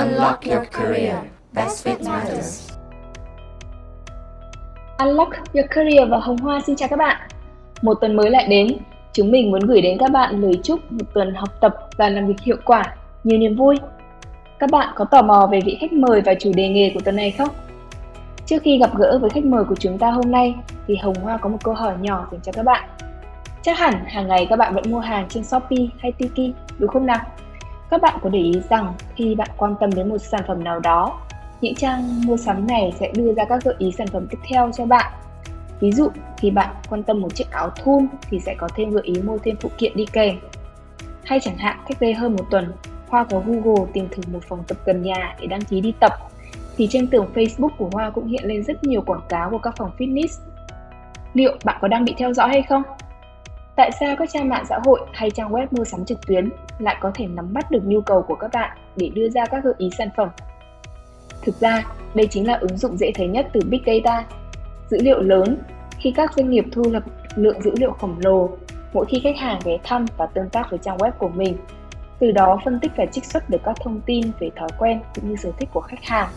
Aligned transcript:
Unlock 0.00 0.44
your 0.46 0.64
career. 0.72 1.16
Best 1.52 1.86
fit 1.86 2.10
matters. 2.10 2.72
Unlock 4.98 5.32
your 5.54 5.66
career 5.70 6.08
và 6.08 6.18
Hồng 6.18 6.36
Hoa 6.36 6.60
xin 6.66 6.76
chào 6.76 6.88
các 6.88 6.96
bạn. 6.98 7.16
Một 7.82 7.94
tuần 7.94 8.16
mới 8.16 8.30
lại 8.30 8.46
đến, 8.48 8.68
chúng 9.12 9.30
mình 9.30 9.50
muốn 9.50 9.60
gửi 9.60 9.80
đến 9.80 9.98
các 9.98 10.10
bạn 10.10 10.40
lời 10.40 10.60
chúc 10.62 10.92
một 10.92 11.04
tuần 11.14 11.34
học 11.34 11.48
tập 11.60 11.76
và 11.96 12.08
làm 12.08 12.26
việc 12.26 12.40
hiệu 12.42 12.56
quả, 12.64 12.94
nhiều 13.24 13.38
niềm 13.38 13.56
vui. 13.56 13.76
Các 14.58 14.70
bạn 14.70 14.88
có 14.96 15.04
tò 15.04 15.22
mò 15.22 15.48
về 15.52 15.60
vị 15.64 15.76
khách 15.80 15.92
mời 15.92 16.20
và 16.20 16.34
chủ 16.34 16.52
đề 16.54 16.68
nghề 16.68 16.90
của 16.94 17.00
tuần 17.00 17.16
này 17.16 17.30
không? 17.30 17.48
Trước 18.46 18.62
khi 18.62 18.78
gặp 18.78 18.90
gỡ 18.98 19.18
với 19.18 19.30
khách 19.30 19.44
mời 19.44 19.64
của 19.64 19.76
chúng 19.76 19.98
ta 19.98 20.10
hôm 20.10 20.30
nay 20.30 20.54
thì 20.86 20.96
Hồng 20.96 21.14
Hoa 21.22 21.36
có 21.36 21.48
một 21.48 21.58
câu 21.64 21.74
hỏi 21.74 21.94
nhỏ 22.00 22.28
dành 22.32 22.40
cho 22.40 22.52
các 22.52 22.64
bạn. 22.64 22.88
Chắc 23.62 23.78
hẳn 23.78 23.94
hàng 24.06 24.28
ngày 24.28 24.46
các 24.50 24.56
bạn 24.56 24.74
vẫn 24.74 24.84
mua 24.90 25.00
hàng 25.00 25.26
trên 25.28 25.44
Shopee 25.44 25.86
hay 25.98 26.12
Tiki, 26.12 26.54
đúng 26.78 26.90
không 26.90 27.06
nào? 27.06 27.20
Các 27.90 28.02
bạn 28.02 28.18
có 28.22 28.30
để 28.30 28.38
ý 28.38 28.52
rằng 28.70 28.94
khi 29.16 29.34
bạn 29.34 29.48
quan 29.56 29.74
tâm 29.80 29.90
đến 29.94 30.08
một 30.08 30.18
sản 30.18 30.40
phẩm 30.48 30.64
nào 30.64 30.80
đó, 30.80 31.20
những 31.60 31.74
trang 31.74 32.26
mua 32.26 32.36
sắm 32.36 32.66
này 32.66 32.92
sẽ 33.00 33.12
đưa 33.14 33.34
ra 33.34 33.44
các 33.44 33.64
gợi 33.64 33.74
ý 33.78 33.92
sản 33.98 34.06
phẩm 34.06 34.26
tiếp 34.30 34.38
theo 34.48 34.70
cho 34.76 34.86
bạn. 34.86 35.12
Ví 35.80 35.92
dụ, 35.92 36.08
khi 36.38 36.50
bạn 36.50 36.74
quan 36.90 37.02
tâm 37.02 37.20
một 37.20 37.34
chiếc 37.34 37.50
áo 37.50 37.70
thun 37.70 38.06
thì 38.30 38.40
sẽ 38.40 38.54
có 38.58 38.68
thêm 38.76 38.90
gợi 38.90 39.02
ý 39.04 39.22
mua 39.22 39.38
thêm 39.38 39.56
phụ 39.60 39.70
kiện 39.78 39.96
đi 39.96 40.06
kèm. 40.12 40.36
Hay 41.24 41.40
chẳng 41.40 41.56
hạn, 41.56 41.76
cách 41.88 42.00
đây 42.00 42.14
hơn 42.14 42.36
một 42.36 42.44
tuần, 42.50 42.72
Hoa 43.08 43.24
có 43.24 43.42
Google 43.46 43.90
tìm 43.92 44.08
thử 44.10 44.22
một 44.32 44.40
phòng 44.48 44.64
tập 44.68 44.78
gần 44.84 45.02
nhà 45.02 45.36
để 45.40 45.46
đăng 45.46 45.60
ký 45.60 45.80
đi 45.80 45.92
tập 46.00 46.12
thì 46.76 46.88
trên 46.90 47.06
tường 47.06 47.30
Facebook 47.34 47.70
của 47.78 47.90
Hoa 47.92 48.10
cũng 48.10 48.26
hiện 48.26 48.44
lên 48.44 48.64
rất 48.64 48.84
nhiều 48.84 49.02
quảng 49.06 49.26
cáo 49.28 49.50
của 49.50 49.58
các 49.58 49.74
phòng 49.76 49.90
fitness. 49.98 50.40
Liệu 51.34 51.56
bạn 51.64 51.78
có 51.80 51.88
đang 51.88 52.04
bị 52.04 52.14
theo 52.18 52.32
dõi 52.32 52.48
hay 52.48 52.62
không? 52.62 52.82
Tại 53.76 53.90
sao 54.00 54.16
các 54.18 54.28
trang 54.32 54.48
mạng 54.48 54.64
xã 54.68 54.78
hội 54.84 55.00
hay 55.12 55.30
trang 55.30 55.52
web 55.52 55.66
mua 55.70 55.84
sắm 55.84 56.04
trực 56.04 56.26
tuyến 56.26 56.48
lại 56.80 56.96
có 57.00 57.10
thể 57.14 57.26
nắm 57.26 57.52
bắt 57.52 57.70
được 57.70 57.82
nhu 57.84 58.00
cầu 58.00 58.22
của 58.22 58.34
các 58.34 58.50
bạn 58.52 58.78
để 58.96 59.10
đưa 59.14 59.28
ra 59.28 59.46
các 59.46 59.64
gợi 59.64 59.74
ý 59.78 59.90
sản 59.98 60.08
phẩm? 60.16 60.28
Thực 61.42 61.60
ra, 61.60 61.84
đây 62.14 62.26
chính 62.26 62.46
là 62.46 62.54
ứng 62.54 62.76
dụng 62.76 62.96
dễ 62.96 63.12
thấy 63.14 63.26
nhất 63.26 63.46
từ 63.52 63.60
Big 63.68 63.82
Data. 63.86 64.24
Dữ 64.90 64.98
liệu 65.00 65.20
lớn, 65.20 65.56
khi 65.98 66.12
các 66.16 66.32
doanh 66.32 66.50
nghiệp 66.50 66.64
thu 66.72 66.82
thập 66.92 67.02
lượng 67.36 67.62
dữ 67.62 67.70
liệu 67.76 67.92
khổng 67.92 68.16
lồ 68.18 68.50
mỗi 68.92 69.06
khi 69.06 69.20
khách 69.24 69.38
hàng 69.38 69.60
ghé 69.64 69.78
thăm 69.84 70.06
và 70.16 70.26
tương 70.26 70.48
tác 70.48 70.70
với 70.70 70.78
trang 70.78 70.96
web 70.96 71.10
của 71.10 71.28
mình. 71.28 71.56
Từ 72.18 72.30
đó 72.30 72.58
phân 72.64 72.80
tích 72.80 72.92
và 72.96 73.06
trích 73.06 73.24
xuất 73.24 73.50
được 73.50 73.60
các 73.64 73.76
thông 73.80 74.00
tin 74.00 74.30
về 74.40 74.50
thói 74.56 74.68
quen 74.78 75.00
cũng 75.14 75.30
như 75.30 75.36
sở 75.36 75.50
thích 75.58 75.68
của 75.72 75.80
khách 75.80 76.04
hàng. 76.04 76.28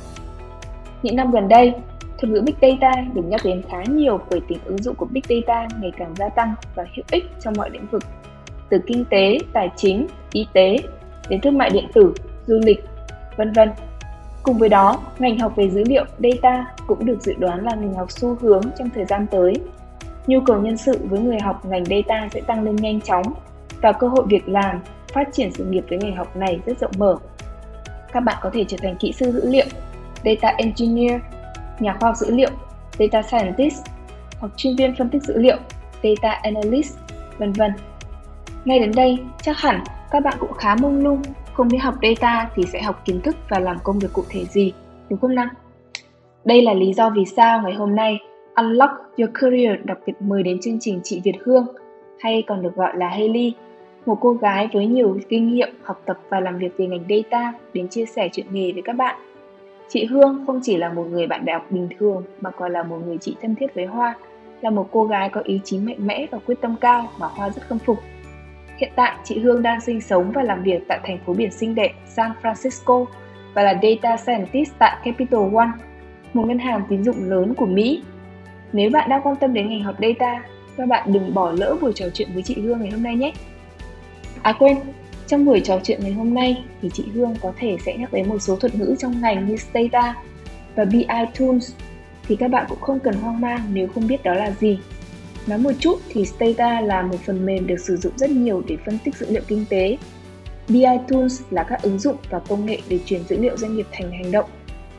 Những 1.03 1.16
năm 1.16 1.31
gần 1.31 1.48
đây, 1.48 1.73
Thuật 2.18 2.34
ngữ 2.34 2.42
Big 2.42 2.56
Data 2.62 3.02
được 3.14 3.22
nhắc 3.25 3.42
đến 3.44 3.62
khá 3.70 3.84
nhiều 3.84 4.20
bởi 4.30 4.42
tính 4.48 4.58
ứng 4.66 4.78
dụng 4.78 4.96
của 4.96 5.06
Big 5.06 5.22
Data 5.30 5.68
ngày 5.81 5.92
càng 5.98 6.16
gia 6.16 6.30
tăng 6.30 6.56
và 6.75 6.86
hữu 6.96 7.06
ích 7.12 7.25
trong 7.40 7.53
mọi 7.58 7.70
lĩnh 7.70 7.88
vực, 7.88 8.03
từ 8.74 8.80
kinh 8.88 9.06
tế, 9.06 9.38
tài 9.54 9.70
chính, 9.76 10.08
y 10.32 10.48
tế 10.54 10.78
đến 11.30 11.42
thương 11.42 11.58
mại 11.58 11.70
điện 11.70 11.88
tử, 11.94 12.14
du 12.48 12.60
lịch, 12.64 12.86
vân 13.38 13.52
vân. 13.52 13.72
Cùng 14.44 14.58
với 14.58 14.70
đó, 14.70 15.02
ngành 15.20 15.40
học 15.40 15.54
về 15.56 15.70
dữ 15.70 15.84
liệu 15.84 16.06
data 16.20 16.66
cũng 16.88 17.06
được 17.06 17.22
dự 17.22 17.34
đoán 17.38 17.66
là 17.66 17.76
ngành 17.76 17.94
học 17.94 18.12
xu 18.12 18.38
hướng 18.42 18.62
trong 18.78 18.90
thời 18.96 19.06
gian 19.06 19.28
tới. 19.32 19.54
Nhu 20.28 20.40
cầu 20.42 20.62
nhân 20.62 20.78
sự 20.78 21.00
với 21.04 21.20
người 21.20 21.40
học 21.40 21.66
ngành 21.66 21.86
data 21.86 22.28
sẽ 22.34 22.42
tăng 22.42 22.64
lên 22.64 22.76
nhanh 22.76 23.02
chóng 23.02 23.34
và 23.82 23.92
cơ 23.92 24.08
hội 24.08 24.26
việc 24.28 24.50
làm, 24.50 24.80
phát 25.14 25.28
triển 25.34 25.52
sự 25.52 25.66
nghiệp 25.66 25.86
với 25.90 25.98
ngành 25.98 26.16
học 26.16 26.38
này 26.38 26.60
rất 26.66 26.80
rộng 26.80 26.92
mở. 26.98 27.16
Các 28.12 28.20
bạn 28.20 28.38
có 28.42 28.50
thể 28.54 28.66
trở 28.68 28.78
thành 28.82 28.96
kỹ 28.96 29.12
sư 29.12 29.32
dữ 29.32 29.50
liệu, 29.50 29.66
data 30.26 30.56
engineer 30.58 31.22
nhà 31.80 31.98
khoa 32.00 32.10
học 32.10 32.18
dữ 32.18 32.32
liệu, 32.32 32.52
data 33.00 33.22
scientist 33.22 33.82
hoặc 34.40 34.52
chuyên 34.58 34.76
viên 34.76 34.96
phân 34.96 35.10
tích 35.10 35.24
dữ 35.24 35.38
liệu, 35.38 35.58
data 36.04 36.32
analyst, 36.32 36.98
vân 37.38 37.52
vân. 37.52 37.72
Ngay 38.66 38.80
đến 38.80 38.92
đây, 38.95 39.17
chắc 39.42 39.58
hẳn 39.58 39.83
các 40.11 40.23
bạn 40.23 40.38
cũng 40.39 40.53
khá 40.53 40.75
mông 40.81 41.03
lung, 41.03 41.22
không 41.53 41.67
biết 41.67 41.78
học 41.78 41.95
data 42.02 42.50
thì 42.56 42.64
sẽ 42.64 42.81
học 42.81 43.02
kiến 43.06 43.22
thức 43.22 43.36
và 43.50 43.59
làm 43.59 43.78
công 43.83 44.00
việc 44.00 44.14
cụ 44.14 44.23
thể 44.30 44.45
gì, 44.45 44.73
đúng 45.09 45.19
không 45.19 45.36
nào? 45.36 45.50
Đây 46.45 46.61
là 46.61 46.73
lý 46.73 46.94
do 46.94 47.09
vì 47.09 47.25
sao 47.25 47.61
ngày 47.61 47.73
hôm 47.73 47.95
nay 47.95 48.19
Unlock 48.56 48.94
Your 49.17 49.31
Career 49.34 49.80
đặc 49.84 49.97
biệt 50.06 50.14
mời 50.19 50.44
đến 50.44 50.59
chương 50.61 50.78
trình 50.80 51.00
chị 51.03 51.22
Việt 51.23 51.36
Hương, 51.45 51.66
hay 52.19 52.44
còn 52.47 52.62
được 52.62 52.75
gọi 52.75 52.97
là 52.97 53.09
Haley, 53.09 53.53
một 54.06 54.18
cô 54.22 54.34
gái 54.34 54.69
với 54.73 54.85
nhiều 54.85 55.18
kinh 55.29 55.53
nghiệm 55.53 55.69
học 55.84 56.02
tập 56.06 56.19
và 56.29 56.40
làm 56.40 56.57
việc 56.57 56.78
về 56.78 56.88
ngành 56.88 57.03
data 57.09 57.53
đến 57.73 57.88
chia 57.88 58.06
sẻ 58.06 58.29
chuyện 58.34 58.46
nghề 58.52 58.72
với 58.72 58.81
các 58.81 58.94
bạn 58.94 59.16
Chị 59.94 60.06
Hương 60.06 60.44
không 60.47 60.59
chỉ 60.63 60.78
là 60.78 60.94
một 60.94 61.03
người 61.03 61.28
bạn 61.28 61.46
đại 61.46 61.53
học 61.53 61.66
bình 61.69 61.90
thường 62.00 62.23
mà 62.41 62.52
còn 62.52 62.72
là 62.72 62.84
một 62.84 62.97
người 63.06 63.18
chị 63.18 63.35
thân 63.41 63.56
thiết 63.56 63.75
với 63.75 63.85
Hoa, 63.85 64.16
là 64.62 64.69
một 64.69 64.88
cô 64.91 65.06
gái 65.06 65.29
có 65.29 65.41
ý 65.44 65.59
chí 65.63 65.78
mạnh 65.78 66.07
mẽ 66.07 66.28
và 66.31 66.40
quyết 66.46 66.62
tâm 66.62 66.75
cao 66.81 67.09
mà 67.19 67.28
Hoa 67.28 67.50
rất 67.50 67.62
khâm 67.68 67.79
phục. 67.79 67.97
Hiện 68.78 68.91
tại, 68.95 69.16
chị 69.23 69.39
Hương 69.39 69.61
đang 69.61 69.81
sinh 69.81 70.01
sống 70.01 70.31
và 70.31 70.44
làm 70.44 70.63
việc 70.63 70.84
tại 70.88 71.00
thành 71.03 71.19
phố 71.25 71.34
biển 71.34 71.51
xinh 71.51 71.75
đẹp 71.75 71.91
San 72.07 72.31
Francisco 72.41 73.06
và 73.53 73.63
là 73.63 73.79
Data 73.84 74.17
Scientist 74.17 74.72
tại 74.79 74.97
Capital 75.03 75.56
One, 75.56 75.72
một 76.34 76.47
ngân 76.47 76.59
hàng 76.59 76.81
tín 76.89 77.03
dụng 77.03 77.29
lớn 77.29 77.53
của 77.57 77.66
Mỹ. 77.66 78.03
Nếu 78.73 78.89
bạn 78.89 79.09
đang 79.09 79.22
quan 79.23 79.35
tâm 79.35 79.53
đến 79.53 79.69
ngành 79.69 79.84
học 79.84 79.95
data, 80.01 80.44
các 80.78 80.88
bạn 80.88 81.13
đừng 81.13 81.34
bỏ 81.34 81.51
lỡ 81.51 81.75
buổi 81.81 81.94
trò 81.95 82.06
chuyện 82.13 82.29
với 82.34 82.44
chị 82.44 82.56
Hương 82.61 82.79
ngày 82.81 82.91
hôm 82.91 83.03
nay 83.03 83.16
nhé. 83.16 83.34
À 84.41 84.53
quên, 84.59 84.78
trong 85.28 85.45
buổi 85.45 85.59
trò 85.59 85.79
chuyện 85.84 86.00
ngày 86.03 86.11
hôm 86.11 86.34
nay 86.34 86.63
thì 86.81 86.90
chị 86.94 87.03
Hương 87.13 87.35
có 87.41 87.53
thể 87.57 87.78
sẽ 87.85 87.97
nhắc 87.97 88.13
đến 88.13 88.29
một 88.29 88.40
số 88.40 88.55
thuật 88.55 88.75
ngữ 88.75 88.95
trong 89.00 89.22
ngành 89.22 89.47
như 89.47 89.55
Stata 89.57 90.16
và 90.75 90.85
BI 90.85 91.05
Tools 91.40 91.73
thì 92.28 92.35
các 92.35 92.51
bạn 92.51 92.66
cũng 92.69 92.81
không 92.81 93.00
cần 93.00 93.13
hoang 93.13 93.41
mang 93.41 93.59
nếu 93.73 93.88
không 93.88 94.07
biết 94.07 94.23
đó 94.23 94.34
là 94.34 94.51
gì. 94.51 94.79
Nói 95.48 95.59
một 95.59 95.72
chút 95.80 96.00
thì 96.09 96.26
Stata 96.26 96.81
là 96.81 97.02
một 97.02 97.18
phần 97.26 97.46
mềm 97.46 97.68
được 97.68 97.80
sử 97.80 97.98
dụng 97.98 98.14
rất 98.18 98.30
nhiều 98.30 98.64
để 98.68 98.78
phân 98.86 98.98
tích 99.04 99.16
dữ 99.16 99.26
liệu 99.30 99.44
kinh 99.48 99.66
tế. 99.70 99.98
BI 100.68 100.84
Tools 101.08 101.42
là 101.50 101.64
các 101.64 101.81
ứng 101.81 102.00
dụng 102.00 102.18
và 102.30 102.40
công 102.40 102.66
nghệ 102.66 102.80
để 102.90 103.00
chuyển 103.06 103.24
dữ 103.30 103.38
liệu 103.38 103.58
doanh 103.58 103.76
nghiệp 103.76 103.88
thành 103.92 104.12
hành 104.12 104.32
động, 104.32 104.50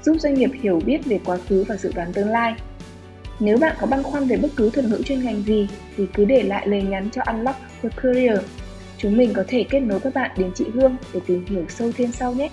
giúp 0.02 0.16
doanh 0.20 0.34
nghiệp 0.34 0.50
hiểu 0.62 0.80
biết 0.86 1.04
về 1.04 1.20
quá 1.24 1.38
khứ 1.48 1.64
và 1.68 1.76
dự 1.76 1.92
đoán 1.94 2.12
tương 2.12 2.28
lai. 2.28 2.54
Nếu 3.40 3.56
bạn 3.56 3.76
có 3.80 3.86
băn 3.86 4.02
khoăn 4.02 4.24
về 4.24 4.36
bất 4.36 4.48
cứ 4.56 4.70
thuật 4.70 4.86
ngữ 4.86 5.02
chuyên 5.04 5.24
ngành 5.24 5.42
gì 5.42 5.68
thì 5.96 6.04
cứ 6.14 6.24
để 6.24 6.42
lại 6.42 6.68
lời 6.68 6.82
nhắn 6.82 7.08
cho 7.10 7.22
Unlock 7.26 7.58
Your 7.82 7.94
Career 7.96 8.38
chúng 9.04 9.16
mình 9.16 9.32
có 9.34 9.44
thể 9.48 9.64
kết 9.70 9.80
nối 9.80 10.00
các 10.00 10.14
bạn 10.14 10.30
đến 10.38 10.50
chị 10.54 10.64
Hương 10.74 10.96
để 11.14 11.20
tìm 11.26 11.46
hiểu 11.46 11.64
sâu 11.68 11.92
thêm 11.96 12.12
sau 12.12 12.34
nhé. 12.34 12.50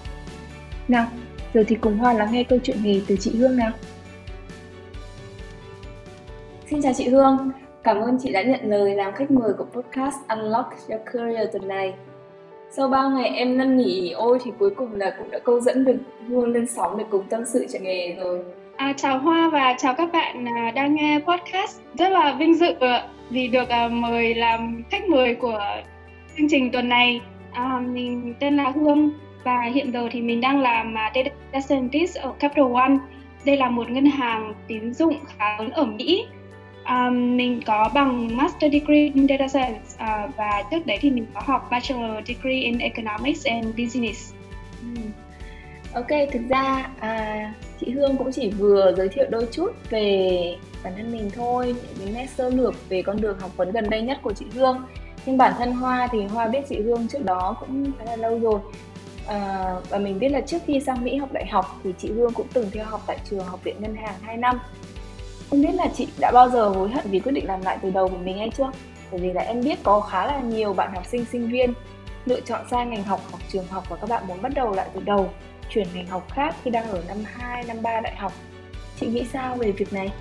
Nào, 0.88 1.08
giờ 1.54 1.64
thì 1.68 1.76
cùng 1.76 1.98
Hoa 1.98 2.14
lắng 2.14 2.32
nghe 2.32 2.44
câu 2.44 2.60
chuyện 2.64 2.84
nghề 2.84 3.02
từ 3.08 3.18
chị 3.20 3.32
Hương 3.36 3.58
nào. 3.58 3.72
Xin 6.70 6.82
chào 6.82 6.94
chị 6.98 7.10
Hương, 7.10 7.52
cảm 7.84 7.98
ơn 8.02 8.18
chị 8.22 8.32
đã 8.32 8.42
nhận 8.42 8.60
lời 8.64 8.96
làm 8.96 9.14
khách 9.14 9.32
mời 9.32 9.54
của 9.58 9.66
podcast 9.66 10.16
Unlock 10.28 10.70
Your 10.90 11.02
Career 11.14 11.50
tuần 11.52 11.68
này. 11.68 11.94
Sau 12.70 12.88
3 12.88 13.10
ngày 13.10 13.30
em 13.30 13.58
năn 13.58 13.78
nỉ 13.78 14.10
ôi 14.10 14.40
thì 14.44 14.52
cuối 14.60 14.70
cùng 14.70 14.96
là 14.96 15.16
cũng 15.18 15.32
đã 15.32 15.40
câu 15.40 15.60
dẫn 15.60 15.86
được 15.86 15.96
Hương 16.28 16.52
lên 16.52 16.68
sóng 16.68 16.98
để 16.98 17.06
cùng 17.10 17.24
tâm 17.30 17.44
sự 17.46 17.66
chuyện 17.72 17.84
nghề 17.84 18.16
rồi. 18.16 18.44
À, 18.76 18.94
chào 18.98 19.20
Hoa 19.20 19.50
và 19.50 19.76
chào 19.78 19.94
các 19.94 20.10
bạn 20.14 20.46
à, 20.48 20.72
đang 20.72 20.96
nghe 20.96 21.20
podcast. 21.20 21.82
Rất 21.94 22.10
là 22.10 22.36
vinh 22.40 22.56
dự 22.56 22.74
à, 22.80 23.08
vì 23.30 23.48
được 23.48 23.70
à, 23.70 23.88
mời 23.88 24.36
làm 24.36 24.84
khách 24.90 25.10
mời 25.10 25.36
của 25.36 25.60
chương 26.38 26.48
trình 26.50 26.72
tuần 26.72 26.90
này 26.90 27.22
à, 27.52 27.82
mình 27.88 28.34
tên 28.40 28.58
là 28.58 28.72
Hương 28.76 29.12
và 29.44 29.62
hiện 29.74 29.92
giờ 29.94 30.08
thì 30.12 30.22
mình 30.22 30.42
đang 30.42 30.62
làm 30.62 30.96
data 31.16 31.60
scientist 31.62 32.18
ở 32.18 32.34
Capital 32.40 32.74
One. 32.74 32.98
Đây 33.46 33.58
là 33.58 33.70
một 33.70 33.90
ngân 33.90 34.06
hàng 34.06 34.54
tín 34.68 34.94
dụng 34.94 35.16
khá 35.38 35.58
lớn 35.60 35.70
ở 35.70 35.86
Mỹ. 35.86 36.26
Um, 36.90 37.38
mình 37.38 37.62
có 37.66 37.90
bằng 37.94 38.38
Master 38.38 38.74
Degree 38.74 39.12
in 39.14 39.28
Data 39.28 39.48
Science 39.48 39.82
uh, 39.94 40.36
và 40.38 40.64
trước 40.72 40.86
đấy 40.86 40.98
thì 41.02 41.10
mình 41.10 41.26
có 41.34 41.42
học 41.46 41.68
Bachelor 41.72 42.28
Degree 42.28 42.60
in 42.60 42.78
Economics 42.78 43.46
and 43.46 43.66
Business. 43.78 44.34
Ừ. 44.82 45.02
Ok, 45.94 46.08
thực 46.32 46.42
ra 46.50 46.90
à, 47.00 47.54
chị 47.80 47.92
Hương 47.92 48.18
cũng 48.18 48.32
chỉ 48.32 48.50
vừa 48.50 48.94
giới 48.98 49.10
thiệu 49.10 49.26
đôi 49.30 49.48
chút 49.52 49.72
về 49.90 50.56
bản 50.84 50.94
thân 50.98 51.12
mình 51.12 51.32
thôi, 51.36 51.76
những 52.00 52.14
nét 52.14 52.28
sơ 52.30 52.50
lược 52.50 52.90
về 52.90 53.02
con 53.02 53.22
đường 53.22 53.40
học 53.40 53.58
vấn 53.58 53.72
gần 53.72 53.90
đây 53.90 54.02
nhất 54.02 54.20
của 54.22 54.34
chị 54.34 54.46
Hương. 54.54 54.82
Nhưng 55.26 55.38
bản 55.38 55.54
thân 55.58 55.72
hoa 55.72 56.08
thì 56.12 56.24
hoa 56.24 56.48
biết 56.48 56.62
chị 56.70 56.82
hương 56.82 57.08
trước 57.08 57.26
đó 57.26 57.56
cũng 57.60 57.92
khá 58.00 58.06
là 58.06 58.16
lâu 58.16 58.40
rồi. 58.40 58.60
À, 59.28 59.76
và 59.90 59.98
mình 59.98 60.20
biết 60.20 60.30
là 60.30 60.42
trước 60.42 60.58
khi 60.66 60.80
sang 60.80 61.04
mỹ 61.04 61.16
học 61.16 61.30
đại 61.34 61.46
học 61.46 61.80
thì 61.84 61.94
chị 61.98 62.12
hương 62.12 62.34
cũng 62.34 62.48
từng 62.54 62.72
theo 62.72 62.86
học 62.86 63.02
tại 63.08 63.18
trường 63.30 63.46
học 63.46 63.64
viện 63.64 63.76
ngân 63.80 63.96
hàng 63.96 64.16
2 64.22 64.38
năm 64.38 64.60
không 65.52 65.62
biết 65.62 65.74
là 65.74 65.88
chị 65.98 66.08
đã 66.20 66.32
bao 66.32 66.50
giờ 66.50 66.70
hối 66.70 66.90
hận 66.90 67.06
vì 67.10 67.20
quyết 67.20 67.32
định 67.32 67.48
làm 67.48 67.62
lại 67.62 67.78
từ 67.82 67.90
đầu 67.90 68.08
của 68.08 68.18
mình 68.18 68.38
hay 68.38 68.50
chưa? 68.58 68.72
Bởi 69.12 69.22
vì 69.22 69.34
là 69.34 69.42
em 69.42 69.62
biết 69.62 69.80
có 69.84 70.02
khá 70.02 70.26
là 70.26 70.40
nhiều 70.40 70.74
bạn 70.74 70.96
học 70.96 71.06
sinh 71.06 71.26
sinh 71.26 71.48
viên 71.48 71.74
lựa 72.26 72.42
chọn 72.42 72.62
sai 72.72 72.86
ngành 72.86 73.04
học 73.04 73.22
hoặc 73.32 73.44
trường 73.50 73.68
học 73.68 73.84
và 73.90 73.96
các 73.96 74.10
bạn 74.10 74.28
muốn 74.28 74.42
bắt 74.42 74.52
đầu 74.56 74.72
lại 74.72 74.88
từ 74.94 75.02
đầu 75.06 75.30
chuyển 75.70 75.88
ngành 75.94 76.08
học 76.08 76.28
khác 76.32 76.56
khi 76.64 76.72
đang 76.72 76.92
ở 76.92 77.04
năm 77.08 77.18
2, 77.26 77.64
năm 77.64 77.78
3 77.82 78.00
đại 78.02 78.16
học. 78.16 78.34
Chị 79.00 79.08
nghĩ 79.08 79.26
sao 79.34 79.56
về 79.56 79.72
việc 79.72 79.94
này? 79.94 80.12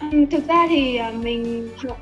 Ừ, 0.00 0.24
thực 0.30 0.48
ra 0.48 0.66
thì 0.68 0.96
à, 0.96 1.10
mình 1.10 1.68
học 1.88 1.98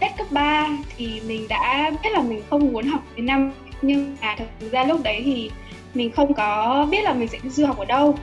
hết 0.00 0.08
cấp 0.18 0.26
3 0.30 0.68
thì 0.96 1.20
mình 1.26 1.46
đã 1.48 1.90
biết 2.02 2.10
là 2.12 2.22
mình 2.22 2.42
không 2.50 2.72
muốn 2.72 2.86
học 2.86 3.02
đến 3.16 3.26
năm. 3.26 3.52
Nhưng 3.82 4.16
mà 4.20 4.36
thực 4.60 4.72
ra 4.72 4.84
lúc 4.84 5.00
đấy 5.04 5.22
thì 5.24 5.50
mình 5.94 6.10
không 6.12 6.34
có 6.34 6.86
biết 6.90 7.02
là 7.02 7.14
mình 7.14 7.28
sẽ 7.28 7.38
đi 7.42 7.50
du 7.50 7.66
học 7.66 7.78
ở 7.78 7.84
đâu 7.84 8.18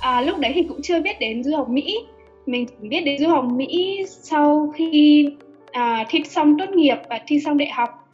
à, 0.00 0.20
lúc 0.20 0.38
đấy 0.38 0.52
thì 0.54 0.62
cũng 0.68 0.82
chưa 0.82 1.00
biết 1.00 1.20
đến 1.20 1.44
du 1.44 1.56
học 1.56 1.68
Mỹ. 1.68 1.98
Mình 2.46 2.66
chỉ 2.66 2.88
biết 2.88 3.00
đến 3.00 3.18
du 3.18 3.28
học 3.28 3.44
Mỹ 3.44 4.04
sau 4.08 4.72
khi 4.76 5.26
à, 5.72 6.04
thi 6.08 6.22
xong 6.24 6.58
tốt 6.58 6.70
nghiệp 6.70 6.96
và 7.08 7.20
thi 7.26 7.40
xong 7.40 7.58
đại 7.58 7.70
học. 7.70 8.08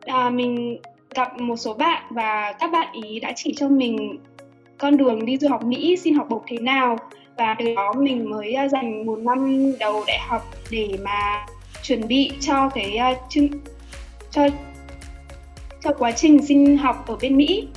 À, 0.00 0.30
mình 0.30 0.78
gặp 1.14 1.40
một 1.40 1.56
số 1.56 1.74
bạn 1.74 2.02
và 2.10 2.52
các 2.60 2.72
bạn 2.72 2.88
ý 2.92 3.20
đã 3.20 3.32
chỉ 3.36 3.54
cho 3.56 3.68
mình 3.68 4.18
con 4.78 4.96
đường 4.96 5.26
đi 5.26 5.36
du 5.36 5.48
học 5.48 5.64
Mỹ 5.64 5.96
xin 5.96 6.14
học 6.14 6.26
bổng 6.30 6.42
thế 6.46 6.58
nào. 6.58 6.96
Và 7.36 7.56
từ 7.58 7.74
đó 7.74 7.92
mình 7.98 8.30
mới 8.30 8.52
à, 8.52 8.68
dành 8.68 9.06
một 9.06 9.18
năm 9.18 9.72
đầu 9.80 10.04
đại 10.06 10.18
học 10.18 10.42
để 10.70 10.88
mà 11.04 11.46
chuẩn 11.82 12.08
bị 12.08 12.30
cho 12.40 12.68
cái 12.68 12.98
uh, 13.12 13.18
chương 13.28 13.48
cho 14.30 14.48
cho 15.84 15.92
quá 15.98 16.12
trình 16.12 16.46
xin 16.46 16.76
học 16.76 17.04
ở 17.06 17.16
bên 17.22 17.36
Mỹ 17.36 17.68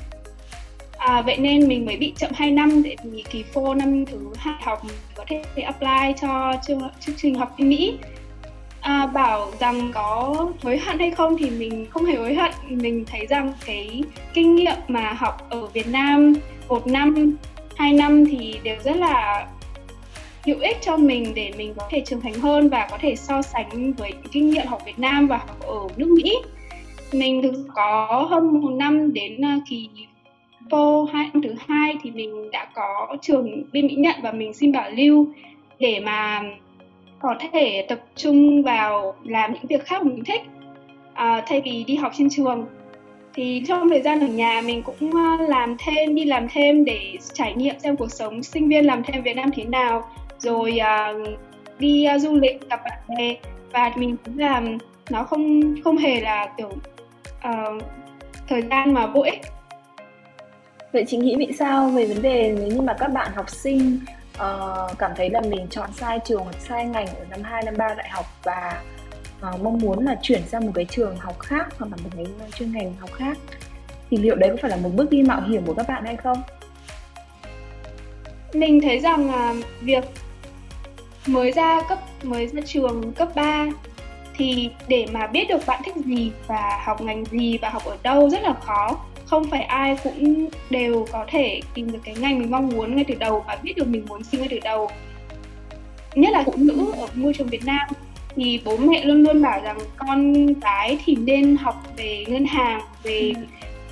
à, 1.03 1.21
vậy 1.21 1.37
nên 1.37 1.67
mình 1.67 1.85
mới 1.85 1.97
bị 1.97 2.13
chậm 2.15 2.31
2 2.33 2.51
năm 2.51 2.83
để 2.83 2.95
vì 3.03 3.23
kỳ 3.29 3.43
phô 3.43 3.73
năm 3.73 4.05
thứ 4.05 4.19
hai 4.37 4.55
học 4.61 4.81
có 5.15 5.25
thể 5.27 5.61
apply 5.61 6.13
cho 6.21 6.53
chương, 6.67 6.81
chương 6.99 7.15
trình 7.17 7.35
học 7.35 7.55
bên 7.57 7.69
Mỹ. 7.69 7.97
À, 8.81 9.05
bảo 9.05 9.51
rằng 9.59 9.91
có 9.93 10.35
hối 10.63 10.77
hận 10.77 10.99
hay 10.99 11.11
không 11.11 11.37
thì 11.37 11.49
mình 11.49 11.85
không 11.89 12.05
hề 12.05 12.15
hối 12.15 12.35
hận. 12.35 12.51
Mình 12.69 13.05
thấy 13.07 13.25
rằng 13.25 13.53
cái 13.65 14.03
kinh 14.33 14.55
nghiệm 14.55 14.75
mà 14.87 15.13
học 15.13 15.49
ở 15.49 15.67
Việt 15.67 15.87
Nam 15.87 16.33
một 16.67 16.87
năm 16.87 17.37
hai 17.75 17.93
năm 17.93 18.25
thì 18.25 18.59
đều 18.63 18.75
rất 18.83 18.95
là 18.95 19.47
hữu 20.45 20.59
ích 20.59 20.77
cho 20.81 20.97
mình 20.97 21.33
để 21.35 21.53
mình 21.57 21.73
có 21.77 21.87
thể 21.89 22.03
trưởng 22.05 22.21
thành 22.21 22.33
hơn 22.33 22.69
và 22.69 22.87
có 22.91 22.97
thể 23.01 23.15
so 23.15 23.41
sánh 23.41 23.93
với 23.93 24.13
kinh 24.31 24.49
nghiệm 24.49 24.67
học 24.67 24.81
Việt 24.85 24.99
Nam 24.99 25.27
và 25.27 25.37
học 25.37 25.59
ở 25.59 25.87
nước 25.97 26.09
Mỹ. 26.23 26.35
Mình 27.13 27.41
thực 27.41 27.65
có 27.75 28.27
hơn 28.29 28.61
một 28.61 28.71
năm 28.71 29.13
đến 29.13 29.45
à, 29.45 29.59
kỳ 29.69 29.89
PO 30.69 31.07
hai 31.13 31.29
năm 31.33 31.41
thứ 31.41 31.55
hai 31.67 31.95
thì 32.03 32.11
mình 32.11 32.51
đã 32.51 32.67
có 32.73 33.17
trường 33.21 33.63
bên 33.73 33.87
Mỹ 33.87 33.95
nhận 33.95 34.15
và 34.21 34.31
mình 34.31 34.53
xin 34.53 34.71
bảo 34.71 34.91
lưu 34.91 35.27
để 35.79 35.99
mà 35.99 36.41
có 37.19 37.35
thể 37.51 37.85
tập 37.89 37.99
trung 38.15 38.63
vào 38.63 39.15
làm 39.23 39.53
những 39.53 39.65
việc 39.69 39.85
khác 39.85 40.05
mình 40.05 40.23
thích. 40.23 40.41
À, 41.13 41.43
thay 41.47 41.61
vì 41.61 41.83
đi 41.87 41.95
học 41.95 42.11
trên 42.17 42.29
trường 42.29 42.65
thì 43.33 43.63
trong 43.67 43.89
thời 43.89 44.01
gian 44.01 44.19
ở 44.19 44.27
nhà 44.27 44.61
mình 44.65 44.83
cũng 44.83 45.11
ờ, 45.11 45.45
làm 45.47 45.75
thêm 45.79 46.15
đi 46.15 46.25
làm 46.25 46.47
thêm 46.49 46.85
để 46.85 47.17
trải 47.33 47.53
nghiệm 47.53 47.79
xem 47.79 47.95
cuộc 47.95 48.11
sống 48.11 48.43
sinh 48.43 48.69
viên 48.69 48.85
làm 48.85 49.03
thêm 49.03 49.23
Việt 49.23 49.33
Nam 49.33 49.49
thế 49.53 49.63
nào. 49.63 50.09
Rồi 50.37 50.77
à, 50.77 51.13
đi 51.79 52.03
à, 52.03 52.19
du 52.19 52.35
lịch 52.35 52.69
gặp 52.69 52.81
bạn 52.85 53.17
bè. 53.17 53.35
Và 53.71 53.91
mình 53.95 54.15
cũng 54.25 54.39
làm 54.39 54.77
nó 55.09 55.23
không 55.23 55.75
không 55.83 55.97
hề 55.97 56.21
là 56.21 56.49
kiểu 56.57 56.69
uh, 57.49 57.83
thời 58.47 58.61
gian 58.61 58.93
mà 58.93 59.07
vô 59.07 59.21
ích. 59.21 59.41
Vậy 60.93 61.05
chị 61.07 61.17
nghĩ 61.17 61.35
vì 61.35 61.47
sao 61.59 61.89
về 61.89 62.05
vấn 62.05 62.21
đề 62.21 62.55
nếu 62.59 62.67
như 62.67 62.81
mà 62.81 62.93
các 62.93 63.07
bạn 63.07 63.31
học 63.35 63.49
sinh 63.49 63.99
uh, 64.33 64.97
cảm 64.99 65.11
thấy 65.15 65.29
là 65.29 65.41
mình 65.41 65.67
chọn 65.69 65.89
sai 65.93 66.19
trường 66.25 66.43
hoặc 66.43 66.55
sai 66.59 66.85
ngành 66.85 67.07
ở 67.07 67.25
năm 67.29 67.39
2, 67.43 67.63
năm 67.63 67.73
3 67.77 67.93
đại 67.93 68.09
học 68.09 68.25
và 68.43 68.81
uh, 69.53 69.61
mong 69.61 69.77
muốn 69.77 70.05
là 70.05 70.15
chuyển 70.21 70.41
sang 70.47 70.65
một 70.65 70.71
cái 70.75 70.85
trường 70.85 71.17
học 71.17 71.39
khác 71.39 71.67
hoặc 71.79 71.87
là 71.91 71.97
một 72.03 72.09
cái 72.15 72.25
chuyên 72.55 72.71
ngành 72.71 72.93
học 72.99 73.09
khác 73.13 73.37
thì 74.09 74.17
liệu 74.17 74.35
đấy 74.35 74.49
có 74.49 74.57
phải 74.61 74.71
là 74.71 74.77
một 74.77 74.89
bước 74.95 75.09
đi 75.09 75.23
mạo 75.23 75.41
hiểm 75.41 75.65
của 75.65 75.73
các 75.73 75.87
bạn 75.87 76.05
hay 76.05 76.15
không? 76.15 76.41
Mình 78.53 78.81
thấy 78.81 78.99
rằng 78.99 79.29
uh, 79.29 79.65
việc 79.81 80.03
mới 81.27 81.51
ra 81.51 81.81
cấp 81.89 81.99
mới 82.23 82.47
ra 82.47 82.61
trường 82.65 83.13
cấp 83.13 83.29
3 83.35 83.65
thì 84.35 84.69
để 84.87 85.05
mà 85.11 85.27
biết 85.27 85.45
được 85.49 85.65
bạn 85.67 85.81
thích 85.85 85.95
gì 86.05 86.31
và 86.47 86.81
học 86.85 87.01
ngành 87.01 87.25
gì 87.25 87.57
và 87.57 87.69
học 87.69 87.85
ở 87.85 87.97
đâu 88.03 88.29
rất 88.29 88.41
là 88.41 88.53
khó 88.53 88.99
không 89.33 89.49
phải 89.49 89.63
ai 89.63 89.97
cũng 90.03 90.49
đều 90.69 91.05
có 91.11 91.25
thể 91.27 91.61
tìm 91.73 91.91
được 91.91 91.99
cái 92.03 92.15
ngành 92.19 92.39
mình 92.39 92.51
mong 92.51 92.69
muốn 92.69 92.95
ngay 92.95 93.05
từ 93.07 93.15
đầu 93.15 93.43
và 93.47 93.57
biết 93.63 93.73
được 93.75 93.87
mình 93.87 94.05
muốn 94.09 94.23
xin 94.23 94.39
ngay 94.39 94.49
từ 94.51 94.59
đầu. 94.63 94.89
Nhất 96.15 96.31
là 96.33 96.43
phụ 96.45 96.53
nữ 96.57 96.93
ở 96.97 97.07
môi 97.15 97.33
trường 97.33 97.47
Việt 97.47 97.65
Nam 97.65 97.87
thì 98.35 98.61
bố 98.65 98.77
mẹ 98.77 99.05
luôn 99.05 99.23
luôn 99.23 99.41
bảo 99.41 99.61
rằng 99.63 99.77
con 99.97 100.45
gái 100.45 100.97
thì 101.05 101.15
nên 101.15 101.57
học 101.57 101.83
về 101.97 102.25
ngân 102.27 102.45
hàng 102.45 102.81
về 103.03 103.33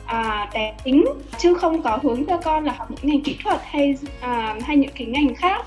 à, 0.05 0.49
tài 0.53 0.73
chính 0.83 1.05
chứ 1.38 1.53
không 1.53 1.81
có 1.81 1.99
hướng 2.03 2.25
cho 2.25 2.37
con 2.37 2.65
là 2.65 2.73
học 2.77 2.91
những 2.91 3.11
ngành 3.11 3.21
kỹ 3.21 3.35
thuật 3.44 3.61
hay 3.63 3.95
à, 4.21 4.55
hay 4.63 4.77
những 4.77 4.91
cái 4.95 5.07
ngành 5.07 5.35
khác. 5.35 5.65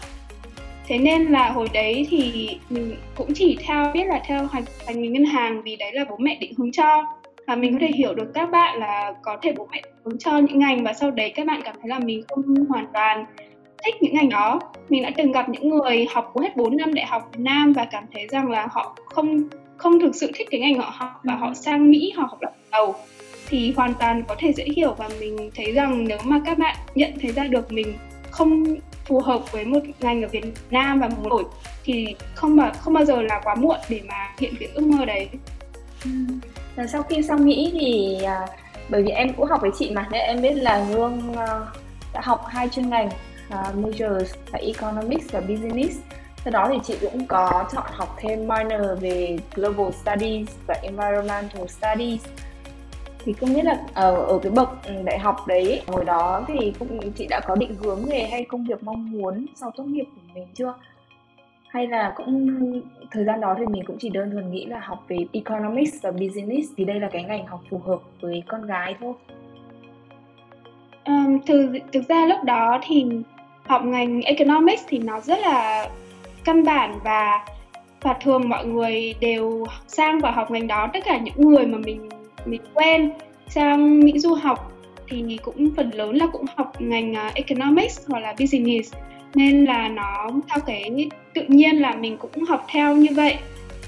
Thế 0.87 0.99
nên 0.99 1.23
là 1.25 1.51
hồi 1.51 1.69
đấy 1.73 2.07
thì 2.11 2.49
mình 2.71 2.97
cũng 3.15 3.33
chỉ 3.35 3.57
theo 3.67 3.91
biết 3.95 4.05
là 4.07 4.23
theo 4.27 4.49
hành 4.53 4.65
ngành 4.87 5.13
ngân 5.13 5.25
hàng 5.25 5.63
vì 5.63 5.77
đấy 5.77 5.93
là 5.93 6.05
bố 6.11 6.17
mẹ 6.17 6.37
định 6.41 6.53
hướng 6.59 6.73
cho 6.73 7.05
và 7.47 7.57
mình 7.57 7.73
có 7.73 7.79
thể 7.81 7.91
hiểu 7.95 8.15
được 8.15 8.31
các 8.35 8.51
bạn 8.51 8.79
là 8.79 9.15
có 9.23 9.37
thể 9.43 9.53
bố 9.57 9.69
mẹ 9.73 9.83
hướng 10.05 10.19
cho 10.19 10.39
những 10.39 10.59
ngành 10.59 10.85
và 10.85 10.93
sau 10.93 11.11
đấy 11.11 11.33
các 11.35 11.47
bạn 11.47 11.61
cảm 11.65 11.77
thấy 11.81 11.89
là 11.89 11.99
mình 11.99 12.23
không 12.29 12.67
hoàn 12.69 12.87
toàn 12.93 13.27
thích 13.85 13.95
những 14.01 14.15
ngành 14.15 14.29
đó. 14.29 14.61
Mình 14.89 15.03
đã 15.03 15.11
từng 15.17 15.33
gặp 15.33 15.49
những 15.49 15.69
người 15.69 16.07
học 16.11 16.33
hết 16.41 16.57
4 16.57 16.77
năm 16.77 16.95
đại 16.95 17.07
học 17.07 17.31
Việt 17.33 17.41
Nam 17.43 17.73
và 17.73 17.85
cảm 17.85 18.05
thấy 18.13 18.27
rằng 18.31 18.51
là 18.51 18.69
họ 18.71 18.97
không 19.07 19.49
không 19.77 20.01
thực 20.01 20.15
sự 20.15 20.31
thích 20.35 20.49
cái 20.51 20.61
ngành 20.61 20.79
họ 20.79 20.93
học 20.95 21.21
và 21.25 21.37
họ 21.37 21.55
sang 21.55 21.91
Mỹ 21.91 22.13
họ 22.17 22.27
học 22.31 22.43
lại 22.43 22.53
đầu 22.73 22.95
thì 23.49 23.73
hoàn 23.77 23.95
toàn 23.95 24.23
có 24.29 24.37
thể 24.39 24.53
dễ 24.53 24.65
hiểu 24.77 24.95
và 24.99 25.09
mình 25.21 25.51
thấy 25.55 25.73
rằng 25.73 26.05
nếu 26.09 26.19
mà 26.25 26.41
các 26.47 26.59
bạn 26.59 26.77
nhận 26.95 27.11
thấy 27.21 27.33
ra 27.33 27.45
được 27.45 27.73
mình 27.73 27.95
không 28.31 28.65
phù 29.05 29.21
hợp 29.21 29.53
với 29.53 29.65
một 29.65 29.81
ngành 30.01 30.23
ở 30.23 30.29
Việt 30.29 30.45
Nam 30.71 31.01
và 31.01 31.09
muốn 31.09 31.29
đổi 31.29 31.45
thì 31.85 32.15
không 32.35 32.57
mà 32.57 32.73
không 32.73 32.95
bao 32.95 33.05
giờ 33.05 33.23
là 33.23 33.41
quá 33.45 33.55
muộn 33.55 33.79
để 33.89 34.01
mà 34.09 34.35
hiện 34.39 34.55
cái 34.61 34.69
ước 34.75 34.87
mơ 34.87 35.05
đấy. 35.05 35.29
Và 36.77 36.87
sau 36.87 37.03
khi 37.03 37.23
sang 37.23 37.45
Mỹ 37.45 37.71
thì 37.73 38.19
à, 38.25 38.47
bởi 38.89 39.03
vì 39.03 39.11
em 39.11 39.35
cũng 39.35 39.47
học 39.47 39.61
với 39.61 39.71
chị 39.79 39.91
mà 39.95 40.09
nên 40.11 40.21
em 40.21 40.43
biết 40.43 40.55
là 40.55 40.85
Hương 40.85 41.35
à, 41.37 41.45
ờ, 41.47 41.67
đã 42.15 42.21
học 42.25 42.45
hai 42.49 42.69
chuyên 42.69 42.91
ngành 42.91 43.11
à, 43.49 43.73
majors 43.83 44.35
là 44.53 44.59
economics 44.59 45.33
và 45.33 45.41
business. 45.41 45.99
Sau 46.45 46.51
đó 46.51 46.69
thì 46.73 46.79
chị 46.85 46.95
cũng 47.01 47.27
có 47.27 47.65
chọn 47.73 47.85
học 47.87 48.17
thêm 48.19 48.49
minor 48.49 49.01
về 49.01 49.39
global 49.55 49.91
studies 49.93 50.49
và 50.67 50.75
environmental 50.83 51.67
studies 51.67 52.21
thì 53.25 53.33
không 53.33 53.55
biết 53.55 53.65
là 53.65 53.79
ở 53.95 54.15
ở 54.15 54.39
cái 54.43 54.53
bậc 54.53 54.69
ừ, 54.87 54.95
đại 55.05 55.19
học 55.19 55.37
đấy 55.47 55.83
hồi 55.87 56.05
đó 56.05 56.45
thì 56.49 56.73
cũng 56.79 57.13
chị 57.13 57.27
đã 57.27 57.41
có 57.41 57.55
định 57.55 57.75
hướng 57.75 58.05
về 58.05 58.29
hay 58.31 58.45
công 58.49 58.65
việc 58.65 58.83
mong 58.83 59.11
muốn 59.11 59.47
sau 59.55 59.71
tốt 59.77 59.85
nghiệp 59.85 60.05
của 60.15 60.23
mình 60.35 60.47
chưa 60.55 60.75
hay 61.75 61.87
là 61.87 62.13
cũng 62.17 62.81
thời 63.11 63.25
gian 63.25 63.41
đó 63.41 63.55
thì 63.59 63.67
mình 63.67 63.85
cũng 63.87 63.97
chỉ 64.01 64.09
đơn 64.09 64.31
thuần 64.31 64.53
nghĩ 64.53 64.67
là 64.67 64.81
học 64.81 65.05
về 65.09 65.17
economics 65.33 66.03
và 66.03 66.11
business 66.11 66.73
thì 66.77 66.85
đây 66.85 67.01
là 67.01 67.09
cái 67.09 67.23
ngành 67.23 67.47
học 67.47 67.61
phù 67.71 67.79
hợp 67.79 67.99
với 68.21 68.43
con 68.47 68.67
gái 68.67 68.95
thôi. 69.01 69.13
Um, 71.05 71.39
thực 71.47 71.73
thực 71.93 72.09
ra 72.09 72.27
lúc 72.27 72.39
đó 72.45 72.81
thì 72.87 73.05
học 73.65 73.85
ngành 73.85 74.23
economics 74.23 74.85
thì 74.89 74.99
nó 74.99 75.21
rất 75.21 75.39
là 75.39 75.89
căn 76.45 76.65
bản 76.65 76.99
và 77.05 77.47
và 78.01 78.15
thường 78.21 78.49
mọi 78.49 78.67
người 78.67 79.15
đều 79.21 79.65
sang 79.87 80.19
và 80.19 80.31
học 80.31 80.51
ngành 80.51 80.67
đó. 80.67 80.91
Tất 80.93 81.01
cả 81.05 81.19
những 81.19 81.51
người 81.51 81.67
mà 81.67 81.79
mình 81.79 82.09
mình 82.45 82.63
quen 82.75 83.11
sang 83.49 84.01
Mỹ 84.01 84.19
du 84.19 84.35
học 84.35 84.73
thì 85.09 85.39
cũng 85.43 85.71
phần 85.77 85.91
lớn 85.91 86.17
là 86.17 86.27
cũng 86.33 86.45
học 86.57 86.73
ngành 86.79 87.15
ờ, 87.15 87.31
economics 87.35 88.09
hoặc 88.09 88.21
là 88.21 88.35
business. 88.41 88.95
Nên 89.35 89.65
là 89.65 89.89
nó 89.89 90.31
theo 90.49 90.59
cái 90.67 91.09
tự 91.35 91.43
nhiên 91.49 91.77
là 91.77 91.95
mình 91.95 92.17
cũng 92.17 92.45
học 92.45 92.67
theo 92.69 92.97
như 92.97 93.09
vậy. 93.15 93.37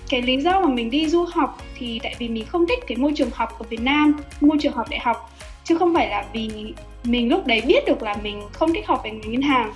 Cái 0.08 0.22
lý 0.22 0.40
do 0.40 0.60
mà 0.60 0.68
mình 0.68 0.90
đi 0.90 1.08
du 1.08 1.24
học 1.24 1.62
thì 1.78 2.00
tại 2.02 2.14
vì 2.18 2.28
mình 2.28 2.44
không 2.46 2.66
thích 2.68 2.78
cái 2.86 2.96
môi 2.96 3.12
trường 3.16 3.30
học 3.32 3.58
ở 3.58 3.66
Việt 3.70 3.80
Nam, 3.80 4.14
môi 4.40 4.56
trường 4.60 4.72
học 4.72 4.86
đại 4.90 5.00
học, 5.00 5.30
chứ 5.64 5.76
không 5.78 5.94
phải 5.94 6.08
là 6.08 6.24
vì 6.32 6.50
mình 7.04 7.28
lúc 7.28 7.46
đấy 7.46 7.62
biết 7.66 7.86
được 7.86 8.02
là 8.02 8.16
mình 8.22 8.42
không 8.52 8.72
thích 8.74 8.86
học 8.86 9.00
về 9.04 9.10
ngành 9.10 9.32
ngân 9.32 9.42
hàng. 9.42 9.72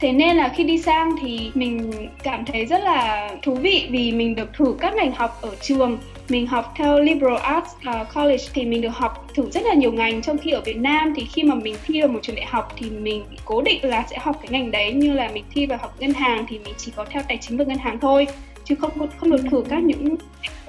Thế 0.00 0.12
nên 0.12 0.36
là 0.36 0.48
khi 0.48 0.64
đi 0.64 0.78
sang 0.78 1.14
thì 1.22 1.50
mình 1.54 1.92
cảm 2.22 2.44
thấy 2.44 2.66
rất 2.66 2.82
là 2.82 3.30
thú 3.42 3.54
vị 3.54 3.86
vì 3.90 4.12
mình 4.12 4.34
được 4.34 4.52
thử 4.52 4.76
các 4.80 4.94
ngành 4.94 5.12
học 5.12 5.38
ở 5.42 5.56
trường 5.60 5.98
mình 6.28 6.46
học 6.46 6.72
theo 6.76 7.00
liberal 7.00 7.36
arts 7.36 7.70
uh, 7.88 8.14
college 8.14 8.44
thì 8.54 8.64
mình 8.64 8.80
được 8.80 8.94
học 8.94 9.26
thử 9.34 9.50
rất 9.50 9.62
là 9.64 9.74
nhiều 9.74 9.92
ngành. 9.92 10.22
Trong 10.22 10.38
khi 10.38 10.50
ở 10.50 10.60
Việt 10.60 10.76
Nam 10.76 11.12
thì 11.16 11.24
khi 11.24 11.42
mà 11.42 11.54
mình 11.54 11.76
thi 11.86 12.00
vào 12.00 12.08
một 12.08 12.18
trường 12.22 12.36
đại 12.36 12.46
học 12.46 12.72
thì 12.76 12.90
mình 12.90 13.24
cố 13.44 13.62
định 13.62 13.84
là 13.84 14.04
sẽ 14.10 14.18
học 14.20 14.36
cái 14.42 14.48
ngành 14.50 14.70
đấy. 14.70 14.92
Như 14.92 15.12
là 15.12 15.30
mình 15.34 15.44
thi 15.50 15.66
vào 15.66 15.78
học 15.78 15.94
ngân 15.98 16.12
hàng 16.12 16.46
thì 16.48 16.58
mình 16.58 16.74
chỉ 16.76 16.92
có 16.96 17.04
theo 17.04 17.22
tài 17.28 17.38
chính 17.40 17.56
và 17.56 17.64
ngân 17.64 17.78
hàng 17.78 18.00
thôi 18.00 18.26
chứ 18.64 18.74
không 18.74 19.08
không 19.16 19.30
được 19.30 19.42
thử 19.50 19.64
các 19.68 19.82
những 19.82 20.16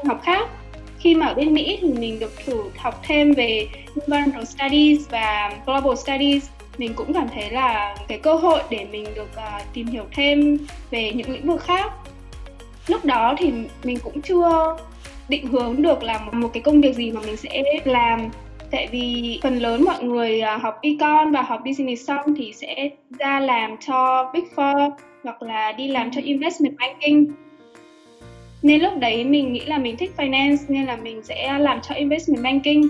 học 0.06 0.22
khác. 0.24 0.50
Khi 1.00 1.16
mà 1.16 1.26
ở 1.26 1.34
bên 1.34 1.54
Mỹ 1.54 1.78
thì 1.82 1.88
mình 1.88 2.20
được 2.20 2.34
thử 2.46 2.64
học 2.78 3.02
thêm 3.04 3.34
về 3.34 3.68
environmental 3.96 4.44
studies 4.44 5.10
và 5.10 5.52
global 5.66 5.96
studies. 5.96 6.50
Mình 6.78 6.94
cũng 6.94 7.14
cảm 7.14 7.28
thấy 7.34 7.50
là 7.50 7.96
cái 8.08 8.18
cơ 8.18 8.34
hội 8.34 8.60
để 8.70 8.86
mình 8.92 9.06
được 9.16 9.30
uh, 9.38 9.74
tìm 9.74 9.88
hiểu 9.88 10.04
thêm 10.12 10.58
về 10.92 11.12
những 11.12 11.32
lĩnh 11.32 11.48
vực 11.48 11.64
khác. 11.64 11.92
Lúc 12.88 13.06
đó 13.06 13.36
thì 13.38 13.52
mình 13.84 13.98
cũng 14.04 14.22
chưa 14.22 14.78
định 15.29 15.48
hướng 15.48 15.82
được 15.82 16.03
là 16.03 16.20
một 16.32 16.50
cái 16.53 16.63
công 16.63 16.82
việc 16.82 16.96
gì 16.96 17.12
mà 17.12 17.22
mình 17.25 17.38
sẽ 17.38 17.63
làm. 17.86 18.29
Tại 18.72 18.88
vì 18.91 19.39
phần 19.44 19.58
lớn 19.58 19.84
mọi 19.84 20.03
người 20.03 20.41
à, 20.41 20.58
học 20.58 20.79
econ 20.82 21.32
và 21.32 21.41
học 21.41 21.62
business 21.65 22.08
xong 22.08 22.36
thì 22.38 22.53
sẽ 22.53 22.89
ra 23.20 23.39
làm 23.39 23.75
cho 23.88 24.32
big 24.34 24.44
four 24.55 24.89
hoặc 25.24 25.41
là 25.41 25.72
đi 25.72 25.88
làm 25.88 26.12
cho 26.12 26.22
investment 26.22 26.77
banking. 26.77 27.25
Nên 28.62 28.82
lúc 28.82 28.94
đấy 29.00 29.24
mình 29.24 29.53
nghĩ 29.53 29.65
là 29.65 29.77
mình 29.77 29.98
thích 29.98 30.12
finance 30.17 30.58
nên 30.67 30.86
là 30.86 30.96
mình 30.96 31.24
sẽ 31.24 31.60
làm 31.60 31.79
cho 31.82 31.96
investment 31.96 32.44
banking. 32.44 32.82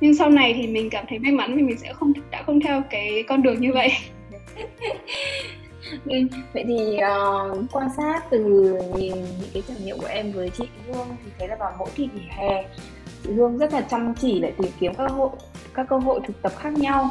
Nhưng 0.00 0.14
sau 0.14 0.30
này 0.30 0.54
thì 0.54 0.66
mình 0.66 0.90
cảm 0.90 1.04
thấy 1.08 1.18
may 1.18 1.32
mắn 1.32 1.56
vì 1.56 1.62
mình 1.62 1.78
sẽ 1.78 1.92
không, 1.92 2.12
đã 2.30 2.42
không 2.42 2.60
theo 2.60 2.82
cái 2.90 3.24
con 3.28 3.42
đường 3.42 3.60
như 3.60 3.72
vậy. 3.72 3.90
vậy 6.52 6.64
thì 6.68 6.96
uh, 6.96 7.72
quan 7.72 7.88
sát 7.96 8.22
từ 8.30 8.38
nhìn 8.96 9.14
những 9.14 9.50
cái 9.54 9.62
trải 9.68 9.76
nghiệm 9.84 9.98
của 9.98 10.06
em 10.06 10.32
với 10.32 10.50
chị 10.50 10.64
Hương 10.86 11.08
thì 11.24 11.30
thấy 11.38 11.48
là 11.48 11.56
vào 11.56 11.72
mỗi 11.78 11.88
kỳ 11.94 12.08
nghỉ 12.14 12.22
hè 12.28 12.64
chị 13.24 13.32
Hương 13.32 13.58
rất 13.58 13.72
là 13.72 13.80
chăm 13.80 14.14
chỉ 14.14 14.40
để 14.40 14.52
tìm 14.58 14.72
kiếm 14.80 14.94
các 14.94 15.08
cơ 15.08 15.14
hội 15.14 15.30
các 15.74 15.86
cơ 15.90 15.98
hội 15.98 16.20
thực 16.26 16.42
tập 16.42 16.52
khác 16.58 16.72
nhau. 16.72 17.10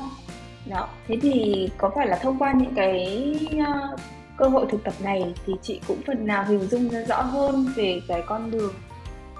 Đó 0.66 0.88
thế 1.08 1.18
thì 1.22 1.70
có 1.78 1.92
phải 1.96 2.08
là 2.08 2.18
thông 2.18 2.38
qua 2.40 2.54
những 2.54 2.74
cái 2.76 3.36
uh, 3.60 4.00
cơ 4.38 4.48
hội 4.48 4.66
thực 4.72 4.84
tập 4.84 4.94
này 5.04 5.34
thì 5.46 5.54
chị 5.62 5.82
cũng 5.88 6.02
phần 6.08 6.28
nào 6.28 6.46
hình 6.46 6.68
dung 6.68 6.90
ra 6.90 7.04
rõ 7.08 7.22
hơn 7.22 7.66
về 7.76 8.02
cái 8.08 8.24
con 8.28 8.52
đường 8.52 8.74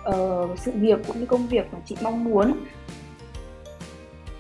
uh, 0.10 0.60
sự 0.60 0.72
nghiệp 0.72 0.98
cũng 1.08 1.20
như 1.20 1.26
công 1.26 1.48
việc 1.48 1.74
mà 1.74 1.80
chị 1.86 1.96
mong 2.02 2.24
muốn? 2.24 2.54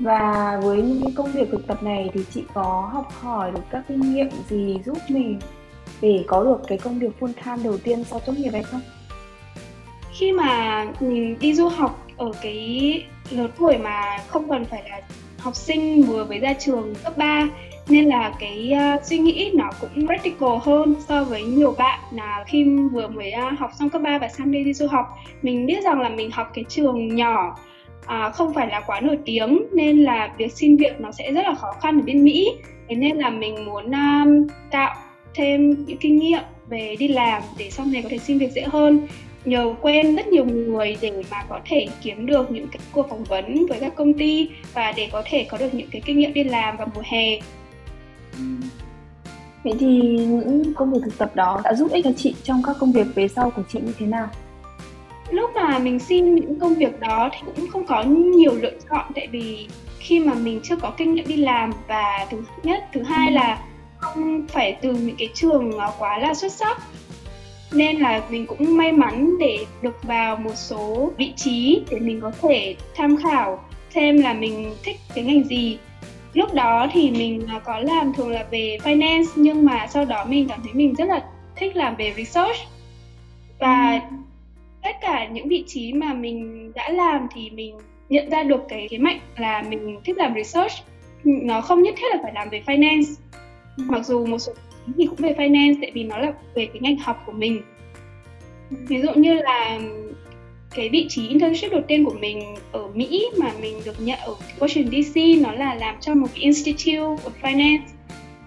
Và 0.01 0.60
với 0.63 0.81
những 0.81 1.01
cái 1.03 1.13
công 1.15 1.31
việc 1.31 1.48
thực 1.51 1.67
tập 1.67 1.84
này 1.84 2.10
thì 2.13 2.22
chị 2.34 2.43
có 2.53 2.89
học 2.93 3.12
hỏi 3.22 3.51
được 3.51 3.63
các 3.70 3.84
kinh 3.88 4.00
nghiệm 4.00 4.29
gì 4.50 4.79
giúp 4.86 4.98
mình 5.10 5.39
để 6.01 6.24
có 6.27 6.43
được 6.43 6.62
cái 6.67 6.77
công 6.77 7.00
việc 7.00 7.10
full 7.20 7.34
time 7.46 7.63
đầu 7.63 7.77
tiên 7.77 8.03
sau 8.03 8.20
tốt 8.20 8.34
nghiệp 8.38 8.50
hay 8.53 8.63
không? 8.63 8.81
Khi 10.12 10.31
mà 10.31 10.86
mình 11.00 11.38
đi 11.39 11.53
du 11.53 11.67
học 11.67 12.08
ở 12.17 12.31
cái 12.41 13.03
lứa 13.29 13.48
tuổi 13.58 13.77
mà 13.77 14.17
không 14.27 14.50
cần 14.50 14.65
phải 14.65 14.84
là 14.89 15.01
học 15.39 15.55
sinh 15.55 16.03
vừa 16.03 16.25
mới 16.25 16.39
ra 16.39 16.53
trường 16.53 16.93
cấp 17.03 17.17
3 17.17 17.48
nên 17.88 18.05
là 18.05 18.34
cái 18.39 18.74
uh, 18.96 19.05
suy 19.05 19.17
nghĩ 19.17 19.51
nó 19.53 19.70
cũng 19.81 20.08
practical 20.08 20.50
hơn 20.62 20.96
so 21.08 21.24
với 21.24 21.43
nhiều 21.43 21.75
bạn 21.77 22.00
là 22.12 22.43
khi 22.48 22.65
vừa 22.91 23.08
mới 23.08 23.34
uh, 23.53 23.60
học 23.60 23.72
xong 23.79 23.89
cấp 23.89 24.01
3 24.01 24.17
và 24.17 24.27
sang 24.27 24.51
đây 24.51 24.63
đi 24.63 24.74
du 24.74 24.88
học 24.88 25.05
mình 25.41 25.65
biết 25.65 25.84
rằng 25.84 26.01
là 26.01 26.10
mình 26.10 26.31
học 26.31 26.51
cái 26.53 26.65
trường 26.70 27.15
nhỏ 27.15 27.58
à, 28.12 28.30
không 28.30 28.53
phải 28.53 28.68
là 28.68 28.82
quá 28.88 29.00
nổi 29.00 29.18
tiếng 29.25 29.63
nên 29.74 30.03
là 30.03 30.34
việc 30.38 30.51
xin 30.51 30.77
việc 30.77 31.01
nó 31.01 31.12
sẽ 31.12 31.32
rất 31.32 31.41
là 31.46 31.53
khó 31.53 31.72
khăn 31.82 32.00
ở 32.00 32.03
bên 32.06 32.24
Mỹ. 32.24 32.50
Thế 32.89 32.96
nên 32.96 33.18
là 33.18 33.30
mình 33.30 33.65
muốn 33.65 33.91
um, 33.91 34.48
tạo 34.72 34.96
thêm 35.34 35.86
những 35.86 35.98
kinh 35.98 36.20
nghiệm 36.20 36.41
về 36.70 36.96
đi 37.00 37.08
làm 37.08 37.41
để 37.58 37.70
sau 37.70 37.86
này 37.86 38.01
có 38.01 38.10
thể 38.10 38.18
xin 38.18 38.38
việc 38.38 38.51
dễ 38.51 38.62
hơn. 38.62 39.08
Nhờ 39.46 39.74
quen 39.82 40.15
rất 40.15 40.27
nhiều 40.27 40.46
người 40.46 40.98
để 41.01 41.12
mà 41.32 41.44
có 41.50 41.60
thể 41.65 41.88
kiếm 42.01 42.25
được 42.25 42.51
những 42.51 42.68
cái 42.68 42.80
cuộc 42.91 43.10
phỏng 43.10 43.24
vấn 43.24 43.65
với 43.70 43.80
các 43.80 43.96
công 43.96 44.13
ty 44.13 44.50
và 44.74 44.94
để 44.98 45.10
có 45.12 45.24
thể 45.25 45.46
có 45.50 45.58
được 45.58 45.74
những 45.74 45.89
cái 45.91 46.01
kinh 46.06 46.18
nghiệm 46.18 46.34
đi 46.34 46.44
làm 46.44 46.77
vào 46.77 46.88
mùa 46.96 47.03
hè. 47.06 47.39
Vậy 49.63 49.74
thì 49.80 50.01
những 50.27 50.74
công 50.75 50.94
việc 50.94 51.00
thực 51.06 51.18
tập 51.18 51.32
đó 51.36 51.62
đã 51.63 51.74
giúp 51.74 51.91
ích 51.91 52.03
cho 52.03 52.12
chị 52.18 52.36
trong 52.44 52.62
các 52.65 52.75
công 52.80 52.91
việc 52.91 53.08
về 53.15 53.27
sau 53.27 53.50
của 53.50 53.63
chị 53.70 53.80
như 53.80 53.94
thế 54.00 54.06
nào? 54.06 54.30
Lúc 55.31 55.51
mà 55.55 55.79
mình 55.79 56.00
xin 56.00 56.35
những 56.35 56.59
công 56.59 56.75
việc 56.75 57.00
đó 57.00 57.29
thì 57.33 57.39
cũng 57.45 57.67
không 57.67 57.85
có 57.85 58.03
nhiều 58.03 58.55
lựa 58.55 58.73
chọn 58.89 59.11
tại 59.15 59.27
vì 59.31 59.67
khi 60.00 60.19
mà 60.19 60.33
mình 60.33 60.59
chưa 60.63 60.75
có 60.75 60.93
kinh 60.97 61.13
nghiệm 61.13 61.27
đi 61.27 61.35
làm 61.35 61.71
và 61.88 62.27
thứ 62.29 62.38
nhất, 62.63 62.83
thứ 62.93 63.03
hai 63.03 63.31
là 63.31 63.63
không 63.97 64.47
phải 64.47 64.77
từ 64.81 64.93
những 64.93 65.15
cái 65.19 65.29
trường 65.33 65.79
quá 66.00 66.17
là 66.17 66.33
xuất 66.33 66.51
sắc 66.51 66.81
nên 67.73 67.97
là 67.97 68.21
mình 68.29 68.45
cũng 68.45 68.77
may 68.77 68.91
mắn 68.91 69.38
để 69.39 69.65
được 69.81 70.03
vào 70.03 70.35
một 70.35 70.55
số 70.55 71.11
vị 71.17 71.33
trí 71.35 71.81
để 71.89 72.00
mình 72.00 72.21
có 72.21 72.31
thể 72.41 72.75
tham 72.95 73.17
khảo 73.23 73.63
xem 73.89 74.21
là 74.21 74.33
mình 74.33 74.75
thích 74.83 74.97
cái 75.15 75.23
ngành 75.23 75.43
gì 75.43 75.77
lúc 76.33 76.53
đó 76.53 76.88
thì 76.91 77.11
mình 77.11 77.47
có 77.63 77.79
làm 77.79 78.13
thường 78.13 78.29
là 78.29 78.45
về 78.51 78.77
finance 78.83 79.25
nhưng 79.35 79.65
mà 79.65 79.88
sau 79.88 80.05
đó 80.05 80.25
mình 80.25 80.47
cảm 80.50 80.59
thấy 80.63 80.73
mình 80.73 80.95
rất 80.95 81.05
là 81.05 81.23
thích 81.55 81.75
làm 81.75 81.95
về 81.95 82.13
research 82.17 82.57
và 83.59 84.01
ừ 84.09 84.15
tất 84.83 84.95
cả 85.01 85.27
những 85.27 85.47
vị 85.47 85.63
trí 85.67 85.93
mà 85.93 86.13
mình 86.13 86.71
đã 86.75 86.89
làm 86.89 87.27
thì 87.35 87.50
mình 87.50 87.77
nhận 88.09 88.29
ra 88.29 88.43
được 88.43 88.61
cái 88.69 88.88
thế 88.91 88.97
mạnh 88.97 89.19
là 89.38 89.63
mình 89.69 90.00
thích 90.05 90.17
làm 90.17 90.33
research. 90.35 90.73
Nó 91.23 91.61
không 91.61 91.83
nhất 91.83 91.95
thiết 91.97 92.07
là 92.11 92.19
phải 92.23 92.31
làm 92.35 92.50
về 92.50 92.63
finance. 92.65 93.15
Ừ. 93.77 93.83
mặc 93.88 94.05
dù 94.05 94.25
một 94.25 94.38
số 94.39 94.53
thì 94.97 95.05
cũng 95.05 95.17
về 95.17 95.33
finance 95.33 95.75
tại 95.81 95.91
vì 95.93 96.03
nó 96.03 96.17
là 96.17 96.33
về 96.55 96.65
cái 96.65 96.81
ngành 96.81 96.97
học 96.97 97.23
của 97.25 97.31
mình. 97.31 97.61
Ví 98.69 99.01
dụ 99.01 99.13
như 99.15 99.33
là 99.33 99.79
cái 100.75 100.89
vị 100.89 101.05
trí 101.09 101.27
internship 101.27 101.71
đầu 101.71 101.81
tiên 101.88 102.05
của 102.05 102.15
mình 102.19 102.55
ở 102.71 102.88
Mỹ 102.93 103.25
mà 103.38 103.51
mình 103.61 103.77
được 103.85 104.01
nhận 104.01 104.19
ở 104.19 104.35
Washington 104.59 105.03
DC 105.03 105.43
nó 105.45 105.51
là 105.53 105.75
làm 105.75 105.95
cho 106.00 106.15
một 106.15 106.27
cái 106.33 106.43
Institute 106.43 106.97
of 106.97 107.31
Finance. 107.41 107.81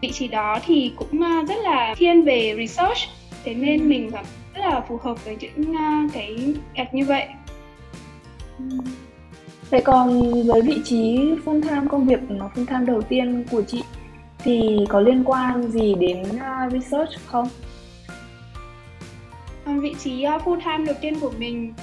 Vị 0.02 0.10
trí 0.12 0.28
đó 0.28 0.58
thì 0.66 0.92
cũng 0.96 1.22
ờ, 1.22 1.44
rất 1.48 1.58
là 1.62 1.94
thiên 1.98 2.22
về 2.22 2.54
research. 2.56 2.98
Thế 3.44 3.54
nên 3.54 3.80
ừ. 3.80 3.84
mình 3.84 4.10
cảm 4.10 4.24
rất 4.54 4.60
là 4.60 4.80
phù 4.88 4.96
hợp 5.02 5.24
với 5.24 5.36
những 5.40 5.74
ờ, 5.74 6.08
cái 6.12 6.54
gạch 6.74 6.94
như 6.94 7.04
vậy 7.04 7.26
Vậy 9.70 9.82
còn 9.84 10.22
với 10.46 10.62
vị 10.62 10.80
trí 10.84 11.18
full 11.44 11.62
time 11.62 11.86
công 11.90 12.06
việc 12.06 12.20
full 12.28 12.66
time 12.66 12.84
đầu 12.86 13.02
tiên 13.02 13.44
của 13.50 13.62
chị 13.62 13.82
thì 14.38 14.78
có 14.88 15.00
liên 15.00 15.22
quan 15.24 15.62
gì 15.62 15.94
đến 15.94 16.22
uh, 16.22 16.72
research 16.72 17.10
không? 17.26 17.48
Vị 19.66 19.94
trí 19.98 20.24
full 20.24 20.60
time 20.60 20.84
đầu 20.86 20.94
tiên 21.00 21.20
của 21.20 21.32
mình 21.38 21.74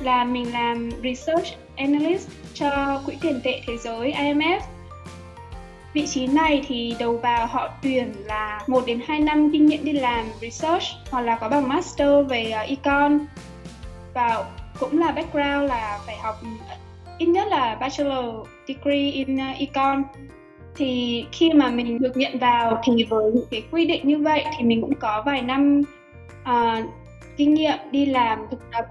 là 0.00 0.24
mình 0.24 0.52
làm 0.52 0.90
research 1.02 1.46
analyst 1.76 2.28
cho 2.54 3.00
quỹ 3.06 3.14
tiền 3.20 3.40
tệ 3.44 3.60
thế 3.66 3.76
giới 3.76 4.12
IMF. 4.12 4.60
Vị 5.98 6.06
trí 6.06 6.26
này 6.26 6.62
thì 6.68 6.94
đầu 6.98 7.16
vào 7.16 7.46
họ 7.46 7.68
tuyển 7.82 8.12
là 8.24 8.60
1 8.66 8.86
đến 8.86 9.00
2 9.06 9.20
năm 9.20 9.50
kinh 9.52 9.66
nghiệm 9.66 9.84
đi 9.84 9.92
làm 9.92 10.26
research 10.40 10.84
hoặc 11.10 11.20
là 11.20 11.38
có 11.40 11.48
bằng 11.48 11.68
master 11.68 12.08
về 12.28 12.52
uh, 12.62 12.68
econ. 12.68 13.18
Và 14.14 14.44
cũng 14.80 14.98
là 14.98 15.12
background 15.12 15.68
là 15.68 15.98
phải 16.06 16.16
học 16.16 16.34
ít 17.18 17.26
nhất 17.26 17.48
là 17.48 17.76
bachelor 17.80 18.46
degree 18.68 19.10
in 19.10 19.36
uh, 19.36 19.58
econ. 19.58 20.02
Thì 20.76 21.24
khi 21.32 21.52
mà 21.52 21.70
mình 21.70 21.98
được 21.98 22.16
nhận 22.16 22.38
vào 22.38 22.82
thì 22.84 23.04
với 23.04 23.32
những 23.32 23.46
cái 23.50 23.62
quy 23.70 23.86
định 23.86 24.08
như 24.08 24.18
vậy 24.18 24.44
thì 24.58 24.64
mình 24.64 24.80
cũng 24.80 24.94
có 24.94 25.22
vài 25.26 25.42
năm 25.42 25.82
uh, 26.42 26.84
kinh 27.36 27.54
nghiệm 27.54 27.78
đi 27.90 28.06
làm 28.06 28.38
thực 28.50 28.60
tập 28.72 28.84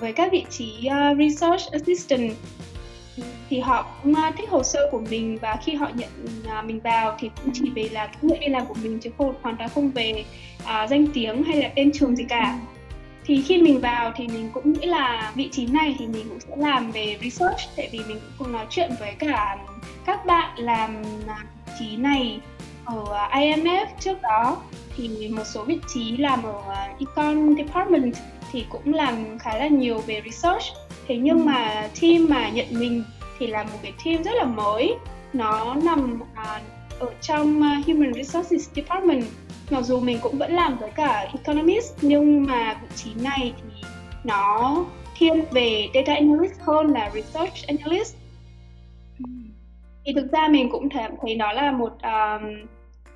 với 0.00 0.12
các 0.12 0.32
vị 0.32 0.44
trí 0.50 0.88
uh, 0.88 1.18
research 1.18 1.72
assistant 1.72 2.32
thì 3.50 3.60
họ 3.60 3.86
cũng 4.02 4.14
à, 4.14 4.32
thích 4.38 4.50
hồ 4.50 4.62
sơ 4.62 4.88
của 4.90 5.00
mình 5.10 5.38
và 5.42 5.56
khi 5.64 5.74
họ 5.74 5.90
nhận 5.94 6.08
à, 6.48 6.62
mình 6.62 6.80
vào 6.80 7.16
thì 7.18 7.30
cũng 7.42 7.52
chỉ 7.54 7.70
về 7.74 7.88
là 7.92 8.06
kinh 8.06 8.30
nghiệm 8.30 8.40
đi 8.40 8.48
làm 8.48 8.66
của 8.66 8.74
mình 8.82 8.98
chứ 9.00 9.10
không 9.18 9.34
hoàn 9.42 9.56
toàn 9.56 9.70
không 9.74 9.90
về 9.90 10.24
uh, 10.62 10.90
danh 10.90 11.06
tiếng 11.14 11.42
hay 11.42 11.56
là 11.56 11.70
tên 11.76 11.90
trường 11.92 12.16
gì 12.16 12.24
cả. 12.28 12.58
Thì 13.24 13.42
khi 13.42 13.62
mình 13.62 13.80
vào 13.80 14.12
thì 14.16 14.28
mình 14.28 14.50
cũng 14.54 14.72
nghĩ 14.72 14.86
là 14.86 15.32
vị 15.34 15.48
trí 15.52 15.66
này 15.66 15.96
thì 15.98 16.06
mình 16.06 16.28
cũng 16.28 16.40
sẽ 16.40 16.56
làm 16.56 16.90
về 16.90 17.18
research 17.22 17.60
tại 17.76 17.88
vì 17.92 17.98
mình 17.98 18.20
cũng 18.20 18.32
cùng 18.38 18.52
nói 18.52 18.66
chuyện 18.70 18.90
với 19.00 19.14
cả 19.18 19.56
các 20.06 20.26
bạn 20.26 20.58
làm 20.58 21.02
vị 21.02 21.72
trí 21.78 21.96
này 21.96 22.40
ở 22.84 23.28
IMF 23.30 23.86
trước 24.00 24.22
đó. 24.22 24.56
Thì 24.96 25.28
một 25.28 25.44
số 25.44 25.64
vị 25.64 25.78
trí 25.94 26.16
làm 26.16 26.42
ở 26.42 26.62
econ 26.98 27.56
department 27.56 28.14
thì 28.52 28.66
cũng 28.68 28.94
làm 28.94 29.38
khá 29.38 29.58
là 29.58 29.68
nhiều 29.68 29.98
về 29.98 30.22
research 30.24 30.64
thế 31.08 31.16
nhưng 31.16 31.46
mà 31.46 31.88
team 32.00 32.26
mà 32.28 32.48
nhận 32.48 32.66
mình 32.70 33.04
thì 33.38 33.46
là 33.46 33.62
một 33.62 33.78
cái 33.82 33.92
team 34.04 34.22
rất 34.22 34.34
là 34.34 34.44
mới. 34.44 34.94
Nó 35.32 35.74
nằm 35.74 36.20
uh, 36.22 37.00
ở 37.00 37.10
trong 37.20 37.58
uh, 37.58 37.86
human 37.86 38.14
resources 38.14 38.70
department. 38.74 39.24
Mặc 39.70 39.82
dù 39.82 40.00
mình 40.00 40.18
cũng 40.22 40.38
vẫn 40.38 40.52
làm 40.52 40.78
với 40.78 40.90
cả 40.90 41.28
economist 41.32 41.94
nhưng 42.02 42.42
mà 42.46 42.80
vị 42.82 42.88
trí 42.94 43.10
này 43.22 43.52
thì 43.56 43.88
nó 44.24 44.84
thiên 45.18 45.44
về 45.50 45.88
data 45.94 46.14
analyst 46.14 46.60
hơn 46.60 46.86
là 46.86 47.10
research 47.14 47.66
analyst. 47.66 48.16
Thì 50.04 50.12
thực 50.16 50.32
ra 50.32 50.48
mình 50.48 50.68
cũng 50.70 50.88
thấy, 50.88 51.08
thấy 51.22 51.34
đó 51.34 51.52
là 51.52 51.72
một 51.72 51.92
um, 52.02 52.66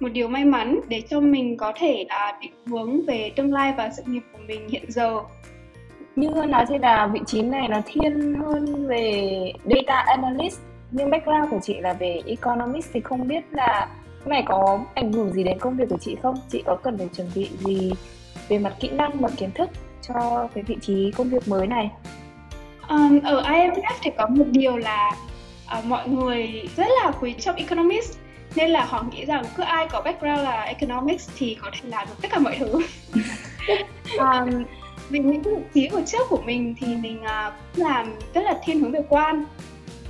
một 0.00 0.09
điều 0.09 0.28
may 0.28 0.45
mắn 0.45 0.80
để 0.88 1.02
cho 1.11 1.21
mình 1.21 1.57
có 1.57 1.73
thể 1.76 2.04
uh, 2.04 2.42
định 2.42 2.52
hướng 2.66 3.07
về 3.07 3.30
tương 3.37 3.52
lai 3.52 3.75
và 3.76 3.90
sự 3.97 4.02
nghiệp 4.07 4.23
của 4.33 4.38
mình 4.47 4.68
hiện 4.68 4.85
giờ 4.88 5.21
như 6.21 6.31
hơn 6.31 6.51
nói 6.51 6.65
thì 6.69 6.79
là 6.79 7.07
vị 7.07 7.21
trí 7.27 7.43
này 7.43 7.69
nó 7.69 7.81
thiên 7.87 8.35
hơn 8.35 8.87
về 8.87 9.53
data 9.65 10.05
analyst 10.07 10.61
nhưng 10.91 11.11
background 11.11 11.51
của 11.51 11.59
chị 11.63 11.75
là 11.81 11.93
về 11.93 12.21
economist 12.27 12.89
thì 12.93 13.01
không 13.01 13.29
biết 13.29 13.41
là 13.51 13.89
cái 14.25 14.29
này 14.29 14.43
có 14.47 14.81
ảnh 14.95 15.13
hưởng 15.13 15.33
gì 15.33 15.45
đến 15.45 15.59
công 15.59 15.77
việc 15.77 15.89
của 15.91 15.99
chị 16.01 16.17
không? 16.23 16.35
Chị 16.49 16.63
có 16.67 16.77
cần 16.77 16.99
phải 16.99 17.09
chuẩn 17.17 17.31
bị 17.35 17.49
gì 17.59 17.93
về 18.49 18.59
mặt 18.59 18.75
kỹ 18.81 18.89
năng 18.89 19.19
và 19.19 19.29
kiến 19.37 19.51
thức 19.55 19.71
cho 20.09 20.49
cái 20.55 20.65
vị 20.65 20.77
trí 20.81 21.11
công 21.11 21.29
việc 21.29 21.49
mới 21.49 21.67
này? 21.67 21.91
Um, 22.89 23.21
ở 23.21 23.43
IMF 23.43 23.95
thì 24.03 24.11
có 24.19 24.27
một 24.27 24.45
điều 24.51 24.77
là 24.77 25.13
uh, 25.79 25.85
mọi 25.85 26.09
người 26.09 26.69
rất 26.77 26.87
là 27.03 27.13
quý 27.21 27.35
trọng 27.39 27.57
economist 27.57 28.19
nên 28.57 28.71
là 28.71 28.85
họ 28.85 29.05
nghĩ 29.11 29.25
rằng 29.25 29.45
cứ 29.57 29.63
ai 29.63 29.89
có 29.91 30.01
background 30.01 30.41
là 30.43 30.61
economics 30.63 31.31
thì 31.39 31.57
có 31.63 31.71
thể 31.73 31.89
làm 31.89 32.09
được 32.09 32.15
tất 32.23 32.29
cả 32.31 32.39
mọi 32.39 32.57
thứ. 32.59 32.81
Um, 34.19 34.65
vì 35.11 35.19
những 35.19 35.43
cái 35.45 35.55
vị 35.55 35.62
trí 35.75 35.88
của 35.88 36.03
trước 36.07 36.29
của 36.29 36.43
mình 36.47 36.75
thì 36.81 36.97
mình 36.97 37.21
uh, 37.21 37.79
làm 37.79 38.15
rất 38.35 38.43
là 38.43 38.55
thiên 38.65 38.81
hướng 38.81 38.93
về 38.93 39.00
quan. 39.09 39.45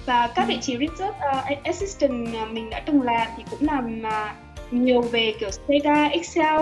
Và 0.06 0.28
các 0.34 0.44
vị 0.48 0.58
trí 0.60 0.76
research 0.78 1.16
uh, 1.16 1.64
assistant 1.64 2.28
uh, 2.42 2.50
mình 2.50 2.70
đã 2.70 2.80
từng 2.86 3.02
làm 3.02 3.28
thì 3.36 3.42
cũng 3.50 3.68
làm 3.68 4.02
uh, 4.02 4.72
nhiều 4.72 5.00
về 5.00 5.34
kiểu 5.40 5.50
data 5.68 6.06
excel. 6.06 6.56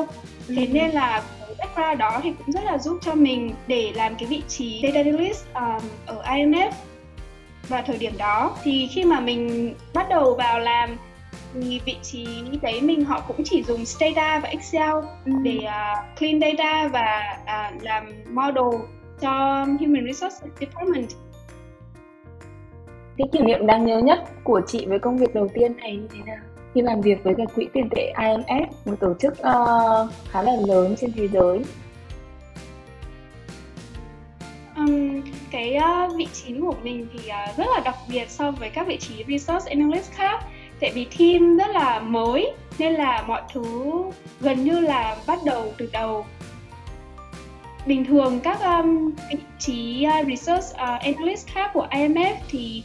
Thế 0.48 0.66
ừ. 0.66 0.72
nên 0.72 0.90
là 0.90 1.22
background 1.58 1.98
đó 1.98 2.20
thì 2.22 2.32
cũng 2.38 2.52
rất 2.52 2.64
là 2.64 2.78
giúp 2.78 2.98
cho 3.02 3.14
mình 3.14 3.54
để 3.66 3.92
làm 3.94 4.14
cái 4.14 4.26
vị 4.28 4.42
trí 4.48 4.80
data 4.82 4.98
analyst 4.98 5.44
um, 5.54 5.88
ở 6.06 6.22
IMF 6.22 6.70
vào 7.68 7.82
thời 7.86 7.98
điểm 7.98 8.12
đó 8.18 8.56
thì 8.62 8.88
khi 8.92 9.04
mà 9.04 9.20
mình 9.20 9.74
bắt 9.94 10.06
đầu 10.08 10.34
vào 10.34 10.58
làm 10.58 10.96
thì 11.62 11.80
vị 11.84 11.96
trí 12.02 12.26
đấy 12.62 12.80
mình 12.80 13.04
họ 13.04 13.20
cũng 13.28 13.44
chỉ 13.44 13.62
dùng 13.62 13.84
Stata 13.84 14.40
và 14.42 14.48
Excel 14.48 14.94
để 15.42 15.58
uh, 15.58 16.18
clean 16.18 16.40
data 16.40 16.88
và 16.88 17.38
uh, 17.42 17.82
làm 17.82 18.24
model 18.30 18.80
cho 19.20 19.30
Human 19.64 20.06
Resource 20.06 20.46
Department. 20.60 21.08
Cái 23.18 23.28
kỷ 23.32 23.40
niệm 23.40 23.66
đáng 23.66 23.86
nhớ 23.86 23.98
nhất 23.98 24.18
của 24.44 24.60
chị 24.66 24.86
với 24.86 24.98
công 24.98 25.16
việc 25.16 25.34
đầu 25.34 25.48
tiên 25.54 25.76
này 25.76 25.96
như 25.96 26.08
thế 26.14 26.20
nào? 26.26 26.44
Khi 26.74 26.82
làm 26.82 27.00
việc 27.00 27.24
với 27.24 27.34
cái 27.36 27.46
quỹ 27.54 27.68
tiền 27.72 27.88
tệ 27.90 28.12
IMF 28.16 28.66
một 28.84 28.94
tổ 29.00 29.14
chức 29.20 29.32
uh, 29.32 30.10
khá 30.30 30.42
là 30.42 30.52
lớn 30.66 30.94
trên 31.00 31.12
thế 31.12 31.28
giới. 31.28 31.62
Um, 34.76 35.22
cái 35.50 35.78
uh, 36.06 36.16
vị 36.16 36.26
trí 36.32 36.54
của 36.60 36.74
mình 36.82 37.06
thì 37.12 37.18
uh, 37.18 37.56
rất 37.56 37.66
là 37.74 37.80
đặc 37.84 37.96
biệt 38.08 38.30
so 38.30 38.50
với 38.50 38.70
các 38.70 38.86
vị 38.86 38.96
trí 38.96 39.24
resource 39.28 39.70
analyst 39.70 40.12
khác 40.12 40.44
tại 40.80 40.90
vì 40.94 41.06
team 41.18 41.56
rất 41.56 41.68
là 41.74 42.00
mới 42.00 42.52
nên 42.78 42.92
là 42.92 43.24
mọi 43.26 43.42
thứ 43.52 43.94
gần 44.40 44.64
như 44.64 44.80
là 44.80 45.16
bắt 45.26 45.38
đầu 45.44 45.72
từ 45.78 45.88
đầu. 45.92 46.26
Bình 47.86 48.04
thường 48.04 48.40
các 48.40 48.60
um, 48.60 49.10
vị 49.30 49.38
trí 49.58 50.06
uh, 50.20 50.26
research 50.26 50.64
uh, 50.72 51.00
analyst 51.00 51.46
khác 51.46 51.70
của 51.74 51.86
IMF 51.90 52.34
thì 52.48 52.82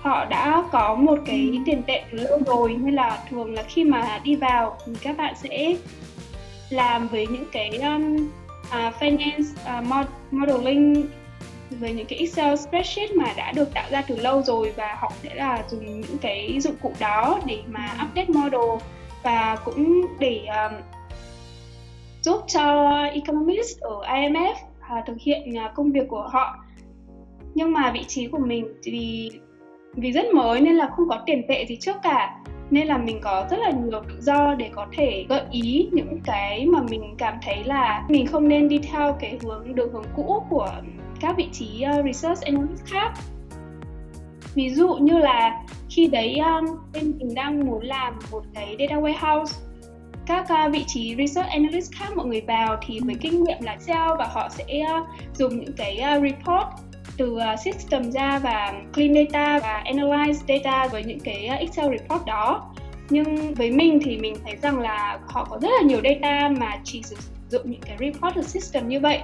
họ 0.00 0.24
đã 0.24 0.62
có 0.72 0.94
một 0.94 1.18
cái 1.26 1.60
tiền 1.66 1.82
tệ 1.86 2.02
từ 2.12 2.18
lâu 2.18 2.40
rồi 2.46 2.76
nên 2.80 2.94
là 2.94 3.18
thường 3.30 3.54
là 3.54 3.62
khi 3.62 3.84
mà 3.84 4.20
đi 4.24 4.36
vào 4.36 4.78
thì 4.86 4.92
các 5.02 5.16
bạn 5.16 5.34
sẽ 5.42 5.74
làm 6.70 7.08
với 7.08 7.26
những 7.26 7.44
cái 7.52 7.70
um, 7.70 8.28
uh, 8.68 8.94
finance 9.00 9.78
uh, 9.78 10.06
modeling 10.30 11.06
với 11.70 11.92
những 11.92 12.06
cái 12.06 12.18
Excel 12.18 12.56
spreadsheet 12.56 13.12
mà 13.12 13.32
đã 13.36 13.52
được 13.52 13.74
tạo 13.74 13.84
ra 13.90 14.02
từ 14.08 14.16
lâu 14.16 14.42
rồi 14.42 14.72
và 14.76 14.96
họ 15.00 15.12
sẽ 15.22 15.34
là 15.34 15.64
dùng 15.68 16.00
những 16.00 16.18
cái 16.20 16.60
dụng 16.60 16.76
cụ 16.82 16.92
đó 17.00 17.40
để 17.46 17.62
mà 17.68 17.96
update 18.04 18.28
model 18.28 18.80
và 19.22 19.56
cũng 19.64 20.06
để 20.18 20.46
um, 20.46 20.80
giúp 22.22 22.40
cho 22.46 22.92
economist 23.12 23.80
ở 23.80 24.00
IMF 24.00 24.52
uh, 24.52 25.06
thực 25.06 25.16
hiện 25.20 25.54
uh, 25.66 25.74
công 25.74 25.92
việc 25.92 26.08
của 26.08 26.28
họ. 26.32 26.56
Nhưng 27.54 27.72
mà 27.72 27.90
vị 27.90 28.04
trí 28.08 28.26
của 28.26 28.38
mình 28.38 28.66
vì 28.84 29.30
vì 29.94 30.12
rất 30.12 30.26
mới 30.34 30.60
nên 30.60 30.74
là 30.74 30.90
không 30.96 31.08
có 31.08 31.22
tiền 31.26 31.42
tệ 31.48 31.66
gì 31.66 31.76
trước 31.80 31.96
cả 32.02 32.36
nên 32.70 32.86
là 32.86 32.98
mình 32.98 33.20
có 33.22 33.46
rất 33.50 33.56
là 33.60 33.70
nhiều 33.70 34.02
tự 34.08 34.20
do 34.20 34.54
để 34.54 34.70
có 34.74 34.86
thể 34.92 35.26
gợi 35.28 35.42
ý 35.50 35.88
những 35.92 36.20
cái 36.24 36.66
mà 36.66 36.82
mình 36.90 37.14
cảm 37.18 37.34
thấy 37.42 37.64
là 37.64 38.04
mình 38.08 38.26
không 38.26 38.48
nên 38.48 38.68
đi 38.68 38.78
theo 38.78 39.16
cái 39.20 39.38
hướng 39.42 39.74
đường 39.74 39.92
hướng 39.92 40.04
cũ 40.16 40.42
của 40.50 40.70
các 41.20 41.36
vị 41.36 41.48
trí 41.52 41.84
uh, 41.98 42.04
research 42.04 42.40
analyst 42.40 42.84
khác. 42.86 43.12
Ví 44.54 44.70
dụ 44.70 44.94
như 44.94 45.18
là 45.18 45.62
khi 45.90 46.06
đấy 46.06 46.38
um, 46.38 46.64
bên 46.92 47.18
mình 47.18 47.34
đang 47.34 47.66
muốn 47.66 47.84
làm 47.84 48.18
một 48.30 48.44
cái 48.54 48.76
data 48.78 49.00
warehouse 49.00 49.52
các 50.26 50.46
uh, 50.66 50.72
vị 50.72 50.84
trí 50.86 51.16
research 51.18 51.50
analyst 51.50 51.92
khác 51.92 52.08
mọi 52.16 52.26
người 52.26 52.40
vào 52.40 52.76
thì 52.86 53.00
với 53.00 53.14
kinh 53.20 53.44
nghiệm 53.44 53.58
là 53.60 53.72
Excel 53.72 54.10
và 54.18 54.28
họ 54.32 54.48
sẽ 54.48 54.64
uh, 54.64 55.08
dùng 55.34 55.60
những 55.60 55.72
cái 55.76 56.00
uh, 56.16 56.22
report 56.22 56.66
từ 57.16 57.32
uh, 57.32 57.60
system 57.64 58.10
ra 58.10 58.38
và 58.38 58.72
clean 58.94 59.14
data 59.14 59.58
và 59.58 59.84
analyze 59.86 60.32
data 60.48 60.88
với 60.88 61.04
những 61.04 61.20
cái 61.20 61.48
uh, 61.54 61.60
Excel 61.60 61.96
report 61.98 62.26
đó. 62.26 62.72
Nhưng 63.10 63.54
với 63.54 63.70
mình 63.70 64.00
thì 64.04 64.18
mình 64.18 64.36
thấy 64.44 64.56
rằng 64.62 64.78
là 64.78 65.18
họ 65.28 65.44
có 65.50 65.58
rất 65.62 65.68
là 65.80 65.82
nhiều 65.82 66.00
data 66.04 66.48
mà 66.48 66.80
chỉ 66.84 67.02
sử 67.02 67.16
dụng 67.48 67.62
những 67.64 67.80
cái 67.80 67.96
report 68.00 68.34
từ 68.34 68.42
system 68.42 68.88
như 68.88 69.00
vậy 69.00 69.20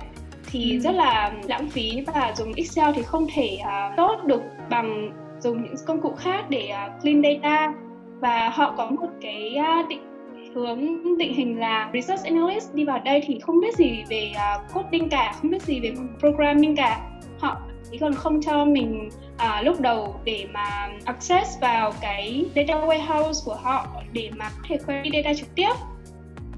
thì 0.47 0.73
ừ. 0.73 0.79
rất 0.79 0.95
là 0.95 1.33
lãng 1.49 1.69
phí 1.69 2.01
và 2.15 2.33
dùng 2.37 2.53
Excel 2.57 2.91
thì 2.95 3.03
không 3.03 3.27
thể 3.35 3.59
uh, 3.61 3.97
tốt 3.97 4.25
được 4.25 4.43
bằng 4.71 5.13
dùng 5.41 5.63
những 5.63 5.75
công 5.87 6.01
cụ 6.01 6.15
khác 6.19 6.51
để 6.51 6.71
uh, 6.73 7.03
clean 7.03 7.23
data. 7.23 7.73
Và 8.21 8.49
họ 8.49 8.75
có 8.77 8.91
một 8.91 9.09
cái 9.21 9.57
uh, 9.81 9.89
định 9.89 10.01
hướng 10.55 11.19
định 11.19 11.35
hình 11.35 11.61
là 11.61 11.91
research 11.95 12.25
analyst 12.25 12.75
đi 12.75 12.85
vào 12.85 13.01
đây 13.05 13.23
thì 13.27 13.39
không 13.41 13.61
biết 13.61 13.75
gì 13.77 14.05
về 14.09 14.33
uh, 14.35 14.75
coding 14.75 15.09
cả 15.09 15.35
không 15.41 15.51
biết 15.51 15.63
gì 15.63 15.81
về 15.81 15.95
programming 16.21 16.77
cả. 16.77 17.01
Họ 17.39 17.57
chỉ 17.91 17.99
còn 17.99 18.15
không 18.15 18.41
cho 18.43 18.65
mình 18.65 19.11
à, 19.37 19.63
lúc 19.63 19.81
đầu 19.81 20.21
để 20.25 20.47
mà 20.53 20.89
access 21.05 21.61
vào 21.61 21.93
cái 22.01 22.45
data 22.55 22.75
warehouse 22.75 23.45
của 23.45 23.55
họ 23.55 23.87
để 24.13 24.31
mà 24.37 24.51
có 24.51 24.63
thể 24.69 24.79
query 24.87 25.11
data 25.13 25.35
trực 25.35 25.55
tiếp. 25.55 25.73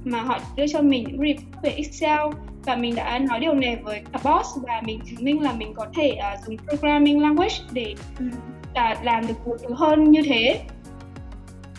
Mà 0.04 0.20
họ 0.20 0.38
đưa 0.56 0.66
cho 0.66 0.82
mình 0.82 1.04
những 1.08 1.18
report 1.18 1.62
về 1.62 1.70
Excel 1.70 2.20
và 2.68 2.76
mình 2.76 2.94
đã 2.94 3.18
nói 3.18 3.40
điều 3.40 3.54
này 3.54 3.76
với 3.76 4.02
cả 4.12 4.18
boss 4.24 4.48
và 4.62 4.82
mình 4.84 5.00
chứng 5.10 5.24
minh 5.24 5.42
là 5.42 5.52
mình 5.52 5.74
có 5.74 5.86
thể 5.94 6.18
uh, 6.34 6.46
dùng 6.46 6.56
programming 6.68 7.22
language 7.22 7.54
để 7.72 7.94
uh, 8.20 9.04
làm 9.04 9.26
được 9.26 9.34
nhiều 9.46 9.56
thứ 9.62 9.74
hơn 9.74 10.10
như 10.10 10.22
thế. 10.26 10.60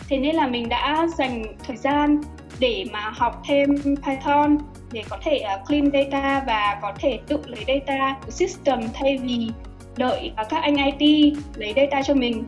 Thế 0.08 0.18
nên 0.18 0.36
là 0.36 0.46
mình 0.46 0.68
đã 0.68 1.06
dành 1.18 1.44
thời 1.66 1.76
gian 1.76 2.20
để 2.58 2.84
mà 2.92 3.10
học 3.14 3.42
thêm 3.48 3.76
Python 4.06 4.58
để 4.92 5.02
có 5.08 5.18
thể 5.24 5.44
uh, 5.54 5.68
clean 5.68 5.90
data 5.92 6.42
và 6.46 6.78
có 6.82 6.92
thể 6.98 7.18
tự 7.26 7.42
lấy 7.46 7.64
data 7.68 8.16
từ 8.26 8.30
system 8.30 8.80
thay 8.94 9.18
vì 9.18 9.50
đợi 9.96 10.32
uh, 10.40 10.48
các 10.48 10.62
anh 10.62 10.76
IT 10.98 11.34
lấy 11.56 11.72
data 11.76 12.02
cho 12.02 12.14
mình 12.14 12.44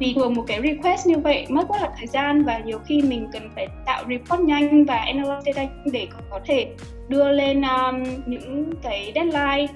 vì 0.00 0.14
thường 0.14 0.34
một 0.34 0.44
cái 0.46 0.60
request 0.62 1.06
như 1.06 1.18
vậy 1.18 1.46
mất 1.48 1.68
rất 1.68 1.82
là 1.82 1.90
thời 1.98 2.06
gian 2.06 2.44
và 2.44 2.58
nhiều 2.58 2.78
khi 2.78 3.02
mình 3.02 3.28
cần 3.32 3.50
phải 3.54 3.68
tạo 3.86 4.04
report 4.08 4.40
nhanh 4.40 4.84
và 4.84 5.04
analyze 5.12 5.42
data 5.42 5.66
để 5.92 6.08
có 6.30 6.40
thể 6.44 6.68
đưa 7.08 7.32
lên 7.32 7.62
um, 7.62 8.02
những 8.26 8.72
cái 8.82 9.12
deadline 9.14 9.66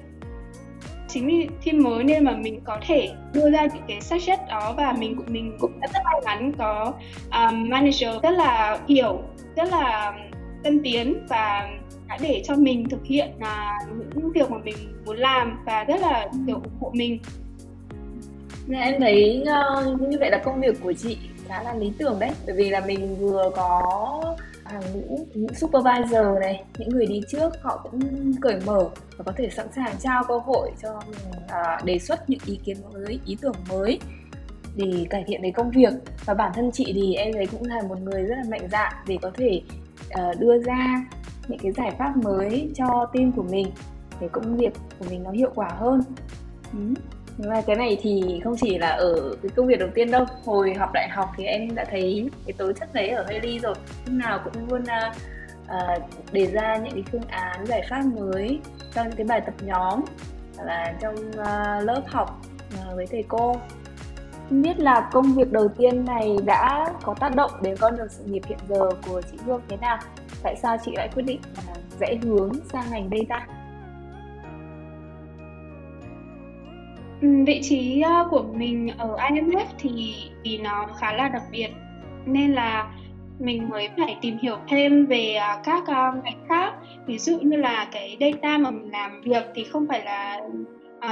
chính 1.08 1.26
vì 1.26 1.48
team 1.64 1.82
mới 1.82 2.04
nên 2.04 2.24
mà 2.24 2.37
mình 2.37 2.60
có 2.64 2.78
thể 2.87 3.10
đưa 3.32 3.50
ra 3.50 3.66
những 3.74 3.82
cái 3.88 4.00
suggest 4.00 4.40
đó 4.48 4.74
và 4.76 4.94
mình 4.98 5.16
cũng 5.16 5.26
mình 5.28 5.56
cũng 5.60 5.72
rất 5.80 6.02
may 6.04 6.20
mắn 6.24 6.52
có 6.58 6.92
um, 7.32 7.68
manager 7.68 8.22
rất 8.22 8.30
là 8.30 8.78
hiểu 8.88 9.22
rất 9.56 9.68
là 9.70 10.06
um, 10.06 10.40
tân 10.62 10.80
tiến 10.82 11.26
và 11.28 11.68
đã 12.08 12.18
để 12.20 12.42
cho 12.44 12.56
mình 12.56 12.88
thực 12.88 13.04
hiện 13.04 13.28
uh, 13.37 14.14
những 14.14 14.32
việc 14.32 14.50
mà 14.50 14.58
mình 14.64 14.76
muốn 15.06 15.16
làm 15.16 15.58
và 15.66 15.84
rất 15.84 16.00
là 16.00 16.28
kiểu 16.46 16.56
ủng 16.56 16.76
hộ 16.80 16.90
mình 16.94 17.18
nên 18.66 18.81
em 18.81 19.00
thấy 19.00 19.44
uh, 19.87 20.00
như 20.00 20.16
vậy 20.20 20.31
là 20.31 20.38
công 20.44 20.61
việc 20.61 20.81
của 20.83 20.92
chị 20.92 21.18
khá 21.48 21.62
là 21.62 21.74
lý 21.74 21.92
tưởng 21.98 22.18
đấy. 22.18 22.31
Bởi 22.46 22.57
vì 22.57 22.70
là 22.70 22.81
mình 22.87 23.16
vừa 23.16 23.50
có 23.57 23.81
hàng 24.64 24.83
ngũ 24.94 25.27
những 25.35 25.55
supervisor 25.55 26.38
này 26.40 26.64
những 26.79 26.88
người 26.88 27.07
đi 27.07 27.20
trước 27.29 27.62
họ 27.62 27.81
cũng 27.90 28.33
cởi 28.40 28.61
mở 28.66 28.88
và 29.16 29.24
có 29.24 29.33
thể 29.37 29.50
sẵn 29.50 29.66
sàng 29.77 29.94
trao 30.00 30.24
cơ 30.29 30.38
hội 30.38 30.70
cho 30.83 31.00
mình 31.07 31.42
uh, 31.44 31.85
đề 31.85 31.98
xuất 31.98 32.31
những 32.31 32.40
ý 32.46 32.59
kiến 32.64 32.77
mới 32.92 33.20
ý 33.27 33.37
tưởng 33.40 33.55
mới 33.68 34.00
để 34.77 35.07
cải 35.11 35.24
thiện 35.27 35.42
cái 35.42 35.53
công 35.53 35.70
việc. 35.70 35.92
Và 36.24 36.35
bản 36.35 36.53
thân 36.55 36.70
chị 36.72 36.92
thì 36.94 37.14
em 37.14 37.33
thấy 37.33 37.46
cũng 37.46 37.64
là 37.64 37.83
một 37.88 37.98
người 38.00 38.22
rất 38.22 38.35
là 38.37 38.44
mạnh 38.50 38.68
dạn 38.72 38.92
để 39.07 39.18
có 39.22 39.31
thể 39.35 39.62
uh, 40.05 40.40
đưa 40.40 40.59
ra 40.59 41.05
những 41.48 41.59
cái 41.59 41.72
giải 41.72 41.90
pháp 41.98 42.16
mới 42.16 42.70
cho 42.74 43.07
team 43.12 43.33
của 43.33 43.42
mình 43.42 43.66
để 44.20 44.29
công 44.33 44.57
việc 44.57 44.72
của 44.98 45.05
mình 45.11 45.22
nó 45.22 45.31
hiệu 45.31 45.50
quả 45.55 45.68
hơn. 45.68 46.03
Ừ 46.72 46.94
và 47.38 47.62
cái 47.66 47.77
này 47.77 47.99
thì 48.03 48.40
không 48.44 48.57
chỉ 48.61 48.79
là 48.79 48.88
ở 48.88 49.37
cái 49.42 49.51
công 49.57 49.66
việc 49.66 49.79
đầu 49.79 49.88
tiên 49.94 50.11
đâu 50.11 50.25
Hồi 50.44 50.75
học 50.75 50.90
đại 50.94 51.09
học 51.09 51.29
thì 51.37 51.44
em 51.44 51.75
đã 51.75 51.85
thấy 51.90 52.31
cái 52.47 52.53
tố 52.53 52.73
chất 52.73 52.94
đấy 52.94 53.09
ở 53.09 53.25
Haley 53.29 53.59
rồi 53.59 53.75
Lúc 54.07 54.14
nào 54.14 54.40
cũng 54.44 54.68
luôn 54.68 54.83
uh, 54.83 55.16
uh, 55.64 56.33
đề 56.33 56.47
ra 56.47 56.77
những 56.77 56.92
cái 56.94 57.05
phương 57.12 57.29
án, 57.29 57.66
giải 57.66 57.87
pháp 57.90 58.03
mới 58.03 58.59
Trong 58.94 59.09
những 59.09 59.16
cái 59.16 59.27
bài 59.27 59.40
tập 59.40 59.55
nhóm 59.62 60.01
là 60.64 60.94
trong 61.01 61.14
uh, 61.14 61.85
lớp 61.85 62.03
học 62.07 62.40
uh, 62.75 62.97
với 62.97 63.07
thầy 63.07 63.25
cô 63.29 63.57
không 64.49 64.62
biết 64.62 64.79
là 64.79 65.09
công 65.12 65.35
việc 65.35 65.53
đầu 65.53 65.68
tiên 65.68 66.05
này 66.05 66.37
đã 66.44 66.92
có 67.03 67.14
tác 67.20 67.37
động 67.37 67.51
đến 67.62 67.77
con 67.81 67.97
đường 67.97 68.09
sự 68.11 68.25
nghiệp 68.25 68.42
hiện 68.47 68.59
giờ 68.68 68.88
của 69.09 69.23
chị 69.23 69.38
Hương 69.47 69.61
thế 69.68 69.77
nào? 69.77 69.99
Tại 70.42 70.57
sao 70.62 70.77
chị 70.85 70.92
lại 70.97 71.09
quyết 71.14 71.23
định 71.23 71.40
rẽ 72.01 72.18
hướng 72.23 72.53
sang 72.73 72.85
ngành 72.90 73.11
data? 73.11 73.47
Vị 77.46 77.60
trí 77.62 78.02
của 78.30 78.44
mình 78.54 78.88
ở 78.98 79.16
IMF 79.16 79.66
thì 79.78 80.14
vì 80.42 80.58
nó 80.58 80.87
khá 80.98 81.12
là 81.12 81.28
đặc 81.28 81.42
biệt. 81.50 81.68
Nên 82.26 82.52
là 82.52 82.90
mình 83.38 83.68
mới 83.68 83.88
phải 83.96 84.16
tìm 84.20 84.38
hiểu 84.42 84.56
thêm 84.68 85.06
về 85.06 85.38
các 85.64 85.84
ngành 86.24 86.44
khác. 86.48 86.72
Ví 87.06 87.18
dụ 87.18 87.38
như 87.38 87.56
là 87.56 87.88
cái 87.92 88.16
data 88.20 88.58
mà 88.58 88.70
mình 88.70 88.90
làm 88.90 89.20
việc 89.20 89.44
thì 89.54 89.64
không 89.64 89.87
phải 89.88 90.04
là 90.04 90.40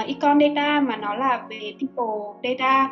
uh, 0.01 0.07
econ 0.07 0.41
data 0.41 0.81
mà 0.81 0.97
nó 0.97 1.15
là 1.15 1.47
về 1.51 1.75
people 1.81 2.41
data. 2.43 2.91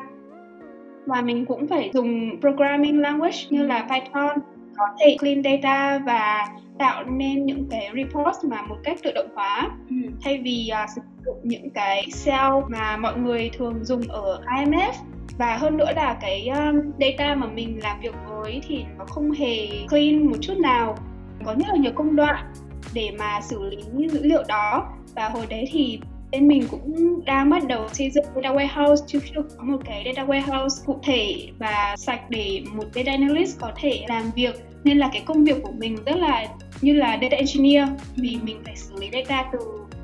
Và 1.06 1.22
mình 1.22 1.46
cũng 1.46 1.68
phải 1.68 1.90
dùng 1.94 2.40
programming 2.40 3.00
language 3.00 3.38
như 3.50 3.62
là 3.62 3.86
Python 3.90 4.38
có 4.76 4.84
thể 5.00 5.16
clean 5.20 5.42
data 5.42 5.98
và 5.98 6.46
tạo 6.78 7.04
nên 7.04 7.46
những 7.46 7.66
cái 7.70 7.90
report 7.94 8.44
mà 8.44 8.62
một 8.62 8.76
cách 8.84 8.98
tự 9.02 9.12
động 9.14 9.28
hóa. 9.34 9.70
Ừ. 9.90 9.96
thay 10.24 10.40
vì 10.44 10.70
uh, 10.84 11.04
dụng 11.30 11.40
những 11.42 11.70
cái 11.70 12.00
Excel 12.00 12.52
mà 12.68 12.96
mọi 12.96 13.18
người 13.18 13.50
thường 13.58 13.84
dùng 13.84 14.02
ở 14.08 14.40
IMF 14.56 14.92
và 15.38 15.56
hơn 15.56 15.76
nữa 15.76 15.92
là 15.96 16.18
cái 16.20 16.48
um, 16.48 16.76
data 17.00 17.34
mà 17.34 17.46
mình 17.46 17.78
làm 17.82 18.00
việc 18.00 18.14
với 18.28 18.60
thì 18.68 18.84
nó 18.98 19.04
không 19.04 19.30
hề 19.30 19.68
clean 19.88 20.26
một 20.26 20.36
chút 20.40 20.58
nào. 20.58 20.96
Có 21.44 21.54
rất 21.54 21.66
là 21.68 21.76
nhiều 21.76 21.92
công 21.94 22.16
đoạn 22.16 22.52
để 22.94 23.10
mà 23.18 23.40
xử 23.40 23.70
lý 23.70 24.08
dữ 24.08 24.20
liệu 24.22 24.42
đó. 24.48 24.88
Và 25.14 25.28
hồi 25.28 25.46
đấy 25.50 25.68
thì 25.72 26.00
bên 26.30 26.48
mình 26.48 26.66
cũng 26.70 27.20
đang 27.24 27.50
bắt 27.50 27.62
đầu 27.68 27.88
xây 27.92 28.10
dựng 28.10 28.24
data 28.34 28.54
warehouse 28.54 29.04
chưa 29.06 29.18
chưa 29.34 29.42
có 29.58 29.64
một 29.64 29.78
cái 29.84 30.02
data 30.06 30.28
warehouse 30.28 30.84
cụ 30.86 30.98
thể 31.02 31.48
và 31.58 31.94
sạch 31.98 32.30
để 32.30 32.62
một 32.72 32.84
data 32.94 33.12
analyst 33.12 33.60
có 33.60 33.72
thể 33.76 34.04
làm 34.08 34.30
việc. 34.34 34.54
Nên 34.84 34.98
là 34.98 35.10
cái 35.12 35.22
công 35.26 35.44
việc 35.44 35.62
của 35.62 35.72
mình 35.78 35.96
rất 36.06 36.16
là 36.16 36.46
như 36.80 36.92
là 36.92 37.18
data 37.22 37.36
engineer 37.36 37.88
vì 38.16 38.38
mình 38.42 38.60
phải 38.64 38.76
xử 38.76 38.94
lý 39.00 39.10
data 39.12 39.50
từ 39.52 39.58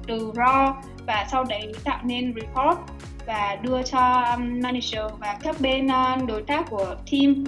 từ 0.06 0.32
raw 0.34 0.72
và 1.06 1.26
sau 1.30 1.44
đấy 1.44 1.72
tạo 1.84 1.98
nên 2.04 2.34
report 2.34 2.78
và 3.26 3.56
đưa 3.62 3.82
cho 3.82 4.24
um, 4.36 4.60
manager 4.62 5.12
và 5.18 5.38
các 5.42 5.56
bên 5.60 5.86
uh, 5.86 6.28
đối 6.28 6.42
tác 6.42 6.70
của 6.70 6.96
team. 7.12 7.44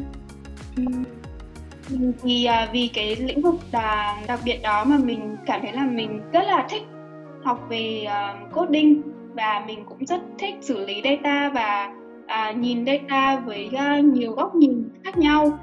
Vì 2.22 2.48
uh, 2.48 2.72
vì 2.72 2.90
cái 2.94 3.16
lĩnh 3.16 3.42
vực 3.42 3.54
là 3.72 4.20
đặc 4.26 4.40
biệt 4.44 4.62
đó 4.62 4.84
mà 4.84 4.96
mình 4.96 5.36
cảm 5.46 5.60
thấy 5.62 5.72
là 5.72 5.86
mình 5.86 6.20
rất 6.32 6.42
là 6.46 6.66
thích 6.70 6.82
học 7.44 7.66
về 7.68 8.06
uh, 8.06 8.54
coding 8.54 9.02
và 9.34 9.64
mình 9.66 9.84
cũng 9.88 10.06
rất 10.06 10.20
thích 10.38 10.54
xử 10.60 10.86
lý 10.86 11.02
data 11.04 11.50
và 11.54 11.92
uh, 12.24 12.56
nhìn 12.56 12.86
data 12.86 13.36
với 13.36 13.70
uh, 13.72 14.04
nhiều 14.04 14.32
góc 14.32 14.54
nhìn 14.54 14.88
khác 15.04 15.18
nhau. 15.18 15.58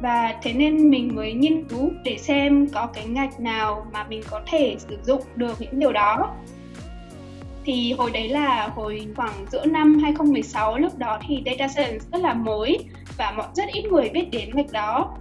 Và 0.00 0.34
thế 0.42 0.52
nên 0.52 0.90
mình 0.90 1.14
mới 1.14 1.32
nghiên 1.32 1.64
cứu 1.68 1.90
để 2.04 2.18
xem 2.18 2.66
có 2.68 2.86
cái 2.86 3.06
ngạch 3.06 3.40
nào 3.40 3.86
mà 3.92 4.04
mình 4.08 4.22
có 4.30 4.40
thể 4.46 4.76
sử 4.78 4.98
dụng 5.02 5.22
được 5.36 5.60
những 5.60 5.78
điều 5.78 5.92
đó 5.92 6.34
thì 7.64 7.92
hồi 7.92 8.10
đấy 8.10 8.28
là 8.28 8.68
hồi 8.74 9.06
khoảng 9.16 9.46
giữa 9.50 9.66
năm 9.66 9.98
2016 10.02 10.78
lúc 10.78 10.98
đó 10.98 11.18
thì 11.28 11.42
data 11.46 11.68
science 11.68 11.98
rất 12.12 12.20
là 12.20 12.34
mới 12.34 12.78
và 13.18 13.32
mọi 13.36 13.46
rất 13.54 13.68
ít 13.72 13.84
người 13.84 14.10
biết 14.10 14.30
đến 14.30 14.50
ngành 14.54 14.72
đó. 14.72 15.16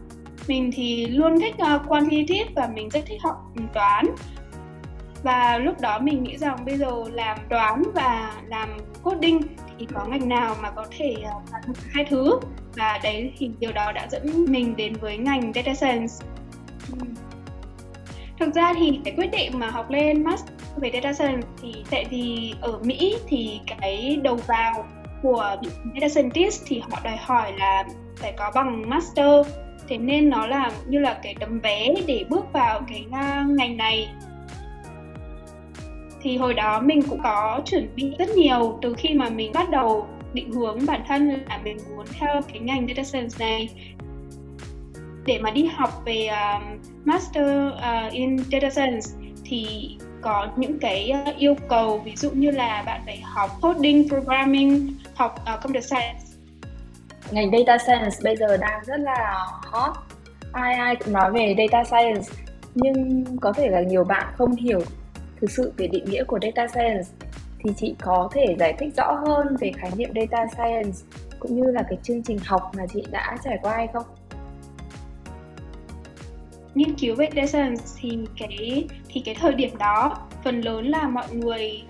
Mình 0.48 0.72
thì 0.74 1.06
luôn 1.06 1.40
thích 1.40 1.56
uh, 1.76 1.88
quantitative 1.88 2.52
và 2.56 2.70
mình 2.74 2.90
rất 2.90 3.02
thích 3.06 3.22
học 3.24 3.36
ừ, 3.56 3.62
toán. 3.74 4.06
Và 5.24 5.58
lúc 5.58 5.82
đó 5.82 6.00
mình 6.00 6.24
nghĩ 6.24 6.38
rằng 6.38 6.66
bây 6.66 6.78
giờ 6.78 6.92
làm 7.14 7.38
toán 7.50 7.84
và 7.94 8.34
làm 8.48 8.70
coding 9.04 9.42
thì 9.80 9.88
có 9.94 10.06
ngành 10.06 10.30
nào 10.30 10.56
mà 10.62 10.72
có 10.72 10.86
thể 10.98 11.16
ờ, 11.24 11.32
uh, 11.38 11.52
làm 11.52 11.74
hai 11.92 12.06
thứ? 12.10 12.40
Và 12.76 13.00
đấy 13.04 13.34
thì 13.38 13.52
điều 13.60 13.72
đó 13.72 13.92
đã 13.92 14.08
dẫn 14.12 14.46
mình 14.50 14.76
đến 14.76 14.94
với 15.02 15.18
ngành 15.18 15.52
data 15.56 15.74
science 15.74 16.14
thực 18.42 18.54
ra 18.54 18.74
thì 18.80 19.00
cái 19.06 19.14
quyết 19.18 19.32
định 19.32 19.52
mà 19.60 19.70
học 19.70 19.90
lên 19.90 20.24
master 20.24 20.54
về 20.78 20.92
data 20.94 21.14
science 21.14 21.48
thì 21.62 21.74
tại 21.92 22.06
vì 22.10 22.54
ở 22.62 22.80
Mỹ 22.84 23.16
thì 23.28 23.60
cái 23.68 24.20
đầu 24.24 24.36
vào 24.36 24.86
của 25.22 25.56
data 25.94 26.10
scientist 26.10 26.64
thì 26.68 26.82
họ 26.90 27.00
đòi 27.04 27.18
hỏi 27.18 27.54
là 27.58 27.84
phải 28.16 28.34
có 28.38 28.52
bằng 28.56 28.90
master. 28.90 29.48
Thế 29.88 29.98
nên 29.98 30.30
nó 30.30 30.48
là 30.48 30.72
như 30.88 31.00
là 31.00 31.20
cái 31.24 31.36
tấm 31.40 31.60
vé 31.60 31.94
để 32.08 32.26
bước 32.30 32.54
vào 32.54 32.82
cái 32.88 33.06
ngành 33.48 33.78
này. 33.78 34.10
Thì 36.22 36.38
hồi 36.38 36.54
đó 36.54 36.82
mình 36.82 37.02
cũng 37.10 37.20
có 37.24 37.62
chuẩn 37.66 37.96
bị 37.96 38.12
rất 38.20 38.30
nhiều 38.30 38.80
từ 38.82 38.94
khi 38.98 39.14
mà 39.14 39.30
mình 39.30 39.52
bắt 39.54 39.70
đầu 39.70 40.08
định 40.34 40.52
hướng 40.52 40.86
bản 40.86 41.02
thân 41.08 41.30
là 41.30 41.60
mình 41.64 41.78
muốn 41.96 42.06
theo 42.20 42.42
cái 42.54 42.60
ngành 42.60 42.88
data 42.88 43.04
science 43.04 43.36
này 43.40 43.70
để 45.26 45.40
mà 45.40 45.52
đi 45.52 45.66
học 45.66 45.90
về 46.06 46.28
um, 46.28 46.64
master 47.06 47.48
uh, 47.74 48.12
in 48.12 48.38
data 48.52 48.70
science 48.70 49.08
thì 49.46 49.90
có 50.22 50.48
những 50.56 50.80
cái 50.80 51.12
uh, 51.30 51.36
yêu 51.38 51.56
cầu 51.70 51.98
ví 51.98 52.16
dụ 52.16 52.32
như 52.32 52.52
là 52.52 52.84
bạn 52.86 53.02
phải 53.06 53.22
học 53.24 53.50
coding 53.62 54.10
programming 54.10 54.94
học 55.16 55.36
uh, 55.42 55.62
computer 55.62 55.86
science. 55.86 56.20
Ngành 57.32 57.52
data 57.52 57.78
science 57.78 58.18
bây 58.24 58.36
giờ 58.36 58.58
đang 58.58 58.82
rất 58.86 59.00
là 59.00 59.48
hot. 59.64 59.92
Ai 60.52 60.74
ai 60.74 60.96
cũng 60.96 61.14
nói 61.14 61.32
về 61.32 61.56
data 61.58 61.84
science 61.84 62.28
nhưng 62.76 63.26
có 63.42 63.54
thể 63.54 63.70
là 63.70 63.82
nhiều 63.82 64.04
bạn 64.04 64.34
không 64.38 64.56
hiểu 64.56 64.82
thực 65.42 65.52
sự 65.52 65.74
về 65.78 65.88
định 65.88 66.06
nghĩa 66.06 66.24
của 66.24 66.40
data 66.42 66.68
science. 66.68 67.10
Thì 67.64 67.72
chị 67.78 67.96
có 68.02 68.30
thể 68.34 68.56
giải 68.60 68.74
thích 68.80 68.94
rõ 68.98 69.14
hơn 69.28 69.58
về 69.60 69.72
khái 69.78 69.92
niệm 69.96 70.10
data 70.16 70.46
science 70.56 70.98
cũng 71.40 71.56
như 71.56 71.72
là 71.72 71.84
cái 71.90 71.98
chương 72.04 72.24
trình 72.24 72.38
học 72.46 72.72
mà 72.78 72.84
chị 72.94 73.04
đã 73.12 73.38
trải 73.44 73.58
qua 73.62 73.74
hay 73.76 73.88
không? 73.94 74.04
Nghiên 76.76 76.96
cứu 76.96 77.16
về 77.16 77.30
data 77.36 77.48
science 77.48 77.84
thì 78.00 78.18
cái 78.38 78.86
thì 79.08 79.22
cái 79.26 79.36
thời 79.36 79.54
điểm 79.54 79.78
đó 79.78 80.18
phần 80.44 80.62
lớn 80.62 80.88
là 80.88 81.08
mọi 81.08 81.28
người 81.32 81.84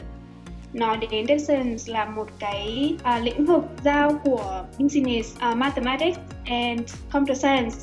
nói 0.73 0.97
đến 0.97 1.27
data 1.27 1.43
science 1.43 1.93
là 1.93 2.05
một 2.05 2.27
cái 2.39 2.95
uh, 3.17 3.23
lĩnh 3.23 3.45
vực 3.45 3.63
giao 3.83 4.19
của 4.23 4.65
business 4.79 5.37
uh, 5.51 5.57
mathematics 5.57 6.19
and 6.45 6.81
computer 7.11 7.41
science. 7.41 7.75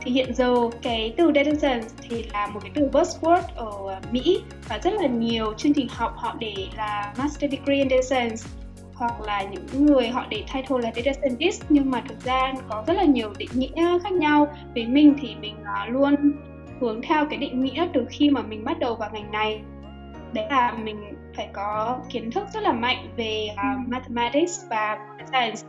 Thì 0.00 0.12
hiện 0.12 0.34
giờ 0.34 0.54
cái 0.82 1.14
từ 1.16 1.32
data 1.34 1.54
science 1.58 1.88
thì 2.08 2.24
là 2.32 2.46
một 2.46 2.60
cái 2.62 2.70
từ 2.74 2.88
buzzword 2.88 3.42
ở 3.54 4.00
Mỹ 4.10 4.42
và 4.68 4.78
rất 4.78 4.92
là 5.00 5.06
nhiều 5.06 5.54
chương 5.56 5.74
trình 5.74 5.88
học 5.90 6.14
họ 6.16 6.36
để 6.38 6.54
là 6.76 7.14
master 7.18 7.50
degree 7.50 7.76
in 7.76 7.88
data 7.90 8.02
science 8.02 8.61
hoặc 8.94 9.20
là 9.20 9.42
những 9.42 9.86
người 9.86 10.08
họ 10.08 10.24
để 10.30 10.44
title 10.54 10.76
là 10.82 10.92
data 10.96 11.12
scientist 11.12 11.62
nhưng 11.68 11.90
mà 11.90 12.02
thực 12.08 12.20
ra 12.20 12.52
có 12.68 12.84
rất 12.86 12.94
là 12.94 13.04
nhiều 13.04 13.32
định 13.38 13.50
nghĩa 13.54 13.98
khác 14.02 14.12
nhau. 14.12 14.46
Với 14.74 14.86
mình 14.86 15.14
thì 15.20 15.34
mình 15.40 15.56
à, 15.64 15.86
luôn 15.90 16.32
hướng 16.80 17.02
theo 17.02 17.26
cái 17.26 17.38
định 17.38 17.60
nghĩa 17.60 17.88
từ 17.92 18.06
khi 18.10 18.30
mà 18.30 18.42
mình 18.42 18.64
bắt 18.64 18.78
đầu 18.78 18.94
vào 18.94 19.10
ngành 19.12 19.32
này. 19.32 19.60
Đấy 20.34 20.46
là 20.50 20.72
mình 20.84 20.96
phải 21.36 21.48
có 21.52 21.98
kiến 22.10 22.30
thức 22.30 22.44
rất 22.54 22.62
là 22.62 22.72
mạnh 22.72 23.08
về 23.16 23.48
uh, 23.52 23.88
mathematics 23.88 24.60
và 24.70 24.98
science. 25.30 25.62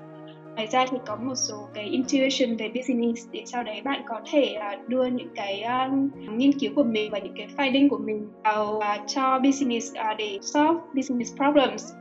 Ngoài 0.55 0.67
ra 0.67 0.85
thì 0.91 0.97
có 1.05 1.15
một 1.15 1.35
số 1.35 1.67
cái 1.73 1.83
intuition 1.83 2.57
về 2.57 2.71
business 2.75 3.27
để 3.31 3.43
sau 3.45 3.63
đấy 3.63 3.81
bạn 3.81 4.01
có 4.07 4.21
thể 4.31 4.55
uh, 4.57 4.89
đưa 4.89 5.05
những 5.05 5.29
cái 5.35 5.63
uh, 5.87 5.93
nghiên 6.29 6.59
cứu 6.59 6.71
của 6.75 6.83
mình 6.83 7.11
và 7.11 7.19
những 7.19 7.33
cái 7.37 7.47
finding 7.57 7.89
của 7.89 7.97
mình 7.97 8.27
vào 8.43 8.75
uh, 8.75 9.07
cho 9.07 9.39
business 9.39 9.91
uh, 9.91 10.17
để 10.17 10.39
solve 10.41 10.79
business 10.93 11.35
problems 11.35 11.93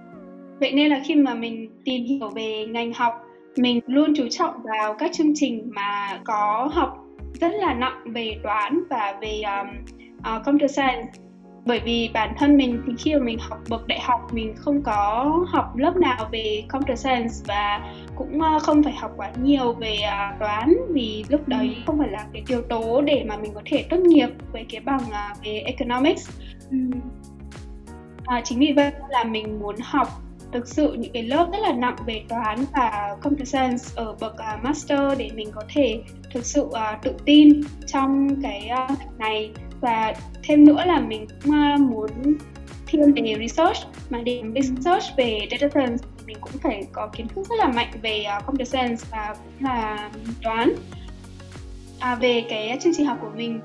vậy 0.62 0.72
nên 0.72 0.90
là 0.90 1.00
khi 1.04 1.14
mà 1.14 1.34
mình 1.34 1.70
tìm 1.84 2.04
hiểu 2.04 2.28
về 2.28 2.66
ngành 2.66 2.92
học 2.92 3.14
mình 3.56 3.80
luôn 3.86 4.12
chú 4.16 4.28
trọng 4.30 4.54
vào 4.62 4.94
các 4.94 5.10
chương 5.12 5.32
trình 5.34 5.70
mà 5.74 6.20
có 6.24 6.70
học 6.72 6.98
rất 7.40 7.52
là 7.54 7.74
nặng 7.74 8.04
về 8.04 8.36
toán 8.42 8.80
và 8.90 9.18
về 9.20 9.42
um, 9.42 9.68
uh, 10.18 10.44
computer 10.44 10.74
science 10.74 11.12
bởi 11.64 11.80
vì 11.84 12.10
bản 12.14 12.34
thân 12.38 12.56
mình 12.56 12.82
thì 12.86 12.92
khi 12.98 13.14
mà 13.14 13.20
mình 13.20 13.38
học 13.40 13.58
bậc 13.68 13.86
đại 13.86 14.00
học 14.00 14.20
mình 14.32 14.54
không 14.56 14.82
có 14.82 15.30
học 15.48 15.76
lớp 15.76 15.96
nào 15.96 16.28
về 16.32 16.64
computer 16.68 17.00
science 17.00 17.34
và 17.46 17.92
cũng 18.14 18.40
không 18.62 18.82
phải 18.82 18.92
học 18.92 19.12
quá 19.16 19.32
nhiều 19.42 19.72
về 19.72 19.96
uh, 20.02 20.40
toán 20.40 20.74
vì 20.88 21.24
lúc 21.28 21.48
đấy 21.48 21.74
ừ. 21.76 21.82
không 21.86 21.98
phải 21.98 22.10
là 22.10 22.26
cái 22.32 22.42
yếu 22.48 22.62
tố 22.62 23.00
để 23.00 23.24
mà 23.28 23.36
mình 23.36 23.54
có 23.54 23.62
thể 23.64 23.84
tốt 23.90 23.98
nghiệp 24.00 24.28
với 24.52 24.66
cái 24.68 24.80
bằng 24.80 25.00
về 25.44 25.62
economics 25.66 26.30
ừ. 26.70 26.76
à, 28.26 28.40
chính 28.44 28.58
vì 28.58 28.72
vậy 28.76 28.92
là 29.08 29.24
mình 29.24 29.60
muốn 29.60 29.76
học 29.84 30.21
thực 30.52 30.68
sự 30.68 30.92
những 30.92 31.12
cái 31.12 31.22
lớp 31.22 31.48
rất 31.52 31.58
là 31.62 31.72
nặng 31.72 31.96
về 32.06 32.22
toán 32.28 32.64
và 32.72 33.16
computer 33.22 33.48
science 33.48 33.84
ở 33.94 34.14
bậc 34.20 34.32
uh, 34.34 34.64
master 34.64 35.00
để 35.18 35.30
mình 35.34 35.50
có 35.54 35.62
thể 35.68 36.02
thực 36.34 36.46
sự 36.46 36.62
uh, 36.62 36.74
tự 37.02 37.14
tin 37.24 37.60
trong 37.86 38.42
cái 38.42 38.70
uh, 38.92 39.18
này. 39.18 39.50
Và 39.80 40.14
thêm 40.42 40.64
nữa 40.64 40.84
là 40.86 41.00
mình 41.00 41.26
cũng 41.28 41.54
uh, 41.74 41.80
muốn 41.80 42.08
thiên 42.86 43.12
về 43.14 43.34
research 43.40 43.78
mà 44.10 44.22
để 44.22 44.42
research 44.54 45.04
về 45.16 45.40
data 45.50 45.68
science 45.68 46.04
mình 46.26 46.36
cũng 46.40 46.52
phải 46.62 46.82
có 46.92 47.06
kiến 47.06 47.28
thức 47.28 47.46
rất 47.48 47.56
là 47.58 47.68
mạnh 47.68 47.90
về 48.02 48.24
uh, 48.38 48.46
computer 48.46 48.68
science 48.68 49.02
và 49.10 49.34
cũng 49.34 49.68
là 49.68 50.10
toán. 50.42 50.72
À, 51.98 52.14
về 52.14 52.44
cái 52.48 52.78
chương 52.80 52.92
trình 52.96 53.06
học 53.06 53.18
của 53.20 53.30
mình 53.36 53.60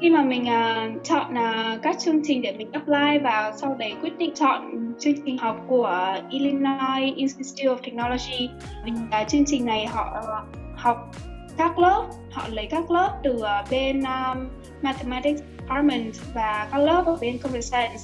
khi 0.00 0.10
mà 0.10 0.22
mình 0.22 0.42
uh, 0.42 1.04
chọn 1.04 1.34
uh, 1.34 1.82
các 1.82 1.96
chương 1.98 2.20
trình 2.24 2.42
để 2.42 2.54
mình 2.58 2.72
apply 2.72 3.18
và 3.22 3.52
sau 3.56 3.76
đấy 3.78 3.94
quyết 4.02 4.18
định 4.18 4.34
chọn 4.34 4.92
chương 4.98 5.14
trình 5.26 5.38
học 5.38 5.56
của 5.68 6.16
Illinois 6.30 7.16
Institute 7.16 7.74
of 7.74 7.76
Technology 7.76 8.50
mình 8.84 8.96
uh, 9.22 9.28
chương 9.28 9.44
trình 9.46 9.64
này 9.64 9.86
họ 9.86 10.16
uh, 10.18 10.56
học 10.76 11.10
các 11.56 11.78
lớp 11.78 12.04
họ 12.32 12.48
lấy 12.48 12.66
các 12.70 12.90
lớp 12.90 13.18
từ 13.22 13.32
uh, 13.34 13.70
bên 13.70 14.02
um, 14.02 14.48
mathematics 14.82 15.42
department 15.58 16.12
và 16.34 16.68
các 16.72 16.78
lớp 16.78 17.02
ở 17.06 17.16
bên 17.20 17.38
computer 17.38 17.64
science. 17.64 18.02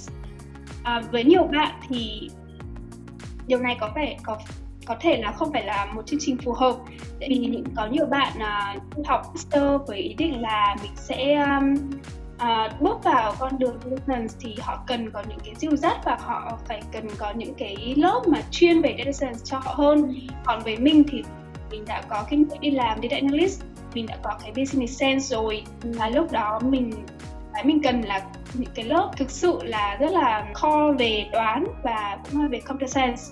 Uh, 0.81 1.13
với 1.13 1.25
nhiều 1.25 1.45
bạn 1.45 1.81
thì 1.89 2.31
điều 3.47 3.59
này 3.59 3.77
có 3.81 3.91
vẻ 3.97 4.17
có 4.23 4.39
có 4.91 4.97
thể 5.01 5.17
là 5.17 5.33
không 5.33 5.53
phải 5.53 5.65
là 5.65 5.87
một 5.95 6.07
chương 6.07 6.21
trình 6.23 6.37
phù 6.45 6.53
hợp. 6.53 6.77
Tại 7.21 7.29
vì 7.29 7.37
những 7.37 7.65
có 7.77 7.87
nhiều 7.87 8.07
bạn 8.07 8.33
uh, 8.37 9.07
học 9.07 9.23
master 9.35 9.63
với 9.87 9.99
ý 9.99 10.15
định 10.15 10.43
là 10.43 10.77
mình 10.83 10.93
sẽ 10.97 11.35
um, 11.35 11.75
uh, 12.35 12.81
bước 12.81 13.05
vào 13.05 13.35
con 13.39 13.59
đường 13.59 13.79
data 14.07 14.23
thì 14.41 14.57
họ 14.61 14.85
cần 14.87 15.11
có 15.11 15.23
những 15.29 15.39
cái 15.45 15.55
dìu 15.55 15.77
dắt 15.77 15.99
và 16.05 16.19
họ 16.21 16.59
phải 16.69 16.83
cần 16.93 17.09
có 17.19 17.33
những 17.37 17.55
cái 17.55 17.95
lớp 17.97 18.23
mà 18.27 18.39
chuyên 18.51 18.83
về 18.83 18.95
data 18.99 19.13
science 19.13 19.41
cho 19.45 19.59
họ 19.59 19.75
hơn. 19.77 20.15
Còn 20.45 20.61
với 20.65 20.77
mình 20.77 21.05
thì 21.09 21.23
mình 21.71 21.85
đã 21.87 22.03
có 22.09 22.25
kinh 22.31 22.49
nghiệm 22.49 22.61
đi 22.61 22.71
làm 22.71 22.99
data 23.03 23.17
analyst 23.17 23.63
mình 23.95 24.07
đã 24.07 24.17
có 24.23 24.39
cái 24.43 24.53
business 24.57 25.01
sense 25.01 25.37
rồi. 25.37 25.63
Và 25.83 26.09
lúc 26.09 26.33
đó 26.33 26.61
mình 26.63 26.93
cái 27.55 27.65
mình 27.65 27.83
cần 27.83 28.01
là 28.01 28.27
những 28.55 28.71
cái 28.75 28.85
lớp 28.85 29.11
thực 29.17 29.31
sự 29.31 29.59
là 29.63 29.97
rất 30.01 30.13
là 30.13 30.47
kho 30.55 30.93
về 30.99 31.27
toán 31.33 31.65
và 31.83 32.19
cũng 32.25 32.43
là 32.43 32.49
về 32.49 32.61
computer 32.61 32.93
science 32.93 33.23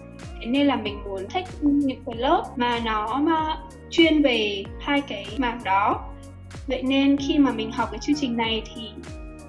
thế 0.40 0.46
nên 0.46 0.66
là 0.66 0.76
mình 0.76 1.04
muốn 1.04 1.26
thích 1.31 1.44
những 1.62 2.02
cái 2.07 2.16
lớp 2.16 2.44
mà 2.57 2.78
nó 2.85 3.20
mà 3.22 3.57
chuyên 3.90 4.22
về 4.22 4.64
hai 4.81 5.00
cái 5.00 5.26
mảng 5.37 5.61
đó 5.64 6.04
vậy 6.66 6.83
nên 6.83 7.16
khi 7.16 7.38
mà 7.38 7.52
mình 7.52 7.72
học 7.72 7.88
cái 7.90 8.00
chương 8.02 8.16
trình 8.16 8.37
này 8.37 8.62
thì 8.74 8.90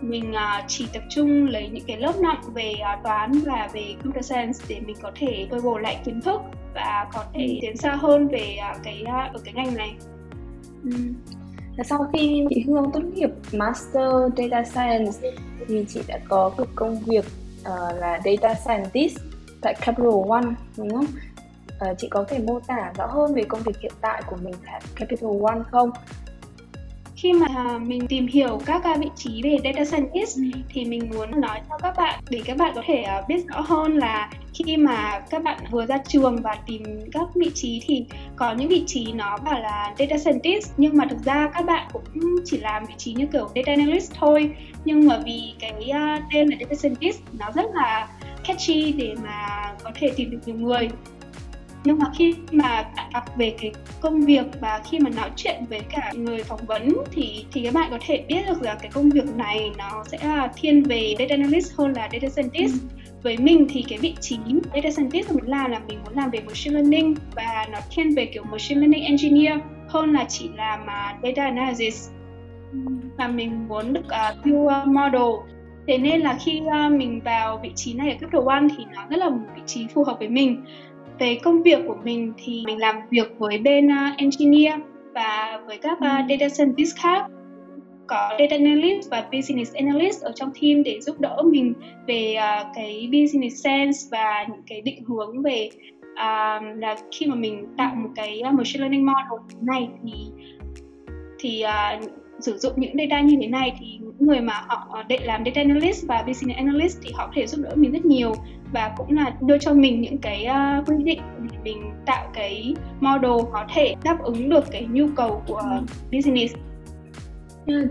mình 0.01 0.33
à, 0.33 0.63
chỉ 0.67 0.87
tập 0.93 1.03
trung 1.09 1.47
lấy 1.47 1.69
những 1.69 1.83
cái 1.87 1.97
lớp 1.97 2.13
nặng 2.21 2.41
về 2.53 2.71
à, 2.71 2.99
toán 3.03 3.31
và 3.31 3.69
về 3.73 3.95
computer 4.03 4.25
science 4.25 4.59
để 4.67 4.79
mình 4.85 4.95
có 5.01 5.11
thể 5.15 5.47
bồi 5.51 5.61
bổ 5.61 5.77
lại 5.77 5.97
kiến 6.05 6.21
thức 6.21 6.41
và 6.73 7.07
có 7.13 7.23
thể 7.33 7.59
tiến 7.61 7.77
xa 7.77 7.95
hơn 7.95 8.27
về 8.27 8.55
à, 8.61 8.75
cái 8.83 9.03
ở 9.33 9.39
cái 9.43 9.53
ngành 9.53 9.75
này. 9.75 9.95
Ừ. 10.83 10.91
Sau 11.85 12.09
khi 12.13 12.45
chị 12.49 12.63
Hương 12.67 12.91
tốt 12.93 12.99
nghiệp 13.13 13.29
Master 13.53 14.11
Data 14.37 14.63
Science 14.63 15.31
thì 15.67 15.85
chị 15.89 16.01
đã 16.07 16.19
có 16.29 16.51
được 16.57 16.69
công 16.75 16.99
việc 16.99 17.25
uh, 17.61 17.99
là 17.99 18.19
Data 18.25 18.53
Scientist 18.53 19.17
tại 19.61 19.73
Capital 19.73 20.11
One 20.29 20.47
đúng 20.77 20.89
không? 20.89 21.05
Uh, 21.91 21.97
chị 21.97 22.07
có 22.11 22.25
thể 22.27 22.39
mô 22.39 22.59
tả 22.59 22.91
rõ 22.97 23.05
hơn 23.05 23.33
về 23.33 23.43
công 23.43 23.61
việc 23.61 23.79
hiện 23.81 23.91
tại 24.01 24.23
của 24.27 24.35
mình 24.43 24.53
tại 24.65 24.81
Capital 24.95 25.29
One 25.43 25.59
không? 25.71 25.91
Khi 27.21 27.33
mà 27.33 27.77
mình 27.77 28.07
tìm 28.07 28.27
hiểu 28.27 28.61
các 28.65 28.83
vị 28.99 29.09
trí 29.15 29.41
về 29.43 29.57
data 29.63 29.85
scientist 29.85 30.37
ừ. 30.37 30.59
thì 30.69 30.85
mình 30.85 31.09
muốn 31.13 31.41
nói 31.41 31.59
cho 31.69 31.77
các 31.77 31.93
bạn 31.97 32.19
để 32.29 32.41
các 32.45 32.57
bạn 32.57 32.71
có 32.75 32.81
thể 32.85 33.01
à, 33.01 33.21
biết 33.27 33.47
rõ 33.47 33.61
hơn 33.61 33.97
là 33.97 34.29
khi 34.53 34.77
mà 34.77 35.19
các 35.29 35.43
bạn 35.43 35.59
vừa 35.71 35.85
ra 35.85 35.97
trường 36.07 36.41
và 36.41 36.55
tìm 36.67 36.83
các 37.11 37.27
vị 37.35 37.51
trí 37.53 37.81
thì 37.85 38.05
có 38.35 38.53
những 38.53 38.67
vị 38.67 38.83
trí 38.87 39.11
nó 39.11 39.37
bảo 39.37 39.59
là 39.59 39.93
data 39.99 40.17
scientist. 40.17 40.71
Nhưng 40.77 40.97
mà 40.97 41.05
thực 41.09 41.19
ra 41.25 41.49
các 41.53 41.65
bạn 41.65 41.87
cũng 41.93 42.03
chỉ 42.45 42.57
làm 42.57 42.85
vị 42.85 42.93
trí 42.97 43.13
như 43.13 43.25
kiểu 43.25 43.49
data 43.55 43.71
analyst 43.71 44.13
thôi. 44.19 44.51
Nhưng 44.85 45.07
mà 45.07 45.19
vì 45.25 45.53
cái 45.59 45.89
à, 45.89 46.19
tên 46.33 46.47
là 46.47 46.57
data 46.59 46.75
scientist 46.75 47.19
nó 47.39 47.51
rất 47.55 47.65
là 47.73 48.07
catchy 48.47 48.91
để 48.91 49.15
mà 49.23 49.71
có 49.83 49.91
thể 49.95 50.11
tìm 50.15 50.31
được 50.31 50.39
nhiều 50.45 50.55
người 50.55 50.89
nhưng 51.83 51.99
mà 51.99 52.05
khi 52.15 52.35
mà 52.51 52.83
bạn 52.95 53.09
đọc 53.13 53.23
về 53.37 53.55
cái 53.59 53.71
công 54.01 54.21
việc 54.21 54.45
và 54.61 54.81
khi 54.89 54.99
mà 54.99 55.09
nói 55.09 55.29
chuyện 55.35 55.63
với 55.69 55.79
cả 55.79 56.11
người 56.15 56.43
phỏng 56.43 56.65
vấn 56.65 56.93
thì 57.11 57.45
thì 57.51 57.63
các 57.63 57.73
bạn 57.73 57.87
có 57.91 57.97
thể 58.07 58.25
biết 58.27 58.41
được 58.47 58.61
là 58.61 58.75
cái 58.75 58.91
công 58.93 59.09
việc 59.09 59.35
này 59.35 59.71
nó 59.77 60.03
sẽ 60.07 60.17
là 60.23 60.51
thiên 60.55 60.83
về 60.83 61.15
data 61.19 61.35
analyst 61.35 61.73
hơn 61.77 61.93
là 61.93 62.09
data 62.13 62.29
scientist. 62.29 62.73
Ừ. 62.73 62.99
với 63.23 63.37
mình 63.37 63.67
thì 63.69 63.85
cái 63.89 63.97
vị 63.97 64.15
trí 64.21 64.37
data 64.73 64.91
scientist 64.91 65.31
mình 65.31 65.49
làm 65.49 65.71
là 65.71 65.79
mình 65.87 65.99
muốn 66.05 66.13
làm 66.15 66.29
về 66.29 66.39
machine 66.39 66.75
learning 66.75 67.15
và 67.35 67.67
nó 67.71 67.79
thiên 67.91 68.15
về 68.15 68.25
kiểu 68.25 68.43
machine 68.43 68.79
learning 68.79 69.03
engineer 69.03 69.59
hơn 69.87 70.13
là 70.13 70.25
chỉ 70.29 70.49
làm 70.55 70.79
uh, 70.81 71.23
data 71.23 71.43
analysis. 71.43 72.09
Và 73.17 73.27
mình 73.27 73.67
muốn 73.67 73.93
được 73.93 74.05
uh, 74.05 74.45
build 74.45 74.87
model. 74.87 75.55
Thế 75.87 75.97
nên 75.97 76.21
là 76.21 76.37
khi 76.45 76.61
uh, 76.61 76.91
mình 76.91 77.21
vào 77.23 77.59
vị 77.63 77.71
trí 77.75 77.93
này 77.93 78.11
ở 78.11 78.17
cấp 78.19 78.29
độ 78.31 78.45
one 78.45 78.67
thì 78.77 78.83
nó 78.95 79.05
rất 79.09 79.17
là 79.17 79.29
một 79.29 79.45
vị 79.55 79.61
trí 79.65 79.87
phù 79.93 80.03
hợp 80.03 80.15
với 80.19 80.29
mình 80.29 80.65
về 81.19 81.39
công 81.43 81.63
việc 81.63 81.79
của 81.87 81.97
mình 82.03 82.33
thì 82.37 82.63
mình 82.65 82.77
làm 82.77 82.95
việc 83.09 83.33
với 83.37 83.57
bên 83.57 83.87
uh, 83.87 84.17
engineer 84.17 84.79
và 85.13 85.61
với 85.67 85.77
các 85.77 85.97
uh, 85.97 86.29
data 86.29 86.49
scientist 86.49 86.95
khác. 86.97 87.25
Có 88.07 88.29
data 88.39 88.55
analyst 88.55 89.09
và 89.11 89.27
business 89.31 89.73
analyst 89.73 90.21
ở 90.21 90.31
trong 90.35 90.51
team 90.61 90.83
để 90.83 91.01
giúp 91.01 91.19
đỡ 91.19 91.41
mình 91.45 91.73
về 92.07 92.35
uh, 92.37 92.67
cái 92.75 93.09
business 93.11 93.63
sense 93.63 93.99
và 94.11 94.45
những 94.49 94.61
cái 94.67 94.81
định 94.81 95.03
hướng 95.07 95.41
về 95.41 95.69
uh, 96.03 96.77
là 96.77 96.95
khi 97.11 97.25
mà 97.25 97.35
mình 97.35 97.67
tạo 97.77 97.95
một 97.95 98.09
cái 98.15 98.41
uh, 98.49 98.53
machine 98.53 98.79
learning 98.79 99.05
model 99.05 99.57
này 99.61 99.89
thì 100.03 100.13
thì 101.39 101.63
uh, 101.63 102.09
sử 102.39 102.57
dụng 102.57 102.73
những 102.75 102.97
data 102.97 103.21
như 103.21 103.37
thế 103.41 103.47
này 103.47 103.75
thì 103.79 103.85
những 104.01 104.13
người 104.19 104.39
mà 104.39 104.53
họ 104.67 105.03
để 105.07 105.19
làm 105.23 105.43
data 105.45 105.61
analyst 105.61 106.07
và 106.07 106.23
business 106.27 106.57
analyst 106.57 106.97
thì 107.03 107.11
họ 107.13 107.25
có 107.25 107.31
thể 107.35 107.47
giúp 107.47 107.61
đỡ 107.63 107.71
mình 107.75 107.91
rất 107.91 108.05
nhiều 108.05 108.33
và 108.71 108.93
cũng 108.97 109.15
là 109.15 109.33
đưa 109.41 109.57
cho 109.57 109.73
mình 109.73 110.01
những 110.01 110.17
cái 110.17 110.47
uh, 110.49 110.89
quy 110.89 111.03
định 111.03 111.21
để 111.41 111.57
mình 111.63 111.91
tạo 112.05 112.27
cái 112.33 112.73
model 112.99 113.31
có 113.51 113.65
thể 113.73 113.95
đáp 114.03 114.17
ứng 114.23 114.49
được 114.49 114.63
cái 114.71 114.87
nhu 114.91 115.05
cầu 115.15 115.41
của 115.47 115.63
business. 116.11 116.55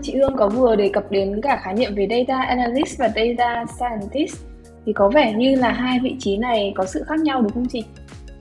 Chị 0.01 0.15
Hương 0.15 0.35
có 0.37 0.49
vừa 0.49 0.75
đề 0.75 0.89
cập 0.93 1.11
đến 1.11 1.41
cả 1.41 1.59
khái 1.63 1.73
niệm 1.73 1.95
về 1.95 2.07
data 2.09 2.41
analyst 2.41 2.99
và 2.99 3.09
data 3.15 3.65
scientist. 3.65 4.37
Thì 4.85 4.93
có 4.93 5.09
vẻ 5.09 5.33
như 5.33 5.55
là 5.55 5.71
hai 5.71 5.99
vị 5.99 6.15
trí 6.19 6.37
này 6.37 6.73
có 6.75 6.85
sự 6.85 7.03
khác 7.07 7.19
nhau 7.19 7.41
đúng 7.41 7.51
không 7.51 7.67
chị? 7.69 7.83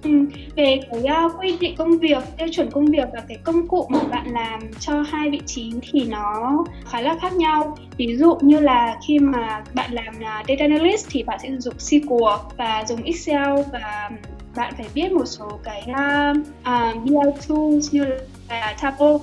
Ừ, 0.03 0.11
về 0.57 0.81
cái 0.91 1.25
uh, 1.25 1.33
quy 1.41 1.57
định 1.61 1.75
công 1.77 1.99
việc, 1.99 2.19
tiêu 2.39 2.49
chuẩn 2.53 2.71
công 2.71 2.87
việc 2.87 3.09
và 3.13 3.21
cái 3.29 3.39
công 3.45 3.69
cụ 3.69 3.87
mà 3.89 3.99
bạn 4.11 4.27
làm 4.31 4.61
cho 4.81 5.03
hai 5.03 5.31
vị 5.31 5.41
trí 5.47 5.73
thì 5.83 6.05
nó 6.05 6.65
khá 6.85 7.01
là 7.01 7.17
khác 7.21 7.33
nhau. 7.33 7.77
Ví 7.97 8.17
dụ 8.17 8.37
như 8.41 8.61
là 8.61 8.97
khi 9.09 9.19
mà 9.19 9.65
bạn 9.75 9.93
làm 9.93 10.15
uh, 10.17 10.49
data 10.49 10.65
analyst 10.65 11.07
thì 11.11 11.23
bạn 11.23 11.39
sẽ 11.43 11.49
sử 11.49 11.59
dụng 11.59 11.75
SQL 11.79 12.39
và 12.57 12.85
dùng 12.89 13.03
Excel 13.03 13.55
và 13.73 14.11
bạn 14.57 14.75
phải 14.77 14.87
biết 14.95 15.13
một 15.13 15.25
số 15.27 15.59
cái 15.65 15.83
uh, 15.91 16.37
uh, 16.39 17.05
BI 17.05 17.15
tools 17.49 17.95
như 17.95 18.05
là 18.49 18.77
Tableau, 18.83 19.21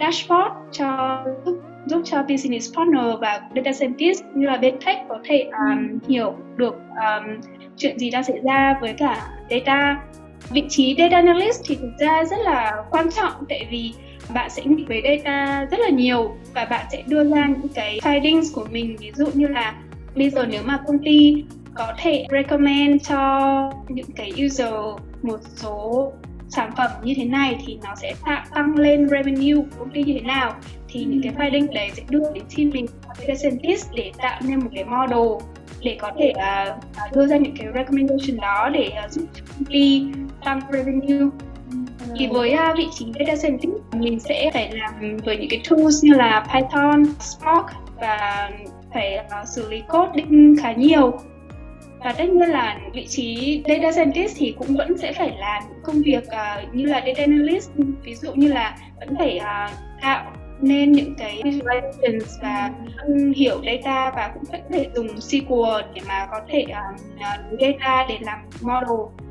dashboard 0.00 0.54
cho 0.72 1.18
giúp 1.44 1.63
giúp 1.86 2.02
cho 2.04 2.22
business 2.22 2.76
partner 2.76 3.04
và 3.20 3.40
data 3.56 3.72
scientist 3.72 4.24
như 4.34 4.46
là 4.46 4.56
bên 4.56 4.74
tech 4.86 4.98
có 5.08 5.18
thể 5.24 5.42
um, 5.42 5.98
hiểu 6.08 6.34
được 6.56 6.74
um, 6.74 7.40
chuyện 7.76 7.98
gì 7.98 8.10
đang 8.10 8.24
xảy 8.24 8.38
ra 8.44 8.78
với 8.80 8.92
cả 8.92 9.26
data. 9.50 10.02
Vị 10.50 10.64
trí 10.68 10.94
data 10.98 11.16
analyst 11.16 11.62
thì 11.68 11.74
thực 11.74 11.92
ra 11.98 12.24
rất 12.24 12.36
là 12.44 12.72
quan 12.90 13.10
trọng 13.10 13.32
tại 13.48 13.66
vì 13.70 13.92
bạn 14.34 14.50
sẽ 14.50 14.62
nghĩ 14.64 14.84
với 14.88 15.02
data 15.04 15.66
rất 15.70 15.80
là 15.80 15.88
nhiều 15.88 16.36
và 16.54 16.64
bạn 16.64 16.86
sẽ 16.92 17.02
đưa 17.06 17.24
ra 17.24 17.46
những 17.46 17.68
cái 17.74 18.00
findings 18.02 18.54
của 18.54 18.66
mình. 18.70 18.96
Ví 18.96 19.12
dụ 19.14 19.26
như 19.34 19.46
là 19.46 19.74
bây 20.16 20.30
giờ 20.30 20.46
nếu 20.50 20.62
mà 20.64 20.78
công 20.86 20.98
ty 20.98 21.44
có 21.74 21.92
thể 21.98 22.26
recommend 22.30 23.08
cho 23.08 23.72
những 23.88 24.12
cái 24.16 24.32
user 24.46 24.74
một 25.22 25.40
số 25.56 26.12
sản 26.48 26.70
phẩm 26.76 26.90
như 27.02 27.14
thế 27.16 27.24
này 27.24 27.58
thì 27.66 27.78
nó 27.84 27.94
sẽ 27.94 28.14
tạo 28.26 28.44
tăng 28.54 28.76
lên 28.76 29.08
revenue 29.08 29.54
của 29.54 29.78
công 29.78 29.90
ty 29.90 30.02
như 30.02 30.14
thế 30.14 30.20
nào 30.26 30.54
thì 30.88 31.04
những 31.04 31.22
cái 31.22 31.32
finding 31.32 31.74
đấy 31.74 31.90
sẽ 31.94 32.02
đưa 32.08 32.32
đến 32.34 32.44
team 32.56 32.70
mình 32.70 32.86
data 33.18 33.34
scientist 33.34 33.86
để 33.94 34.12
tạo 34.18 34.40
nên 34.44 34.60
một 34.60 34.70
cái 34.74 34.84
model 34.84 35.48
để 35.82 35.96
có 36.00 36.10
thể 36.18 36.32
uh, 36.36 37.14
đưa 37.14 37.26
ra 37.26 37.36
những 37.36 37.56
cái 37.56 37.66
recommendation 37.74 38.40
đó 38.40 38.68
để 38.72 38.90
uh, 39.04 39.12
giúp 39.12 39.24
công 39.48 39.64
ty 39.64 40.06
tăng 40.44 40.60
revenue. 40.72 41.30
Thì 42.18 42.26
với 42.26 42.54
uh, 42.54 42.76
vị 42.76 42.86
trí 42.94 43.06
data 43.18 43.36
scientist 43.36 43.74
mình 43.92 44.20
sẽ 44.20 44.50
phải 44.54 44.72
làm 44.72 45.16
với 45.24 45.36
những 45.36 45.48
cái 45.50 45.60
tools 45.70 46.04
như 46.04 46.14
là 46.14 46.46
Python, 46.52 47.04
Spark 47.20 47.66
và 48.00 48.50
phải 48.94 49.18
uh, 49.42 49.48
xử 49.48 49.70
lý 49.70 49.82
code 49.88 50.12
định 50.14 50.56
khá 50.62 50.72
nhiều 50.72 51.18
và 52.04 52.12
tất 52.12 52.24
nhiên 52.24 52.50
là 52.50 52.80
vị 52.92 53.06
trí 53.06 53.62
data 53.68 53.92
scientist 53.92 54.36
thì 54.36 54.54
cũng 54.58 54.76
vẫn 54.76 54.98
sẽ 54.98 55.12
phải 55.12 55.36
làm 55.38 55.62
công 55.82 56.02
việc 56.02 56.24
uh, 56.26 56.74
như 56.74 56.86
là 56.86 57.02
data 57.06 57.20
analyst. 57.22 57.70
Ví 58.02 58.14
dụ 58.14 58.32
như 58.34 58.48
là 58.48 58.76
vẫn 59.00 59.08
phải 59.18 59.40
uh, 59.40 59.70
tạo 60.00 60.32
nên 60.60 60.92
những 60.92 61.14
cái 61.18 61.40
visualizations 61.44 62.42
và 62.42 62.70
hiểu 63.36 63.62
data 63.66 64.12
và 64.16 64.30
cũng 64.34 64.44
có 64.52 64.58
thể 64.70 64.86
dùng 64.94 65.06
SQL 65.06 65.82
để 65.94 66.00
mà 66.08 66.26
có 66.30 66.40
thể 66.48 66.64
uh, 66.70 67.60
data 67.60 68.06
để 68.08 68.18
làm 68.20 68.38
model. 68.60 69.24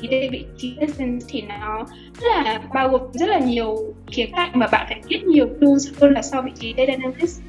Thì 0.00 0.08
đây 0.08 0.28
vị 0.32 0.44
trí 0.56 0.76
business 0.80 1.26
thì 1.28 1.42
nó 1.42 1.84
rất 2.20 2.28
là 2.36 2.60
bao 2.74 2.88
gồm 2.88 3.00
rất 3.12 3.28
là 3.28 3.38
nhiều 3.38 3.76
khía 4.06 4.26
cạnh 4.32 4.50
mà 4.54 4.66
bạn 4.72 4.86
phải 4.88 5.00
biết 5.08 5.22
nhiều 5.24 5.48
tools 5.60 5.88
hơn 6.00 6.12
là 6.12 6.22
so 6.22 6.42
vị 6.42 6.52
trí 6.54 6.74
data 6.76 6.92
analyst 6.92 7.40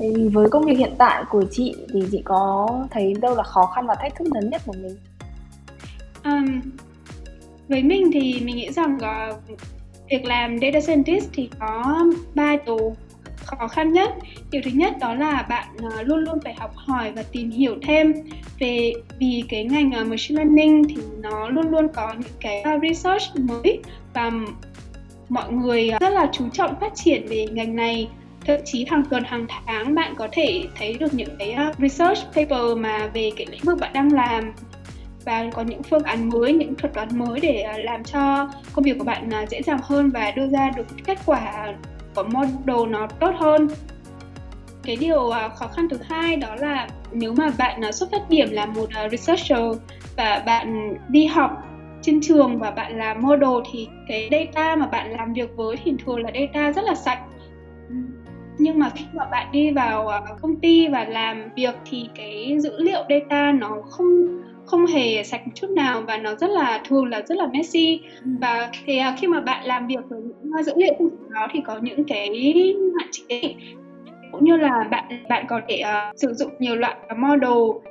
thì 0.00 0.28
với 0.28 0.50
công 0.50 0.64
việc 0.64 0.78
hiện 0.78 0.94
tại 0.98 1.24
của 1.30 1.44
chị 1.50 1.74
thì 1.92 2.00
chị 2.10 2.22
có 2.24 2.68
thấy 2.90 3.14
đâu 3.20 3.34
là 3.34 3.42
khó 3.42 3.66
khăn 3.66 3.86
và 3.86 3.94
thách 3.94 4.14
thức 4.16 4.28
lớn 4.34 4.50
nhất 4.50 4.62
của 4.66 4.74
mình? 4.82 4.96
Um, 6.24 6.60
với 7.68 7.82
mình 7.82 8.10
thì 8.12 8.40
mình 8.44 8.56
nghĩ 8.56 8.72
rằng 8.72 8.96
uh, 8.96 9.58
việc 10.10 10.24
làm 10.24 10.58
data 10.58 10.80
scientist 10.80 11.28
thì 11.32 11.50
có 11.60 12.04
ba 12.34 12.56
tố 12.66 12.92
khó 13.44 13.68
khăn 13.68 13.92
nhất 13.92 14.10
điều 14.50 14.62
thứ 14.64 14.70
nhất 14.74 14.94
đó 15.00 15.14
là 15.14 15.46
bạn 15.48 15.68
uh, 15.86 16.06
luôn 16.06 16.18
luôn 16.18 16.38
phải 16.44 16.54
học 16.54 16.72
hỏi 16.76 17.12
và 17.12 17.22
tìm 17.32 17.50
hiểu 17.50 17.76
thêm 17.82 18.12
về 18.58 18.92
vì 19.18 19.44
cái 19.48 19.64
ngành 19.64 19.90
uh, 20.00 20.06
machine 20.06 20.44
learning 20.44 20.84
thì 20.88 20.96
nó 21.20 21.48
luôn 21.48 21.68
luôn 21.68 21.88
có 21.94 22.12
những 22.12 22.32
cái 22.40 22.64
uh, 22.76 22.82
research 22.82 23.22
mới 23.36 23.80
và 24.14 24.30
mọi 25.28 25.52
người 25.52 25.90
rất 26.00 26.10
là 26.10 26.30
chú 26.32 26.48
trọng 26.52 26.80
phát 26.80 26.94
triển 26.94 27.26
về 27.26 27.46
ngành 27.52 27.76
này 27.76 28.08
thậm 28.46 28.60
chí 28.64 28.86
hàng 28.90 29.02
tuần 29.10 29.24
hàng 29.24 29.46
tháng 29.66 29.94
bạn 29.94 30.14
có 30.16 30.28
thể 30.32 30.64
thấy 30.76 30.94
được 30.94 31.14
những 31.14 31.36
cái 31.38 31.52
ờ, 31.52 31.72
research 31.78 32.18
paper 32.34 32.76
mà 32.76 33.06
về 33.14 33.30
cái 33.36 33.46
lĩnh 33.50 33.60
vực 33.64 33.78
bạn 33.80 33.92
đang 33.92 34.12
làm 34.12 34.52
và 35.24 35.50
có 35.52 35.62
những 35.62 35.82
phương 35.82 36.02
án 36.02 36.28
mới, 36.28 36.52
những 36.52 36.74
thuật 36.74 36.94
toán 36.94 37.18
mới 37.18 37.40
để 37.40 37.60
ờ, 37.60 37.78
làm 37.78 38.04
cho 38.04 38.48
công 38.72 38.84
việc 38.84 38.98
của 38.98 39.04
bạn 39.04 39.30
ờ, 39.30 39.46
dễ 39.46 39.62
dàng 39.62 39.78
hơn 39.82 40.10
và 40.10 40.30
đưa 40.30 40.46
ra 40.46 40.70
được 40.76 40.86
kết 41.04 41.18
quả 41.26 41.74
của 42.14 42.22
model 42.22 42.90
nó 42.90 43.06
tốt 43.06 43.32
hơn. 43.38 43.68
Cái 44.82 44.96
điều 44.96 45.30
khó 45.56 45.66
khăn 45.66 45.88
thứ 45.88 45.96
hai 46.08 46.36
đó 46.36 46.54
là 46.58 46.88
nếu 47.12 47.34
mà 47.34 47.50
bạn 47.58 47.92
xuất 47.92 48.08
phát 48.12 48.30
điểm 48.30 48.50
là 48.50 48.66
một 48.66 48.88
researcher 49.10 49.76
và 50.16 50.42
bạn 50.46 50.96
đi 51.08 51.26
học 51.26 51.62
trên 52.02 52.20
trường 52.20 52.58
và 52.58 52.70
bạn 52.70 52.98
làm 52.98 53.22
model 53.22 53.72
thì 53.72 53.88
cái 54.08 54.28
data 54.30 54.76
mà 54.76 54.86
bạn 54.86 55.10
làm 55.10 55.32
việc 55.32 55.56
với 55.56 55.76
thì 55.84 55.92
thường 56.04 56.22
là 56.22 56.30
data 56.34 56.72
rất 56.72 56.84
là 56.84 56.94
sạch 56.94 57.18
nhưng 58.60 58.78
mà 58.78 58.90
khi 58.94 59.04
mà 59.12 59.24
bạn 59.30 59.52
đi 59.52 59.70
vào 59.70 60.10
công 60.42 60.56
ty 60.56 60.88
và 60.88 61.04
làm 61.04 61.48
việc 61.56 61.74
thì 61.90 62.08
cái 62.14 62.56
dữ 62.60 62.72
liệu 62.78 63.04
data 63.08 63.52
nó 63.52 63.76
không 63.90 64.40
không 64.66 64.86
hề 64.86 65.22
sạch 65.22 65.46
một 65.46 65.52
chút 65.54 65.70
nào 65.70 66.02
và 66.06 66.16
nó 66.16 66.34
rất 66.34 66.50
là 66.50 66.80
thường 66.88 67.04
là 67.04 67.22
rất 67.22 67.38
là 67.38 67.46
messy 67.46 68.00
ừ. 68.24 68.30
và 68.40 68.70
thì 68.84 68.98
à, 68.98 69.16
khi 69.20 69.26
mà 69.26 69.40
bạn 69.40 69.66
làm 69.66 69.86
việc 69.86 70.00
với 70.08 70.20
những 70.20 70.62
dữ 70.62 70.72
liệu 70.76 70.94
đó 71.30 71.48
thì 71.52 71.60
có 71.66 71.78
những 71.82 72.04
cái 72.04 72.28
hạn 72.98 73.08
chế 73.12 73.54
cũng 74.32 74.44
như 74.44 74.56
là 74.56 74.88
bạn 74.90 75.04
bạn 75.28 75.46
có 75.48 75.60
thể 75.68 75.82
uh, 75.82 76.18
sử 76.18 76.34
dụng 76.34 76.50
nhiều 76.58 76.76
loại 76.76 76.96
model 77.16 77.89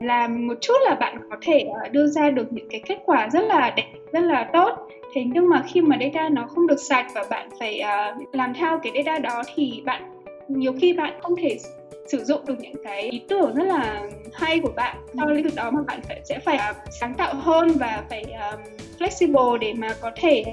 làm 0.00 0.46
một 0.46 0.54
chút 0.60 0.74
là 0.84 0.94
bạn 0.94 1.18
có 1.30 1.36
thể 1.42 1.60
ờ, 1.60 1.88
đưa 1.88 2.06
ra 2.06 2.30
được 2.30 2.52
những 2.52 2.68
cái 2.70 2.82
kết 2.86 2.98
quả 3.06 3.28
rất 3.32 3.40
là 3.40 3.72
đẹp 3.76 3.92
rất 4.12 4.20
là 4.20 4.50
tốt. 4.52 4.88
Thế 5.14 5.24
nhưng 5.26 5.48
mà 5.48 5.64
khi 5.68 5.80
mà 5.80 5.96
data 6.00 6.28
nó 6.28 6.46
không 6.46 6.66
được 6.66 6.80
sạch 6.80 7.06
và 7.14 7.24
bạn 7.30 7.48
phải 7.58 7.82
uh, 7.82 8.34
làm 8.34 8.54
theo 8.54 8.80
cái 8.82 8.92
data 8.96 9.18
đó 9.18 9.42
thì 9.54 9.82
bạn 9.84 10.02
nhiều 10.48 10.72
khi 10.80 10.92
bạn 10.92 11.20
không 11.22 11.36
thể 11.36 11.58
sử 12.06 12.24
dụng 12.24 12.46
được 12.46 12.54
những 12.60 12.84
cái 12.84 13.02
ý 13.02 13.22
tưởng 13.28 13.54
rất 13.54 13.64
là 13.64 14.02
hay 14.32 14.60
của 14.60 14.72
bạn. 14.76 14.96
Sau 15.16 15.26
lĩnh 15.30 15.44
vực 15.44 15.54
đó 15.56 15.70
mà 15.70 15.82
bạn 15.86 16.00
phải, 16.08 16.20
sẽ 16.24 16.38
phải 16.38 16.58
uh, 16.70 16.76
sáng 17.00 17.14
tạo 17.14 17.34
hơn 17.34 17.68
và 17.68 18.04
phải 18.10 18.22
um, 18.22 18.60
flexible 18.98 19.56
để 19.56 19.72
mà 19.72 19.88
có 20.00 20.10
thể 20.16 20.44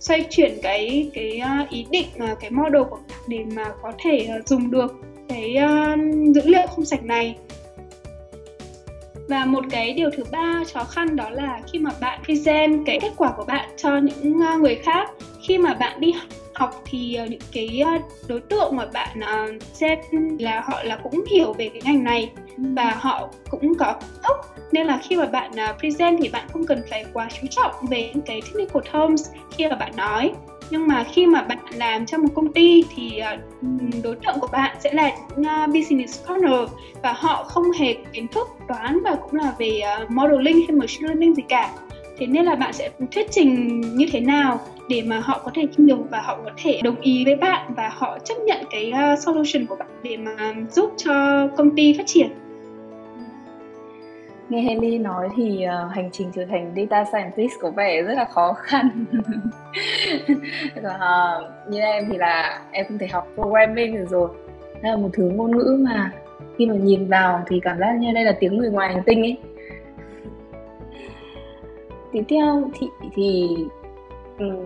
xoay 0.00 0.26
chuyển 0.30 0.58
cái 0.62 1.10
cái 1.14 1.40
uh, 1.62 1.70
ý 1.70 1.86
định 1.90 2.06
uh, 2.32 2.40
cái 2.40 2.50
model 2.50 2.82
của 2.82 2.96
bạn 2.96 3.20
để 3.26 3.44
mà 3.56 3.64
có 3.82 3.92
thể 3.98 4.28
uh, 4.38 4.46
dùng 4.46 4.70
được 4.70 4.94
cái 5.28 5.56
uh, 5.64 6.34
dữ 6.34 6.42
liệu 6.44 6.66
không 6.66 6.84
sạch 6.84 7.04
này 7.04 7.36
và 9.30 9.44
một 9.44 9.64
cái 9.70 9.92
điều 9.92 10.10
thứ 10.16 10.22
ba 10.32 10.62
khó 10.74 10.84
khăn 10.84 11.16
đó 11.16 11.30
là 11.30 11.60
khi 11.72 11.78
mà 11.78 11.90
bạn 12.00 12.20
present 12.24 12.86
cái 12.86 12.98
kết 13.02 13.12
quả 13.16 13.32
của 13.36 13.44
bạn 13.44 13.68
cho 13.76 13.98
những 13.98 14.38
người 14.60 14.74
khác 14.74 15.10
khi 15.42 15.58
mà 15.58 15.74
bạn 15.74 16.00
đi 16.00 16.12
học 16.54 16.82
thì 16.84 17.18
uh, 17.24 17.30
những 17.30 17.40
cái 17.52 17.82
uh, 17.96 18.28
đối 18.28 18.40
tượng 18.40 18.76
mà 18.76 18.86
bạn 18.92 19.20
xét 19.72 19.98
là 20.38 20.60
họ 20.60 20.82
là 20.82 20.96
cũng 21.02 21.24
hiểu 21.30 21.52
về 21.52 21.68
cái 21.68 21.82
ngành 21.84 22.04
này 22.04 22.30
và 22.56 22.96
họ 23.00 23.28
cũng 23.50 23.74
có 23.78 23.94
ốc. 24.22 24.56
Nên 24.72 24.86
là 24.86 25.00
khi 25.02 25.16
mà 25.16 25.26
bạn 25.26 25.50
present 25.78 26.18
thì 26.22 26.28
bạn 26.28 26.48
không 26.52 26.66
cần 26.66 26.82
phải 26.90 27.04
quá 27.12 27.28
chú 27.40 27.46
trọng 27.50 27.72
về 27.90 28.10
những 28.14 28.22
cái 28.22 28.42
technical 28.42 28.82
terms 28.92 29.30
khi 29.56 29.68
mà 29.68 29.76
bạn 29.76 29.96
nói 29.96 30.32
nhưng 30.70 30.86
mà 30.86 31.04
khi 31.12 31.26
mà 31.26 31.42
bạn 31.42 31.58
làm 31.74 32.06
trong 32.06 32.22
một 32.22 32.28
công 32.34 32.52
ty 32.52 32.84
thì 32.96 33.18
ờ, 33.18 33.36
đối 34.02 34.16
tượng 34.16 34.40
của 34.40 34.48
bạn 34.52 34.76
sẽ 34.80 34.92
là 34.92 35.10
những 35.36 35.44
ờ, 35.44 35.66
business 35.66 36.26
partner 36.26 36.60
và 37.02 37.12
họ 37.12 37.44
không 37.44 37.64
hề 37.78 37.94
kiến 38.12 38.28
thức 38.28 38.48
toán 38.68 38.98
và 39.04 39.16
cũng 39.22 39.40
là 39.40 39.54
về 39.58 39.80
ờ, 39.80 40.06
modeling 40.08 40.66
hay 40.68 40.76
machine 40.76 41.08
learning 41.08 41.34
gì 41.34 41.42
cả. 41.48 41.72
Thế 42.18 42.26
nên 42.26 42.44
là 42.44 42.54
bạn 42.54 42.72
sẽ 42.72 42.90
thuyết 43.12 43.26
trình 43.30 43.80
như 43.80 44.06
thế 44.12 44.20
nào 44.20 44.60
để 44.88 45.02
mà 45.02 45.20
họ 45.20 45.40
có 45.44 45.50
thể 45.54 45.66
hiểu 45.78 46.06
và 46.10 46.20
họ 46.20 46.38
có 46.44 46.50
thể 46.56 46.80
đồng 46.84 47.00
ý 47.00 47.24
với 47.24 47.36
bạn 47.36 47.74
và 47.76 47.90
họ 47.92 48.18
chấp 48.18 48.34
nhận 48.46 48.64
cái 48.70 48.92
solution 49.24 49.66
của 49.66 49.76
bạn 49.76 49.88
để 50.02 50.16
mà 50.16 50.54
giúp 50.70 50.94
cho 50.96 51.46
công 51.56 51.76
ty 51.76 51.94
phát 51.98 52.06
triển? 52.06 52.28
Nghe 54.50 54.62
Haley 54.62 54.98
nói 54.98 55.28
thì 55.36 55.66
uh, 55.66 55.92
hành 55.92 56.08
trình 56.12 56.30
trở 56.34 56.44
thành 56.44 56.72
data 56.76 57.04
scientist 57.04 57.52
có 57.60 57.70
vẻ 57.70 58.02
rất 58.02 58.14
là 58.14 58.24
khó 58.24 58.52
khăn. 58.52 59.04
Uh, 60.78 61.68
như 61.68 61.80
em 61.80 62.04
thì 62.10 62.18
là 62.18 62.62
em 62.70 62.86
không 62.88 62.98
thể 62.98 63.06
học 63.06 63.28
programming 63.34 63.94
được 63.94 64.06
rồi. 64.08 64.28
Đây 64.82 64.92
là 64.92 64.96
một 64.96 65.08
thứ 65.12 65.30
ngôn 65.30 65.58
ngữ 65.58 65.78
mà 65.88 66.12
khi 66.58 66.66
mà 66.66 66.74
nhìn 66.74 67.08
vào 67.08 67.42
thì 67.46 67.60
cảm 67.62 67.78
giác 67.78 67.96
như 68.00 68.12
đây 68.12 68.24
là 68.24 68.36
tiếng 68.40 68.56
người 68.56 68.70
ngoài 68.70 68.94
hành 68.94 69.02
tinh 69.06 69.22
ấy. 69.22 69.38
Tiếp 72.12 72.22
theo 72.28 72.70
thì 72.74 72.86
thì 73.14 73.56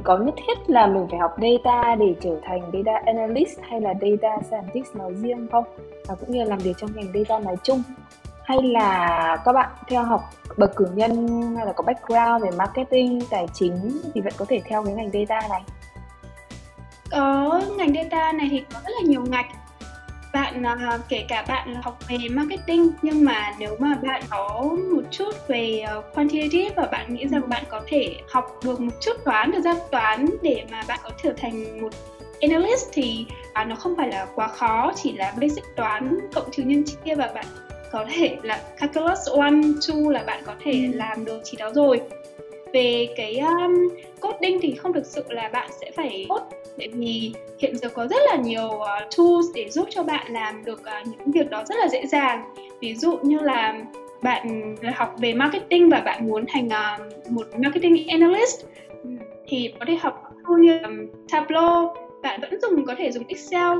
có 0.02 0.18
nhất 0.18 0.34
thiết 0.36 0.70
là 0.70 0.86
mình 0.86 1.06
phải 1.10 1.18
học 1.18 1.36
data 1.42 1.94
để 1.94 2.14
trở 2.20 2.36
thành 2.42 2.60
data 2.72 3.00
analyst 3.06 3.58
hay 3.62 3.80
là 3.80 3.94
data 4.00 4.38
scientist 4.48 4.96
nói 4.96 5.14
riêng 5.14 5.48
không? 5.52 5.64
Và 6.06 6.14
cũng 6.14 6.30
như 6.30 6.38
là 6.38 6.44
làm 6.44 6.58
việc 6.58 6.76
trong 6.76 6.90
ngành 6.94 7.12
data 7.14 7.38
nói 7.38 7.56
chung 7.62 7.82
hay 8.44 8.58
là 8.62 9.36
các 9.44 9.52
bạn 9.52 9.70
theo 9.88 10.02
học 10.02 10.30
bậc 10.56 10.76
cử 10.76 10.86
nhân 10.94 11.38
hay 11.56 11.66
là 11.66 11.72
có 11.72 11.84
background 11.84 12.42
về 12.42 12.50
marketing, 12.58 13.20
tài 13.30 13.46
chính 13.52 14.00
thì 14.14 14.20
vẫn 14.20 14.32
có 14.36 14.44
thể 14.48 14.60
theo 14.64 14.84
cái 14.84 14.94
ngành 14.94 15.10
data 15.12 15.48
này? 15.48 15.62
Có, 17.10 17.60
ngành 17.76 17.94
data 17.94 18.32
này 18.32 18.48
thì 18.50 18.64
có 18.74 18.80
rất 18.84 18.92
là 18.96 19.02
nhiều 19.08 19.22
ngành. 19.28 19.50
Bạn 20.32 20.66
à, 20.66 20.98
kể 21.08 21.24
cả 21.28 21.44
bạn 21.48 21.74
học 21.82 21.98
về 22.08 22.16
marketing, 22.30 22.90
nhưng 23.02 23.24
mà 23.24 23.54
nếu 23.58 23.76
mà 23.78 23.94
bạn 24.02 24.22
có 24.30 24.62
một 24.94 25.02
chút 25.10 25.48
về 25.48 25.84
ờ, 25.86 26.02
quantitative 26.14 26.70
và 26.76 26.86
bạn 26.92 27.14
nghĩ 27.14 27.28
rằng 27.28 27.48
bạn 27.48 27.64
có 27.68 27.80
thể 27.86 28.16
học 28.30 28.60
được 28.64 28.80
một 28.80 28.92
chút 29.00 29.12
toán, 29.24 29.50
được 29.50 29.60
ra 29.60 29.74
toán 29.90 30.26
để 30.42 30.64
mà 30.70 30.82
bạn 30.88 30.98
có 31.02 31.10
trở 31.22 31.32
thành 31.36 31.80
một 31.82 31.90
analyst 32.40 32.88
thì 32.92 33.26
à, 33.52 33.64
nó 33.64 33.76
không 33.76 33.94
phải 33.96 34.08
là 34.08 34.26
quá 34.34 34.48
khó, 34.48 34.92
chỉ 34.96 35.12
là 35.12 35.32
basic 35.40 35.64
toán 35.76 36.18
cộng 36.34 36.50
trừ 36.50 36.62
nhân 36.62 36.84
chia 36.84 37.14
và 37.14 37.30
bạn 37.34 37.44
có 37.94 38.04
thể 38.14 38.36
là 38.42 38.62
calculus 38.78 39.28
one 39.28 39.60
two 39.80 40.10
là 40.10 40.22
bạn 40.26 40.42
có 40.46 40.52
thể 40.64 40.72
ừ. 40.72 40.96
làm 40.98 41.24
được 41.24 41.40
chỉ 41.44 41.56
đó 41.56 41.70
rồi. 41.74 42.00
Về 42.72 43.08
cái 43.16 43.38
um, 43.38 43.88
coding 44.20 44.58
thì 44.62 44.74
không 44.74 44.92
thực 44.92 45.06
sự 45.06 45.24
là 45.28 45.48
bạn 45.48 45.70
sẽ 45.80 45.90
phải 45.96 46.26
code 46.28 46.44
tại 46.78 46.88
vì 46.92 47.32
hiện 47.58 47.76
giờ 47.76 47.88
có 47.88 48.06
rất 48.06 48.20
là 48.26 48.36
nhiều 48.36 48.66
uh, 48.66 49.16
tools 49.16 49.46
để 49.54 49.70
giúp 49.70 49.88
cho 49.90 50.02
bạn 50.02 50.32
làm 50.32 50.64
được 50.64 50.80
uh, 50.80 51.06
những 51.06 51.32
việc 51.32 51.50
đó 51.50 51.64
rất 51.68 51.74
là 51.78 51.88
dễ 51.88 52.06
dàng. 52.06 52.54
Ví 52.80 52.94
dụ 52.94 53.18
như 53.22 53.38
là 53.38 53.74
bạn 54.22 54.74
học 54.94 55.14
về 55.18 55.32
marketing 55.32 55.90
và 55.90 56.00
bạn 56.00 56.26
muốn 56.26 56.44
thành 56.48 56.66
uh, 56.66 57.32
một 57.32 57.46
marketing 57.58 58.08
analyst 58.08 58.64
thì 59.46 59.72
có 59.80 59.84
thể 59.88 59.94
học 59.94 60.22
tool 60.48 60.60
như 60.60 60.78
um, 60.78 61.06
Tableau. 61.32 61.96
Bạn 62.22 62.40
vẫn 62.40 62.60
dùng 62.60 62.84
có 62.86 62.94
thể 62.98 63.12
dùng 63.12 63.24
Excel 63.28 63.78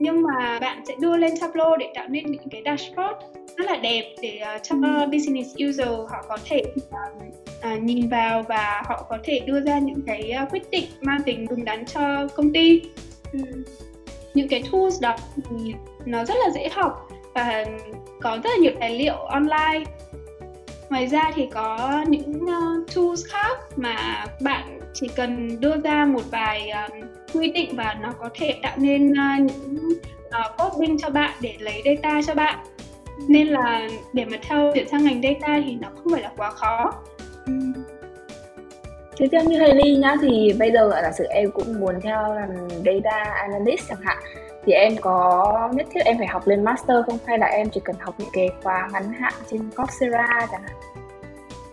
nhưng 0.00 0.22
mà 0.22 0.58
bạn 0.60 0.82
sẽ 0.86 0.94
đưa 1.00 1.16
lên 1.16 1.34
Tableau 1.40 1.76
để 1.76 1.86
tạo 1.94 2.08
nên 2.08 2.26
những 2.26 2.48
cái 2.50 2.62
dashboard 2.64 3.14
rất 3.56 3.66
là 3.66 3.76
đẹp 3.76 4.14
để 4.22 4.40
uh, 4.56 4.62
cho 4.62 4.76
business 5.12 5.54
user 5.68 5.88
họ 5.88 6.24
có 6.28 6.38
thể 6.44 6.62
uh, 6.78 7.74
uh, 7.74 7.82
nhìn 7.82 8.08
vào 8.08 8.42
và 8.42 8.82
họ 8.86 9.06
có 9.08 9.18
thể 9.24 9.40
đưa 9.46 9.60
ra 9.60 9.78
những 9.78 10.02
cái 10.06 10.32
uh, 10.42 10.52
quyết 10.52 10.70
định 10.70 10.84
mang 11.00 11.22
tính 11.22 11.46
đúng 11.50 11.64
đắn 11.64 11.84
cho 11.84 12.28
công 12.36 12.52
ty. 12.52 12.82
Ừ. 13.32 13.38
những 14.34 14.48
cái 14.48 14.62
tools 14.72 15.00
đó 15.02 15.16
thì 15.34 15.74
nó 16.04 16.24
rất 16.24 16.34
là 16.44 16.50
dễ 16.54 16.68
học 16.68 17.08
và 17.34 17.64
có 18.20 18.38
rất 18.44 18.50
là 18.50 18.56
nhiều 18.60 18.72
tài 18.80 18.90
liệu 18.90 19.14
online 19.14 19.84
ngoài 20.90 21.06
ra 21.06 21.30
thì 21.34 21.48
có 21.54 22.04
những 22.08 22.40
uh, 22.42 22.94
tools 22.94 23.26
khác 23.26 23.58
mà 23.76 24.24
bạn 24.40 24.80
chỉ 24.92 25.08
cần 25.16 25.60
đưa 25.60 25.76
ra 25.84 26.04
một 26.04 26.22
vài 26.30 26.70
um, 26.70 27.00
quy 27.34 27.50
định 27.52 27.76
và 27.76 27.96
nó 28.00 28.12
có 28.18 28.28
thể 28.34 28.54
tạo 28.62 28.76
nên 28.76 29.12
uh, 29.12 29.40
những 29.40 29.78
uh, 30.26 30.56
coding 30.58 30.98
cho 30.98 31.10
bạn 31.10 31.30
để 31.40 31.56
lấy 31.60 31.82
data 31.84 32.20
cho 32.26 32.34
bạn. 32.34 32.58
Nên 33.28 33.48
là 33.48 33.88
để 34.12 34.24
mà 34.24 34.36
theo 34.42 34.72
chuyển 34.74 34.88
sang 34.88 35.04
ngành 35.04 35.22
data 35.22 35.62
thì 35.64 35.76
nó 35.80 35.88
không 35.94 36.12
phải 36.12 36.22
là 36.22 36.30
quá 36.36 36.50
khó. 36.50 36.92
Tiếp 39.16 39.26
theo 39.32 39.44
như 39.44 39.58
Hailey 39.58 39.96
nhá 39.96 40.16
thì 40.20 40.52
bây 40.58 40.72
giờ 40.72 40.90
giả 41.02 41.12
sử 41.12 41.24
em 41.24 41.50
cũng 41.50 41.80
muốn 41.80 41.94
theo 42.02 42.34
làm 42.34 42.48
data 42.68 43.22
analyst 43.22 43.88
chẳng 43.88 44.00
hạn 44.02 44.16
thì 44.64 44.72
em 44.72 44.96
có 45.00 45.68
nhất 45.72 45.86
thiết 45.90 46.00
em 46.04 46.18
phải 46.18 46.26
học 46.26 46.48
lên 46.48 46.64
master 46.64 46.96
không 47.06 47.18
hay 47.26 47.38
là 47.38 47.46
em 47.46 47.70
chỉ 47.70 47.80
cần 47.84 47.96
học 48.00 48.14
những 48.18 48.28
cái 48.32 48.48
khóa 48.62 48.88
ngắn 48.92 49.12
hạn 49.12 49.32
trên 49.50 49.70
Coursera 49.76 50.46
chẳng 50.52 50.62
hạn? 50.62 50.76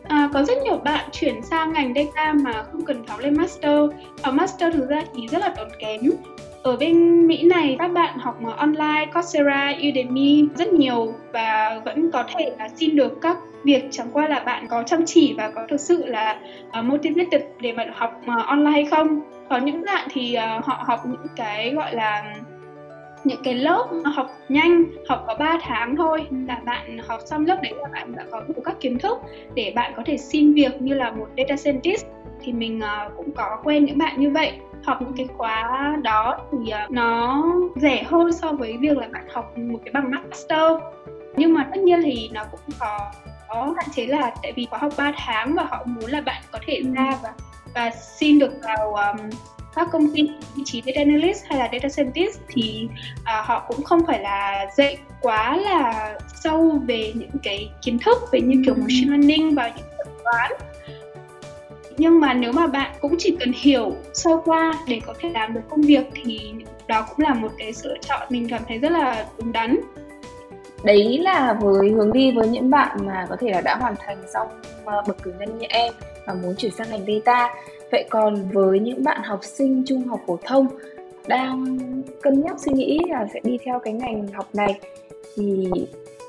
À, 0.08 0.30
có 0.34 0.44
rất 0.44 0.58
nhiều 0.64 0.78
bạn 0.78 1.10
chuyển 1.12 1.42
sang 1.42 1.74
ngành 1.74 1.94
data 1.94 2.34
mà 2.34 2.64
không 2.72 2.86
cần 2.86 3.04
học 3.08 3.20
lên 3.20 3.38
master. 3.38 3.92
ở 4.22 4.32
master 4.32 4.74
thực 4.74 4.90
ra 4.90 5.02
thì 5.16 5.28
rất 5.28 5.40
là 5.40 5.54
tốn 5.58 5.68
kém. 5.80 6.02
Ở 6.64 6.78
bên 6.78 7.28
Mỹ 7.28 7.44
này 7.44 7.76
các 7.80 7.88
bạn 7.88 8.18
học 8.20 8.40
online 8.58 9.06
Coursera, 9.14 9.74
Udemy 9.90 10.48
rất 10.56 10.74
nhiều 10.74 11.14
và 11.32 11.82
vẫn 11.86 12.12
có 12.12 12.24
thể 12.36 12.52
là 12.60 12.70
xin 12.76 12.96
được 12.96 13.22
các 13.22 13.38
việc 13.64 13.84
chẳng 13.92 14.08
qua 14.14 14.28
là 14.28 14.40
bạn 14.40 14.68
có 14.68 14.84
chăm 14.84 15.06
chỉ 15.06 15.36
và 15.38 15.52
có 15.56 15.66
thực 15.70 15.80
sự 15.80 16.06
là 16.06 16.40
uh, 16.80 16.86
motivated 16.86 17.42
để 17.60 17.72
mà 17.72 17.86
học 17.94 18.22
uh, 18.22 18.48
online 18.48 18.72
hay 18.72 18.86
không. 18.86 19.22
Có 19.50 19.58
những 19.58 19.86
bạn 19.86 20.08
thì 20.12 20.38
uh, 20.58 20.66
họ 20.66 20.84
học 20.88 21.00
những 21.06 21.28
cái 21.36 21.74
gọi 21.74 21.96
là 21.96 22.36
những 23.28 23.42
cái 23.44 23.54
lớp 23.54 23.88
học 24.16 24.32
nhanh 24.50 24.84
học 25.10 25.24
có 25.28 25.36
3 25.36 25.58
tháng 25.62 25.96
thôi 25.96 26.28
là 26.48 26.62
bạn 26.66 26.98
học 27.08 27.20
xong 27.26 27.46
lớp 27.46 27.60
đấy 27.62 27.74
là 27.82 27.88
bạn 27.92 28.16
đã 28.16 28.26
có 28.32 28.42
đủ 28.48 28.54
các 28.66 28.76
kiến 28.80 29.00
thức 29.00 29.18
để 29.54 29.74
bạn 29.76 29.94
có 29.96 30.04
thể 30.06 30.18
xin 30.18 30.54
việc 30.54 30.82
như 30.82 30.94
là 30.94 31.12
một 31.12 31.28
data 31.38 31.56
scientist. 31.56 32.06
Thì 32.42 32.54
mình 32.54 32.80
uh, 32.80 33.18
cũng 33.18 33.32
có 33.32 33.58
quen 33.64 33.86
những 33.86 33.98
bạn 33.98 34.20
như 34.20 34.30
vậy. 34.30 34.54
Học 34.84 35.02
những 35.02 35.14
cái 35.18 35.28
khóa 35.38 35.98
đó 36.04 36.38
thì 36.52 36.74
uh, 36.86 36.92
nó 36.92 37.44
rẻ 37.76 38.04
hơn 38.04 38.34
so 38.34 38.52
với 38.52 38.78
việc 38.78 38.98
là 38.98 39.08
bạn 39.14 39.26
học 39.32 39.58
một 39.58 39.80
cái 39.86 39.92
bằng 39.94 40.12
master. 40.12 40.72
Nhưng 41.36 41.54
mà 41.54 41.68
tất 41.72 41.80
nhiên 41.84 42.02
thì 42.04 42.30
nó 42.34 42.44
cũng 42.52 42.60
có 42.80 43.12
có 43.50 43.74
hạn 43.78 43.86
chế 43.96 44.06
là 44.06 44.32
tại 44.44 44.54
vì 44.56 44.68
khóa 44.70 44.80
học 44.80 44.94
3 44.98 45.12
tháng 45.18 45.56
và 45.56 45.64
họ 45.64 45.84
muốn 45.86 46.12
là 46.12 46.22
bạn 46.22 46.42
có 46.52 46.60
thể 46.66 46.82
ra 46.96 47.14
và 47.24 47.34
và 47.76 47.90
xin 47.90 48.40
được 48.40 48.52
vào 48.64 48.94
um, 48.94 49.30
các 49.78 49.88
công 49.92 50.08
ty 50.16 50.30
vị 50.56 50.64
trí 50.66 50.82
data 50.86 51.02
analyst 51.02 51.46
hay 51.46 51.60
là 51.60 51.70
data 51.72 51.90
scientist 51.90 52.40
thì 52.48 52.90
uh, 53.22 53.46
họ 53.46 53.66
cũng 53.68 53.84
không 53.84 54.06
phải 54.08 54.20
là 54.20 54.66
dạy 54.78 54.98
quá 55.22 55.58
là 55.58 56.14
sâu 56.44 56.82
về 56.88 57.14
những 57.16 57.30
cái 57.44 57.72
kiến 57.82 58.00
thức 58.06 58.18
về 58.32 58.42
như 58.42 58.62
kiểu 58.66 58.76
machine 58.76 59.10
learning 59.10 59.56
và 59.56 59.68
những 59.68 59.86
thuật 59.96 60.08
toán. 60.24 60.52
Nhưng 61.98 62.20
mà 62.20 62.34
nếu 62.34 62.52
mà 62.52 62.68
bạn 62.68 62.92
cũng 63.02 63.16
chỉ 63.18 63.38
cần 63.40 63.52
hiểu 63.56 63.96
sơ 64.14 64.32
qua 64.46 64.74
để 64.88 65.02
có 65.06 65.14
thể 65.20 65.30
làm 65.30 65.54
được 65.54 65.62
công 65.70 65.82
việc 65.82 66.06
thì 66.14 66.52
đó 66.88 67.06
cũng 67.10 67.26
là 67.26 67.34
một 67.34 67.52
cái 67.58 67.74
sự 67.74 67.90
lựa 67.90 67.98
chọn 68.02 68.28
mình 68.30 68.48
cảm 68.50 68.62
thấy 68.68 68.78
rất 68.78 68.92
là 68.92 69.26
đúng 69.38 69.52
đắn. 69.52 69.78
Đấy 70.84 71.18
là 71.22 71.58
với 71.62 71.90
hướng 71.90 72.14
đi 72.14 72.32
với 72.32 72.48
những 72.48 72.70
bạn 72.70 72.98
mà 73.06 73.26
có 73.30 73.36
thể 73.40 73.52
là 73.52 73.62
đã 73.62 73.76
hoàn 73.76 73.96
thành 74.00 74.18
xong 74.34 74.48
ờ, 74.86 75.04
bậc 75.08 75.24
cử 75.24 75.34
nhân 75.40 75.58
như 75.58 75.66
em 75.70 75.94
và 76.28 76.34
muốn 76.34 76.56
chuyển 76.58 76.72
sang 76.72 76.90
ngành 76.90 77.06
data 77.08 77.56
vậy 77.92 78.06
còn 78.10 78.50
với 78.54 78.80
những 78.80 79.04
bạn 79.04 79.22
học 79.24 79.40
sinh 79.44 79.84
trung 79.88 80.08
học 80.08 80.20
phổ 80.28 80.38
thông 80.46 80.68
đang 81.28 81.78
cân 82.22 82.42
nhắc 82.42 82.56
suy 82.60 82.72
nghĩ 82.74 83.00
là 83.10 83.28
sẽ 83.34 83.40
đi 83.44 83.58
theo 83.66 83.80
cái 83.80 83.94
ngành 83.94 84.28
học 84.28 84.48
này 84.54 84.80
thì 85.36 85.70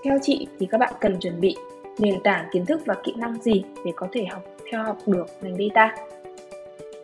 theo 0.05 0.18
chị 0.22 0.46
thì 0.59 0.66
các 0.70 0.78
bạn 0.78 0.92
cần 1.01 1.20
chuẩn 1.20 1.40
bị 1.40 1.57
nền 1.99 2.22
tảng 2.24 2.49
kiến 2.53 2.66
thức 2.66 2.80
và 2.86 2.94
kỹ 3.05 3.12
năng 3.16 3.42
gì 3.42 3.64
để 3.84 3.92
có 3.96 4.09
thể 4.12 4.24
học 4.24 4.42
theo 4.70 4.82
học 4.82 4.96
được 5.07 5.26
ngành 5.42 5.57
data 5.57 5.96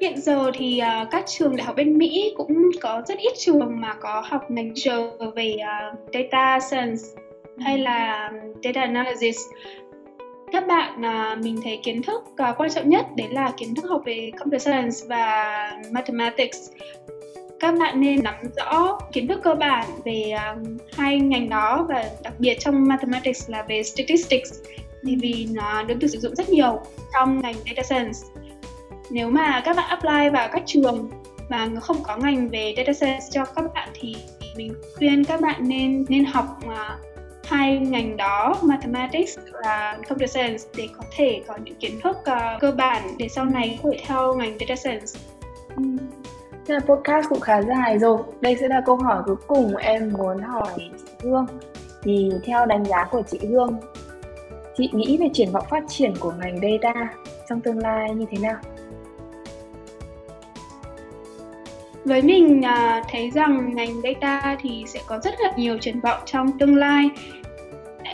Hiện 0.00 0.20
giờ 0.20 0.50
thì 0.54 0.80
uh, 1.02 1.10
các 1.10 1.24
trường 1.26 1.56
đại 1.56 1.66
học 1.66 1.76
bên 1.76 1.98
Mỹ 1.98 2.34
cũng 2.36 2.70
có 2.80 3.02
rất 3.08 3.18
ít 3.18 3.32
trường 3.38 3.80
mà 3.80 3.94
có 3.94 4.22
học 4.26 4.50
ngành 4.50 4.72
trường 4.74 5.34
về 5.34 5.56
uh, 5.56 5.98
data 6.12 6.60
science 6.60 7.02
hay 7.58 7.78
là 7.78 8.12
à, 8.12 8.32
data 8.64 8.80
analysis. 8.80 9.36
Các 10.54 10.66
bạn 10.66 11.04
à, 11.04 11.36
mình 11.42 11.60
thấy 11.64 11.80
kiến 11.82 12.02
thức 12.02 12.22
uh, 12.30 12.56
quan 12.56 12.70
trọng 12.70 12.88
nhất 12.88 13.06
đấy 13.16 13.28
là 13.30 13.52
kiến 13.56 13.74
thức 13.74 13.84
học 13.88 14.02
về 14.04 14.30
computer 14.38 14.62
science 14.62 14.96
và 15.08 15.70
mathematics. 15.90 16.58
Các 17.60 17.74
bạn 17.78 18.00
nên 18.00 18.22
nắm 18.22 18.34
rõ 18.56 18.98
kiến 19.12 19.28
thức 19.28 19.40
cơ 19.42 19.54
bản 19.54 19.86
về 20.04 20.30
um, 20.30 20.76
hai 20.92 21.20
ngành 21.20 21.48
đó 21.48 21.86
và 21.88 22.04
đặc 22.22 22.32
biệt 22.38 22.56
trong 22.60 22.88
mathematics 22.88 23.50
là 23.50 23.62
về 23.68 23.82
statistics 23.82 24.52
vì 25.02 25.48
nó 25.52 25.82
được 25.82 26.08
sử 26.08 26.18
dụng 26.18 26.34
rất 26.34 26.48
nhiều 26.48 26.80
trong 27.12 27.40
ngành 27.40 27.54
data 27.66 27.82
science 27.82 28.18
nếu 29.10 29.30
mà 29.30 29.62
các 29.64 29.76
bạn 29.76 29.88
apply 29.88 30.30
vào 30.32 30.48
các 30.52 30.62
trường 30.66 31.10
mà 31.48 31.68
không 31.80 31.96
có 32.02 32.16
ngành 32.16 32.48
về 32.48 32.74
data 32.76 32.92
science 32.92 33.24
cho 33.30 33.44
các 33.44 33.64
bạn 33.74 33.88
thì 33.94 34.16
mình 34.56 34.74
khuyên 34.98 35.24
các 35.24 35.40
bạn 35.40 35.68
nên 35.68 36.04
nên 36.08 36.24
học 36.24 36.46
uh, 36.66 37.13
hai 37.46 37.78
ngành 37.78 38.16
đó 38.16 38.54
mathematics 38.62 39.38
và 39.64 39.98
computer 40.08 40.30
science 40.30 40.62
để 40.76 40.88
có 40.98 41.04
thể 41.16 41.42
có 41.46 41.56
những 41.64 41.74
kiến 41.74 42.00
thức 42.02 42.16
uh, 42.16 42.60
cơ 42.60 42.72
bản 42.72 43.02
để 43.18 43.28
sau 43.28 43.44
này 43.44 43.78
có 43.82 43.90
thể 43.92 43.98
theo 44.06 44.34
ngành 44.34 44.58
data 44.60 44.76
science. 44.76 45.20
Ừ. 45.76 45.82
Thế 46.66 46.74
là 46.74 46.80
podcast 46.80 47.28
cũng 47.28 47.40
khá 47.40 47.62
dài 47.62 47.98
rồi. 47.98 48.18
Đây 48.40 48.56
sẽ 48.60 48.68
là 48.68 48.82
câu 48.86 48.96
hỏi 48.96 49.22
cuối 49.26 49.36
cùng 49.46 49.76
em 49.76 50.12
muốn 50.12 50.38
hỏi 50.38 50.68
chị 50.76 50.90
Hương. 51.22 51.46
Thì 52.02 52.30
theo 52.44 52.66
đánh 52.66 52.84
giá 52.84 53.04
của 53.10 53.22
chị 53.30 53.38
Hương, 53.38 53.76
chị 54.76 54.90
nghĩ 54.92 55.16
về 55.20 55.28
triển 55.32 55.50
vọng 55.52 55.64
phát 55.70 55.84
triển 55.88 56.14
của 56.20 56.32
ngành 56.40 56.58
data 56.62 57.14
trong 57.48 57.60
tương 57.60 57.78
lai 57.78 58.14
như 58.14 58.26
thế 58.30 58.38
nào? 58.38 58.56
Với 62.04 62.22
mình 62.22 62.60
uh, 62.60 63.04
thấy 63.12 63.30
rằng 63.30 63.74
ngành 63.74 64.00
data 64.02 64.56
thì 64.60 64.84
sẽ 64.86 65.00
có 65.06 65.18
rất 65.18 65.34
là 65.40 65.52
nhiều 65.56 65.78
triển 65.78 66.00
vọng 66.00 66.18
trong 66.26 66.58
tương 66.58 66.76
lai. 66.76 67.10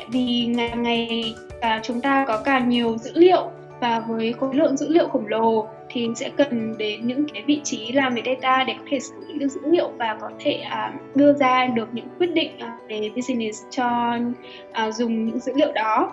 Vì 0.09 0.47
ngày 0.47 0.73
ngày 0.77 1.35
uh, 1.57 1.83
chúng 1.83 2.01
ta 2.01 2.25
có 2.29 2.43
càng 2.45 2.69
nhiều 2.69 2.99
dữ 2.99 3.11
liệu 3.15 3.51
và 3.81 4.01
với 4.01 4.33
khối 4.33 4.55
lượng 4.55 4.77
dữ 4.77 4.89
liệu 4.89 5.09
khổng 5.09 5.27
lồ 5.27 5.67
thì 5.89 6.09
sẽ 6.17 6.31
cần 6.37 6.79
đến 6.79 7.07
những 7.07 7.25
cái 7.35 7.43
vị 7.47 7.61
trí 7.65 7.93
làm 7.93 8.15
về 8.15 8.23
data 8.27 8.65
để 8.65 8.75
có 8.79 8.85
thể 8.91 9.01
xử 9.01 9.15
lý 9.29 9.39
được 9.39 9.49
dữ 9.49 9.61
liệu 9.65 9.91
và 9.99 10.17
có 10.21 10.31
thể 10.39 10.63
uh, 10.67 11.17
đưa 11.17 11.33
ra 11.33 11.67
được 11.67 11.89
những 11.93 12.09
quyết 12.19 12.35
định 12.35 12.51
uh, 12.57 12.89
về 12.89 13.11
business 13.17 13.65
cho 13.71 14.17
uh, 14.87 14.95
dùng 14.95 15.25
những 15.27 15.39
dữ 15.39 15.53
liệu 15.57 15.73
đó 15.73 16.13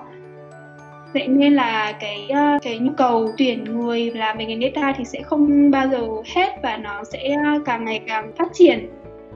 vậy 1.13 1.27
nên 1.27 1.53
là 1.53 1.91
cái 1.99 2.29
ờ, 2.29 2.57
cái 2.61 2.79
nhu 2.79 2.91
cầu 2.97 3.31
tuyển 3.37 3.63
người 3.63 4.11
làm 4.11 4.37
về 4.37 4.45
ngành 4.45 4.61
data 4.61 4.93
thì 4.97 5.05
sẽ 5.05 5.21
không 5.21 5.71
bao 5.71 5.87
giờ 5.87 6.07
hết 6.35 6.49
và 6.63 6.77
nó 6.77 7.03
sẽ 7.03 7.35
ờ, 7.45 7.59
càng 7.65 7.85
ngày 7.85 8.01
càng 8.07 8.31
phát 8.37 8.47
triển. 8.53 8.89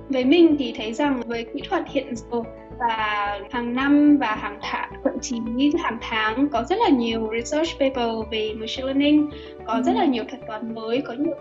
Với 0.10 0.26
mình 0.26 0.56
thì 0.60 0.74
thấy 0.78 0.94
rằng 0.94 1.22
với 1.26 1.46
kỹ 1.54 1.62
thuật 1.70 1.84
hiện 1.90 2.16
giờ 2.16 2.42
và 2.82 3.40
hàng 3.52 3.76
năm 3.76 4.18
và 4.18 4.36
hàng 4.36 4.60
tháng 4.62 4.90
thậm 5.04 5.14
chí 5.22 5.38
hàng 5.84 5.98
tháng 6.02 6.50
có 6.50 6.64
rất 6.70 6.76
là 6.80 6.90
nhiều 6.90 7.30
research 7.34 7.70
paper 7.80 8.10
về 8.32 8.54
machine 8.56 8.86
learning 8.86 9.30
có 9.66 9.82
rất 9.86 9.94
là 9.96 10.06
nhiều 10.06 10.24
thuật 10.30 10.42
toán 10.48 10.76
mới 10.76 11.02
có 11.02 11.14
nhiều 11.14 11.34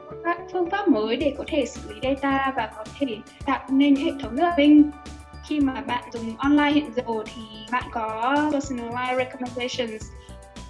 phương 0.53 0.71
pháp 0.71 0.89
mới 0.89 1.17
để 1.17 1.35
có 1.39 1.45
thể 1.47 1.65
xử 1.67 1.81
lý 1.89 2.01
data 2.03 2.53
và 2.57 2.71
có 2.77 2.85
thể 3.01 3.07
tạo 3.47 3.61
nên 3.71 3.97
hệ 3.97 4.11
thống 4.23 4.37
rất 4.37 4.45
là 4.45 4.55
minh 4.57 4.91
khi 5.51 5.61
mà 5.61 5.81
bạn 5.87 6.05
dùng 6.13 6.37
online 6.39 6.71
hiện 6.71 6.93
giờ 6.95 7.03
thì 7.25 7.43
bạn 7.73 7.85
có 7.93 8.35
personalized 8.53 9.17
recommendations. 9.17 10.11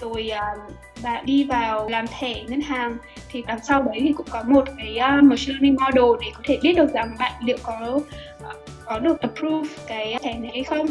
Rồi 0.01 0.31
uh, 0.33 0.73
bạn 1.03 1.27
đi 1.27 1.45
vào 1.45 1.89
làm 1.89 2.05
thẻ 2.21 2.43
ngân 2.49 2.61
hàng 2.61 2.97
thì 3.29 3.43
đằng 3.47 3.59
sau 3.65 3.83
đấy 3.83 3.99
thì 4.01 4.13
cũng 4.13 4.27
có 4.31 4.43
một 4.47 4.65
cái 4.77 4.99
uh, 4.99 5.25
machine 5.25 5.53
learning 5.53 5.77
model 5.81 6.21
để 6.21 6.31
có 6.35 6.41
thể 6.45 6.59
biết 6.63 6.73
được 6.77 6.93
rằng 6.95 7.17
bạn 7.19 7.33
liệu 7.45 7.57
có 7.63 7.95
uh, 7.95 8.05
có 8.85 8.99
được 8.99 9.21
approve 9.21 9.69
cái 9.87 10.19
thẻ 10.23 10.35
này 10.39 10.51
hay 10.53 10.65
không. 10.65 10.87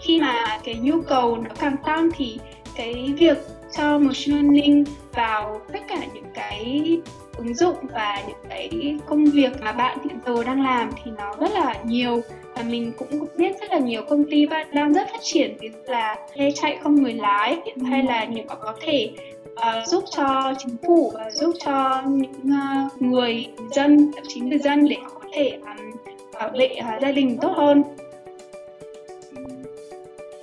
Khi 0.00 0.20
mà 0.20 0.58
cái 0.64 0.74
nhu 0.74 1.02
cầu 1.02 1.36
nó 1.36 1.50
càng 1.60 1.76
tăng 1.84 2.08
thì 2.16 2.38
cái 2.74 3.14
việc 3.18 3.38
cho 3.76 3.98
machine 3.98 4.42
learning 4.42 4.84
vào 5.12 5.60
tất 5.72 5.80
cả 5.88 5.98
những 6.14 6.30
cái 6.34 7.00
ứng 7.38 7.54
dụng 7.54 7.76
và 7.92 8.22
những 8.28 8.36
cái 8.48 8.98
công 9.06 9.24
việc 9.24 9.50
mà 9.60 9.72
bạn 9.72 9.98
hiện 10.04 10.18
giờ 10.26 10.44
đang 10.44 10.62
làm 10.62 10.90
thì 11.04 11.10
nó 11.18 11.34
rất 11.40 11.50
là 11.50 11.74
nhiều. 11.84 12.20
Và 12.54 12.62
mình 12.62 12.92
cũng 12.98 13.26
biết 13.36 13.60
rất 13.60 13.70
là 13.70 13.78
nhiều 13.78 14.02
công 14.08 14.24
ty 14.30 14.46
đang 14.72 14.92
rất 14.92 15.08
phát 15.12 15.20
triển 15.22 15.56
ví 15.60 15.68
dụ 15.68 15.78
là 15.86 16.16
xe 16.36 16.50
chạy 16.54 16.78
không 16.82 16.94
người 16.94 17.14
lái 17.14 17.58
hay 17.90 18.02
là 18.02 18.24
những 18.24 18.46
có 18.46 18.74
thể 18.80 19.10
uh, 19.52 19.86
giúp 19.86 20.04
cho 20.16 20.52
chính 20.58 20.76
phủ 20.86 21.12
và 21.14 21.30
giúp 21.30 21.54
cho 21.64 22.02
những 22.06 22.42
uh, 22.44 23.02
người 23.02 23.46
dân 23.70 24.12
thậm 24.16 24.24
chí 24.28 24.40
người 24.40 24.58
dân 24.58 24.88
để 24.88 24.96
có 25.14 25.20
thể 25.32 25.50
um, 25.50 25.96
bảo 26.34 26.50
vệ 26.58 26.76
uh, 26.80 27.02
gia 27.02 27.12
đình 27.12 27.38
tốt 27.40 27.52
hơn. 27.56 27.82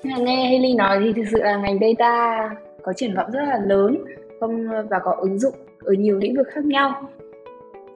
Nghe 0.03 0.45
Haley 0.45 0.73
nói 0.73 0.99
thì 1.03 1.13
thực 1.15 1.29
sự 1.31 1.37
là 1.43 1.57
ngành 1.57 1.79
data 1.79 2.49
có 2.83 2.93
triển 2.93 3.15
vọng 3.15 3.31
rất 3.31 3.43
là 3.47 3.59
lớn 3.65 3.97
không 4.39 4.67
và 4.89 4.99
có 5.03 5.15
ứng 5.19 5.39
dụng 5.39 5.55
ở 5.85 5.93
nhiều 5.93 6.17
lĩnh 6.17 6.35
vực 6.35 6.47
khác 6.53 6.65
nhau. 6.65 7.09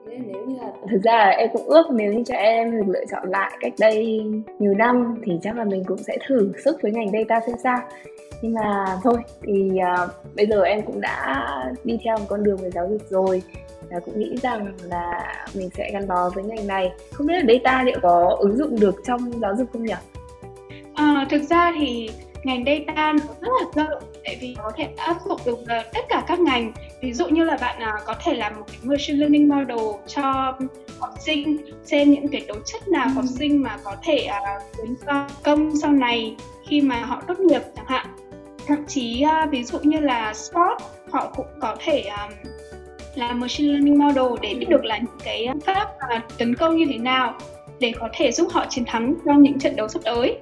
Nếu 0.06 0.46
như 0.46 0.56
là 0.60 0.72
thực 0.90 1.02
ra 1.02 1.16
là 1.16 1.30
em 1.30 1.50
cũng 1.52 1.66
ước 1.66 1.86
nếu 1.92 2.12
như 2.12 2.22
cho 2.26 2.34
em 2.34 2.70
được 2.70 2.92
lựa 2.92 3.04
chọn 3.10 3.30
lại 3.30 3.58
cách 3.60 3.72
đây 3.78 4.22
nhiều 4.58 4.74
năm 4.74 5.14
thì 5.24 5.38
chắc 5.42 5.56
là 5.56 5.64
mình 5.64 5.84
cũng 5.84 5.98
sẽ 5.98 6.18
thử 6.26 6.52
sức 6.64 6.82
với 6.82 6.92
ngành 6.92 7.10
data 7.12 7.40
xem 7.46 7.56
sao. 7.62 7.78
Nhưng 8.42 8.54
mà 8.54 8.98
thôi 9.02 9.14
thì 9.42 9.70
uh, 10.04 10.10
bây 10.36 10.46
giờ 10.46 10.62
em 10.62 10.82
cũng 10.82 11.00
đã 11.00 11.44
đi 11.84 11.98
theo 12.04 12.18
một 12.18 12.24
con 12.28 12.44
đường 12.44 12.56
về 12.56 12.70
giáo 12.70 12.88
dục 12.90 13.02
rồi 13.08 13.42
và 13.90 14.00
cũng 14.00 14.18
nghĩ 14.18 14.36
rằng 14.42 14.74
là 14.88 15.34
mình 15.54 15.68
sẽ 15.70 15.90
gắn 15.92 16.08
bó 16.08 16.30
với 16.34 16.44
ngành 16.44 16.66
này. 16.66 16.92
Không 17.12 17.26
biết 17.26 17.34
là 17.34 17.42
data 17.48 17.82
liệu 17.82 17.98
có 18.02 18.36
ứng 18.40 18.56
dụng 18.56 18.80
được 18.80 18.94
trong 19.06 19.40
giáo 19.40 19.56
dục 19.56 19.68
không 19.72 19.84
nhỉ? 19.84 19.94
À, 20.94 21.26
thực 21.30 21.42
ra 21.42 21.72
thì 21.80 22.10
ngành 22.44 22.64
data 22.64 23.12
rất 23.40 23.48
là 23.60 23.84
rộng 23.84 24.02
tại 24.24 24.38
vì 24.40 24.56
có 24.62 24.70
thể 24.76 24.88
áp 24.96 25.16
dụng 25.46 25.66
được 25.66 25.82
tất 25.92 26.00
cả 26.08 26.24
các 26.26 26.40
ngành. 26.40 26.72
Ví 27.02 27.12
dụ 27.12 27.28
như 27.28 27.44
là 27.44 27.56
bạn 27.56 27.82
à, 27.82 27.92
có 28.06 28.14
thể 28.24 28.34
làm 28.34 28.56
một 28.56 28.64
cái 28.66 28.78
machine 28.82 29.18
learning 29.18 29.48
model 29.48 29.78
cho 30.06 30.54
học 31.00 31.14
sinh 31.20 31.56
xem 31.84 32.10
những 32.10 32.28
cái 32.28 32.44
tố 32.48 32.54
chất 32.66 32.88
nào 32.88 33.08
học 33.08 33.24
ừ. 33.24 33.34
sinh 33.38 33.62
mà 33.62 33.78
có 33.84 33.96
thể 34.02 34.28
uh, 34.28 34.88
cho 35.06 35.26
công 35.44 35.76
sau 35.76 35.92
này 35.92 36.36
khi 36.68 36.80
mà 36.80 37.00
họ 37.00 37.22
tốt 37.28 37.40
nghiệp 37.40 37.62
chẳng 37.76 37.86
hạn. 37.88 38.06
Thậm 38.66 38.78
chí 38.88 39.24
uh, 39.44 39.50
ví 39.50 39.64
dụ 39.64 39.78
như 39.82 40.00
là 40.00 40.34
sport 40.34 40.82
họ 41.10 41.32
cũng 41.36 41.46
có 41.60 41.76
thể 41.84 42.02
um, 42.02 42.32
làm 43.14 43.40
machine 43.40 43.72
learning 43.72 43.98
model 43.98 44.40
để 44.42 44.54
biết 44.54 44.68
được 44.68 44.84
là 44.84 44.98
những 44.98 45.18
cái 45.24 45.48
pháp 45.66 45.88
uh, 46.16 46.38
tấn 46.38 46.54
công 46.54 46.76
như 46.76 46.84
thế 46.92 46.98
nào 46.98 47.34
để 47.80 47.92
có 48.00 48.08
thể 48.12 48.32
giúp 48.32 48.48
họ 48.52 48.66
chiến 48.68 48.84
thắng 48.84 49.14
trong 49.26 49.42
những 49.42 49.58
trận 49.58 49.76
đấu 49.76 49.88
sắp 49.88 50.02
tới 50.04 50.38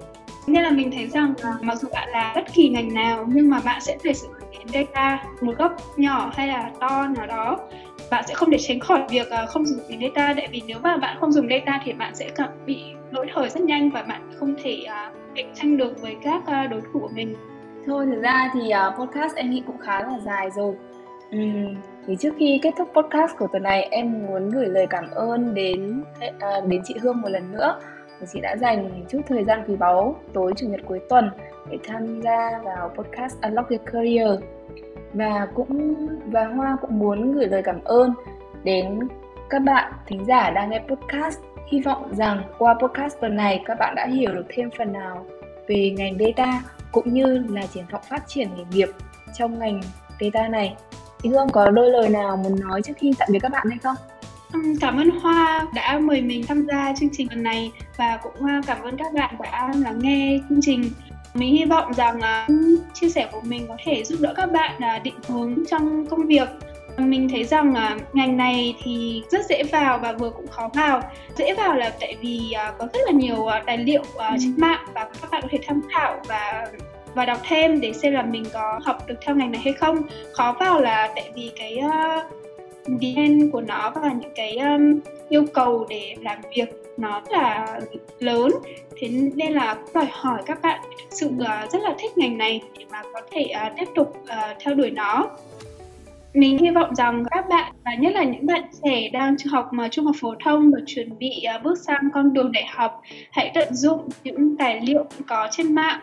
nên 0.48 0.62
là 0.62 0.70
mình 0.70 0.90
thấy 0.90 1.06
rằng 1.06 1.34
là 1.42 1.54
mặc 1.60 1.78
dù 1.78 1.88
bạn 1.92 2.08
là 2.08 2.32
bất 2.34 2.44
kỳ 2.54 2.68
ngành 2.68 2.94
nào 2.94 3.26
nhưng 3.28 3.50
mà 3.50 3.60
bạn 3.64 3.80
sẽ 3.80 3.98
phải 4.04 4.14
sử 4.14 4.26
dụng 4.26 4.50
đến 4.58 4.68
data 4.68 5.24
một 5.40 5.52
góc 5.58 5.76
nhỏ 5.96 6.32
hay 6.34 6.48
là 6.48 6.70
to 6.80 7.06
nào 7.16 7.26
đó. 7.26 7.60
Bạn 8.10 8.24
sẽ 8.28 8.34
không 8.34 8.50
thể 8.50 8.58
tránh 8.60 8.80
khỏi 8.80 9.02
việc 9.10 9.30
à, 9.30 9.46
không 9.46 9.66
dùng 9.66 9.80
đến 9.88 10.00
data. 10.00 10.34
Tại 10.36 10.48
vì 10.52 10.62
nếu 10.66 10.78
mà 10.82 10.96
bạn 10.96 11.16
không 11.20 11.32
dùng 11.32 11.48
data 11.50 11.80
thì 11.84 11.92
bạn 11.92 12.14
sẽ 12.14 12.30
cảm 12.34 12.48
bị 12.66 12.82
lỗi 13.10 13.26
thời 13.34 13.48
rất 13.48 13.60
nhanh 13.60 13.90
và 13.90 14.02
bạn 14.02 14.30
không 14.38 14.54
thể 14.62 14.82
à, 14.86 15.10
cạnh 15.34 15.52
tranh 15.54 15.76
được 15.76 16.02
với 16.02 16.16
các 16.22 16.46
à, 16.46 16.66
đối 16.66 16.80
thủ 16.80 17.00
của 17.00 17.10
mình. 17.14 17.34
Thôi 17.86 18.06
thực 18.06 18.22
ra 18.22 18.50
thì 18.54 18.72
podcast 18.98 19.36
em 19.36 19.50
nghĩ 19.50 19.62
cũng 19.66 19.78
khá 19.78 20.00
là 20.00 20.18
dài 20.24 20.50
rồi. 20.56 20.74
Uhm, 21.36 21.74
thì 22.06 22.16
trước 22.20 22.34
khi 22.38 22.60
kết 22.62 22.70
thúc 22.78 22.88
podcast 22.94 23.36
của 23.38 23.46
tuần 23.52 23.62
này 23.62 23.82
em 23.82 24.26
muốn 24.26 24.50
gửi 24.50 24.66
lời 24.66 24.86
cảm 24.90 25.10
ơn 25.10 25.54
đến 25.54 26.02
đến 26.66 26.82
chị 26.84 26.94
Hương 27.02 27.20
một 27.20 27.28
lần 27.28 27.52
nữa 27.52 27.80
và 28.20 28.26
chị 28.32 28.40
đã 28.40 28.56
dành 28.56 29.04
chút 29.08 29.20
thời 29.26 29.44
gian 29.44 29.64
quý 29.68 29.76
báu 29.76 30.16
tối, 30.32 30.52
chủ 30.56 30.66
nhật 30.66 30.80
cuối 30.86 31.00
tuần 31.08 31.30
để 31.70 31.78
tham 31.84 32.20
gia 32.20 32.60
vào 32.64 32.88
podcast 32.88 33.40
Unlock 33.42 33.70
Your 33.70 33.82
Career 33.92 34.40
và 35.12 35.48
cũng, 35.54 36.06
và 36.26 36.44
Hoa 36.44 36.76
cũng 36.80 36.98
muốn 36.98 37.32
gửi 37.32 37.46
lời 37.46 37.62
cảm 37.62 37.84
ơn 37.84 38.14
đến 38.64 38.98
các 39.50 39.58
bạn 39.58 39.92
thính 40.06 40.24
giả 40.24 40.50
đang 40.50 40.70
nghe 40.70 40.80
podcast 40.88 41.38
hy 41.68 41.80
vọng 41.80 42.14
rằng 42.16 42.42
qua 42.58 42.74
podcast 42.74 43.20
tuần 43.20 43.36
này, 43.36 43.62
các 43.64 43.78
bạn 43.78 43.94
đã 43.94 44.06
hiểu 44.06 44.34
được 44.34 44.44
thêm 44.48 44.70
phần 44.78 44.92
nào 44.92 45.26
về 45.66 45.94
ngành 45.96 46.18
data 46.18 46.62
cũng 46.92 47.14
như 47.14 47.44
là 47.48 47.62
triển 47.66 47.84
vọng 47.90 48.02
phát 48.08 48.22
triển 48.26 48.48
nghề 48.56 48.64
nghiệp 48.72 48.88
trong 49.34 49.58
ngành 49.58 49.80
data 50.20 50.48
này. 50.48 50.76
Thì 51.22 51.30
Hương 51.30 51.48
có 51.52 51.70
đôi 51.70 51.90
lời 51.90 52.08
nào 52.08 52.36
muốn 52.36 52.60
nói 52.60 52.82
trước 52.82 52.92
khi 52.96 53.12
tạm 53.18 53.28
biệt 53.32 53.38
các 53.42 53.52
bạn 53.52 53.66
hay 53.70 53.78
không? 53.82 53.96
Cảm 54.80 54.96
ơn 54.96 55.10
Hoa 55.10 55.66
đã 55.74 55.98
mời 55.98 56.20
mình 56.20 56.46
tham 56.48 56.66
gia 56.66 56.94
chương 57.00 57.08
trình 57.12 57.26
lần 57.30 57.42
này 57.42 57.72
và 57.96 58.18
cũng 58.22 58.46
à, 58.46 58.60
cảm 58.66 58.82
ơn 58.82 58.96
các 58.96 59.12
bạn 59.14 59.34
đã 59.42 59.72
lắng 59.76 59.98
nghe 59.98 60.38
chương 60.48 60.60
trình. 60.62 60.90
Mình 61.34 61.54
hy 61.54 61.64
vọng 61.64 61.94
rằng 61.94 62.18
uh, 62.18 62.80
chia 62.94 63.08
sẻ 63.08 63.28
của 63.32 63.40
mình 63.40 63.66
có 63.68 63.76
thể 63.84 64.04
giúp 64.04 64.16
đỡ 64.20 64.34
các 64.36 64.52
bạn 64.52 64.74
uh, 64.76 65.02
định 65.02 65.14
hướng 65.28 65.54
trong 65.70 66.06
công 66.06 66.26
việc. 66.26 66.48
Mình 66.98 67.28
thấy 67.28 67.44
rằng 67.44 67.72
uh, 67.72 68.14
ngành 68.14 68.36
này 68.36 68.74
thì 68.82 69.22
rất 69.30 69.46
dễ 69.48 69.62
vào 69.62 69.98
và 69.98 70.12
vừa 70.12 70.30
cũng 70.30 70.46
khó 70.48 70.68
vào. 70.74 71.02
Dễ 71.36 71.54
vào 71.54 71.74
là 71.74 71.92
tại 72.00 72.16
vì 72.20 72.40
uh, 72.68 72.78
có 72.78 72.88
rất 72.92 73.00
là 73.06 73.12
nhiều 73.12 73.36
uh, 73.36 73.52
tài 73.66 73.78
liệu 73.78 74.02
uh, 74.02 74.38
trên 74.40 74.54
mạng 74.56 74.86
và 74.94 75.08
các 75.20 75.30
bạn 75.30 75.42
có 75.42 75.48
thể 75.50 75.58
tham 75.66 75.80
khảo 75.94 76.20
và 76.28 76.66
và 77.14 77.24
đọc 77.24 77.38
thêm 77.48 77.80
để 77.80 77.92
xem 77.92 78.12
là 78.12 78.22
mình 78.22 78.44
có 78.52 78.80
học 78.84 79.06
được 79.06 79.14
theo 79.20 79.36
ngành 79.36 79.52
này 79.52 79.60
hay 79.64 79.72
không. 79.72 80.02
Khó 80.32 80.56
vào 80.60 80.80
là 80.80 81.08
tại 81.14 81.30
vì 81.34 81.50
cái 81.58 81.78
uh, 81.86 82.37
demand 83.00 83.52
của 83.52 83.60
nó 83.60 83.92
và 83.94 84.12
những 84.12 84.32
cái 84.34 84.56
um, 84.56 85.00
yêu 85.28 85.44
cầu 85.54 85.86
để 85.90 86.14
làm 86.20 86.38
việc 86.56 86.68
nó 86.96 87.22
là 87.30 87.80
lớn. 88.18 88.50
Thế 88.98 89.08
nên 89.08 89.52
là 89.52 89.76
đòi 89.94 90.06
hỏi 90.10 90.42
các 90.46 90.62
bạn 90.62 90.80
thực 90.84 91.06
sự 91.10 91.26
uh, 91.26 91.72
rất 91.72 91.82
là 91.82 91.94
thích 91.98 92.18
ngành 92.18 92.38
này 92.38 92.60
để 92.78 92.84
mà 92.90 93.02
có 93.14 93.20
thể 93.30 93.46
uh, 93.66 93.72
tiếp 93.76 93.88
tục 93.94 94.16
uh, 94.22 94.56
theo 94.60 94.74
đuổi 94.74 94.90
nó. 94.90 95.30
Mình 96.34 96.58
hy 96.58 96.70
vọng 96.70 96.94
rằng 96.94 97.24
các 97.30 97.48
bạn 97.48 97.72
và 97.84 97.94
nhất 97.94 98.14
là 98.14 98.24
những 98.24 98.46
bạn 98.46 98.62
trẻ 98.84 99.08
đang 99.12 99.36
học 99.50 99.68
mà 99.72 99.88
trung 99.88 100.04
học 100.04 100.16
phổ 100.20 100.34
thông 100.44 100.70
và 100.70 100.78
chuẩn 100.86 101.18
bị 101.18 101.44
uh, 101.56 101.62
bước 101.62 101.78
sang 101.78 102.08
con 102.14 102.32
đường 102.32 102.52
đại 102.52 102.66
học 102.74 103.02
hãy 103.30 103.50
tận 103.54 103.74
dụng 103.74 104.08
những 104.24 104.56
tài 104.56 104.80
liệu 104.80 105.04
có 105.26 105.48
trên 105.50 105.74
mạng 105.74 106.00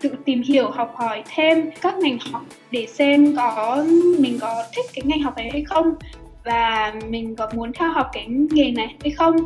tự 0.00 0.10
tìm 0.24 0.42
hiểu 0.42 0.70
học 0.70 0.94
hỏi 0.96 1.22
thêm 1.34 1.70
các 1.80 1.98
ngành 1.98 2.18
học 2.32 2.42
để 2.70 2.86
xem 2.86 3.34
có 3.36 3.84
mình 4.18 4.38
có 4.40 4.64
thích 4.76 4.84
cái 4.94 5.02
ngành 5.04 5.22
học 5.22 5.36
này 5.36 5.48
hay 5.52 5.64
không 5.64 5.94
và 6.48 6.94
mình 7.08 7.36
có 7.36 7.48
muốn 7.54 7.72
theo 7.72 7.92
học 7.92 8.06
cái 8.12 8.26
nghề 8.28 8.70
này 8.70 8.94
hay 9.00 9.10
không? 9.10 9.36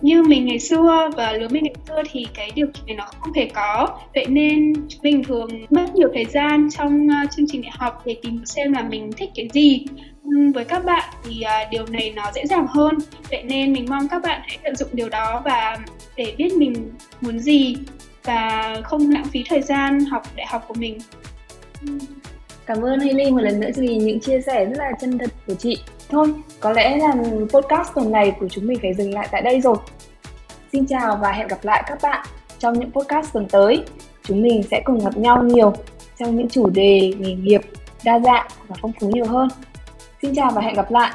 Như 0.00 0.22
mình 0.22 0.46
ngày 0.46 0.58
xưa 0.58 1.10
và 1.16 1.32
lứa 1.32 1.48
mình 1.48 1.64
ngày 1.64 1.74
xưa 1.88 2.02
thì 2.10 2.26
cái 2.34 2.50
điều 2.54 2.66
kiện 2.66 2.86
này 2.86 2.96
nó 2.96 3.04
không 3.20 3.34
thể 3.34 3.50
có. 3.54 3.98
Vậy 4.14 4.26
nên 4.28 4.72
mình 5.02 5.24
thường 5.24 5.48
mất 5.70 5.94
nhiều 5.94 6.08
thời 6.14 6.24
gian 6.24 6.68
trong 6.70 7.06
uh, 7.06 7.30
chương 7.36 7.46
trình 7.48 7.62
đại 7.62 7.72
học 7.74 8.02
để 8.04 8.16
tìm 8.22 8.44
xem 8.44 8.72
là 8.72 8.82
mình 8.82 9.12
thích 9.12 9.30
cái 9.34 9.48
gì. 9.52 9.84
Nhưng 10.22 10.52
với 10.52 10.64
các 10.64 10.84
bạn 10.84 11.10
thì 11.24 11.42
uh, 11.64 11.70
điều 11.70 11.86
này 11.86 12.12
nó 12.16 12.22
dễ 12.34 12.46
dàng 12.46 12.66
hơn. 12.66 12.98
Vậy 13.30 13.42
nên 13.42 13.72
mình 13.72 13.86
mong 13.88 14.08
các 14.08 14.22
bạn 14.22 14.40
hãy 14.44 14.58
tận 14.64 14.76
dụng 14.76 14.88
điều 14.92 15.08
đó 15.08 15.42
và 15.44 15.76
để 16.16 16.34
biết 16.38 16.52
mình 16.56 16.90
muốn 17.20 17.38
gì 17.38 17.76
và 18.24 18.76
không 18.84 19.10
lãng 19.10 19.24
phí 19.24 19.44
thời 19.48 19.62
gian 19.62 20.00
học 20.00 20.22
đại 20.36 20.46
học 20.46 20.64
của 20.68 20.74
mình. 20.74 20.98
Cảm 22.66 22.82
ơn 22.82 23.00
Hailey 23.00 23.30
một 23.30 23.40
lần 23.40 23.60
nữa 23.60 23.70
vì 23.76 23.96
những 23.96 24.20
chia 24.20 24.40
sẻ 24.40 24.64
rất 24.64 24.78
là 24.78 24.92
chân 25.00 25.18
thật 25.18 25.30
của 25.46 25.54
chị. 25.54 25.78
Thôi, 26.12 26.34
có 26.60 26.72
lẽ 26.72 26.96
là 26.96 27.14
podcast 27.48 27.94
tuần 27.94 28.12
này 28.12 28.32
của 28.40 28.48
chúng 28.48 28.66
mình 28.66 28.78
phải 28.82 28.94
dừng 28.94 29.14
lại 29.14 29.28
tại 29.32 29.42
đây 29.42 29.60
rồi. 29.60 29.76
Xin 30.72 30.86
chào 30.86 31.18
và 31.22 31.32
hẹn 31.32 31.48
gặp 31.48 31.58
lại 31.62 31.82
các 31.86 31.98
bạn 32.02 32.26
trong 32.58 32.78
những 32.78 32.92
podcast 32.92 33.32
tuần 33.32 33.48
tới. 33.48 33.84
Chúng 34.22 34.42
mình 34.42 34.62
sẽ 34.70 34.82
cùng 34.84 35.04
gặp 35.04 35.16
nhau 35.16 35.42
nhiều 35.42 35.72
trong 36.18 36.36
những 36.36 36.48
chủ 36.48 36.70
đề 36.70 37.12
nghề 37.18 37.34
nghiệp 37.34 37.60
đa 38.04 38.18
dạng 38.18 38.46
và 38.68 38.76
phong 38.82 38.92
phú 39.00 39.10
nhiều 39.10 39.24
hơn. 39.24 39.48
Xin 40.22 40.34
chào 40.34 40.50
và 40.54 40.60
hẹn 40.60 40.74
gặp 40.74 40.90
lại. 40.90 41.12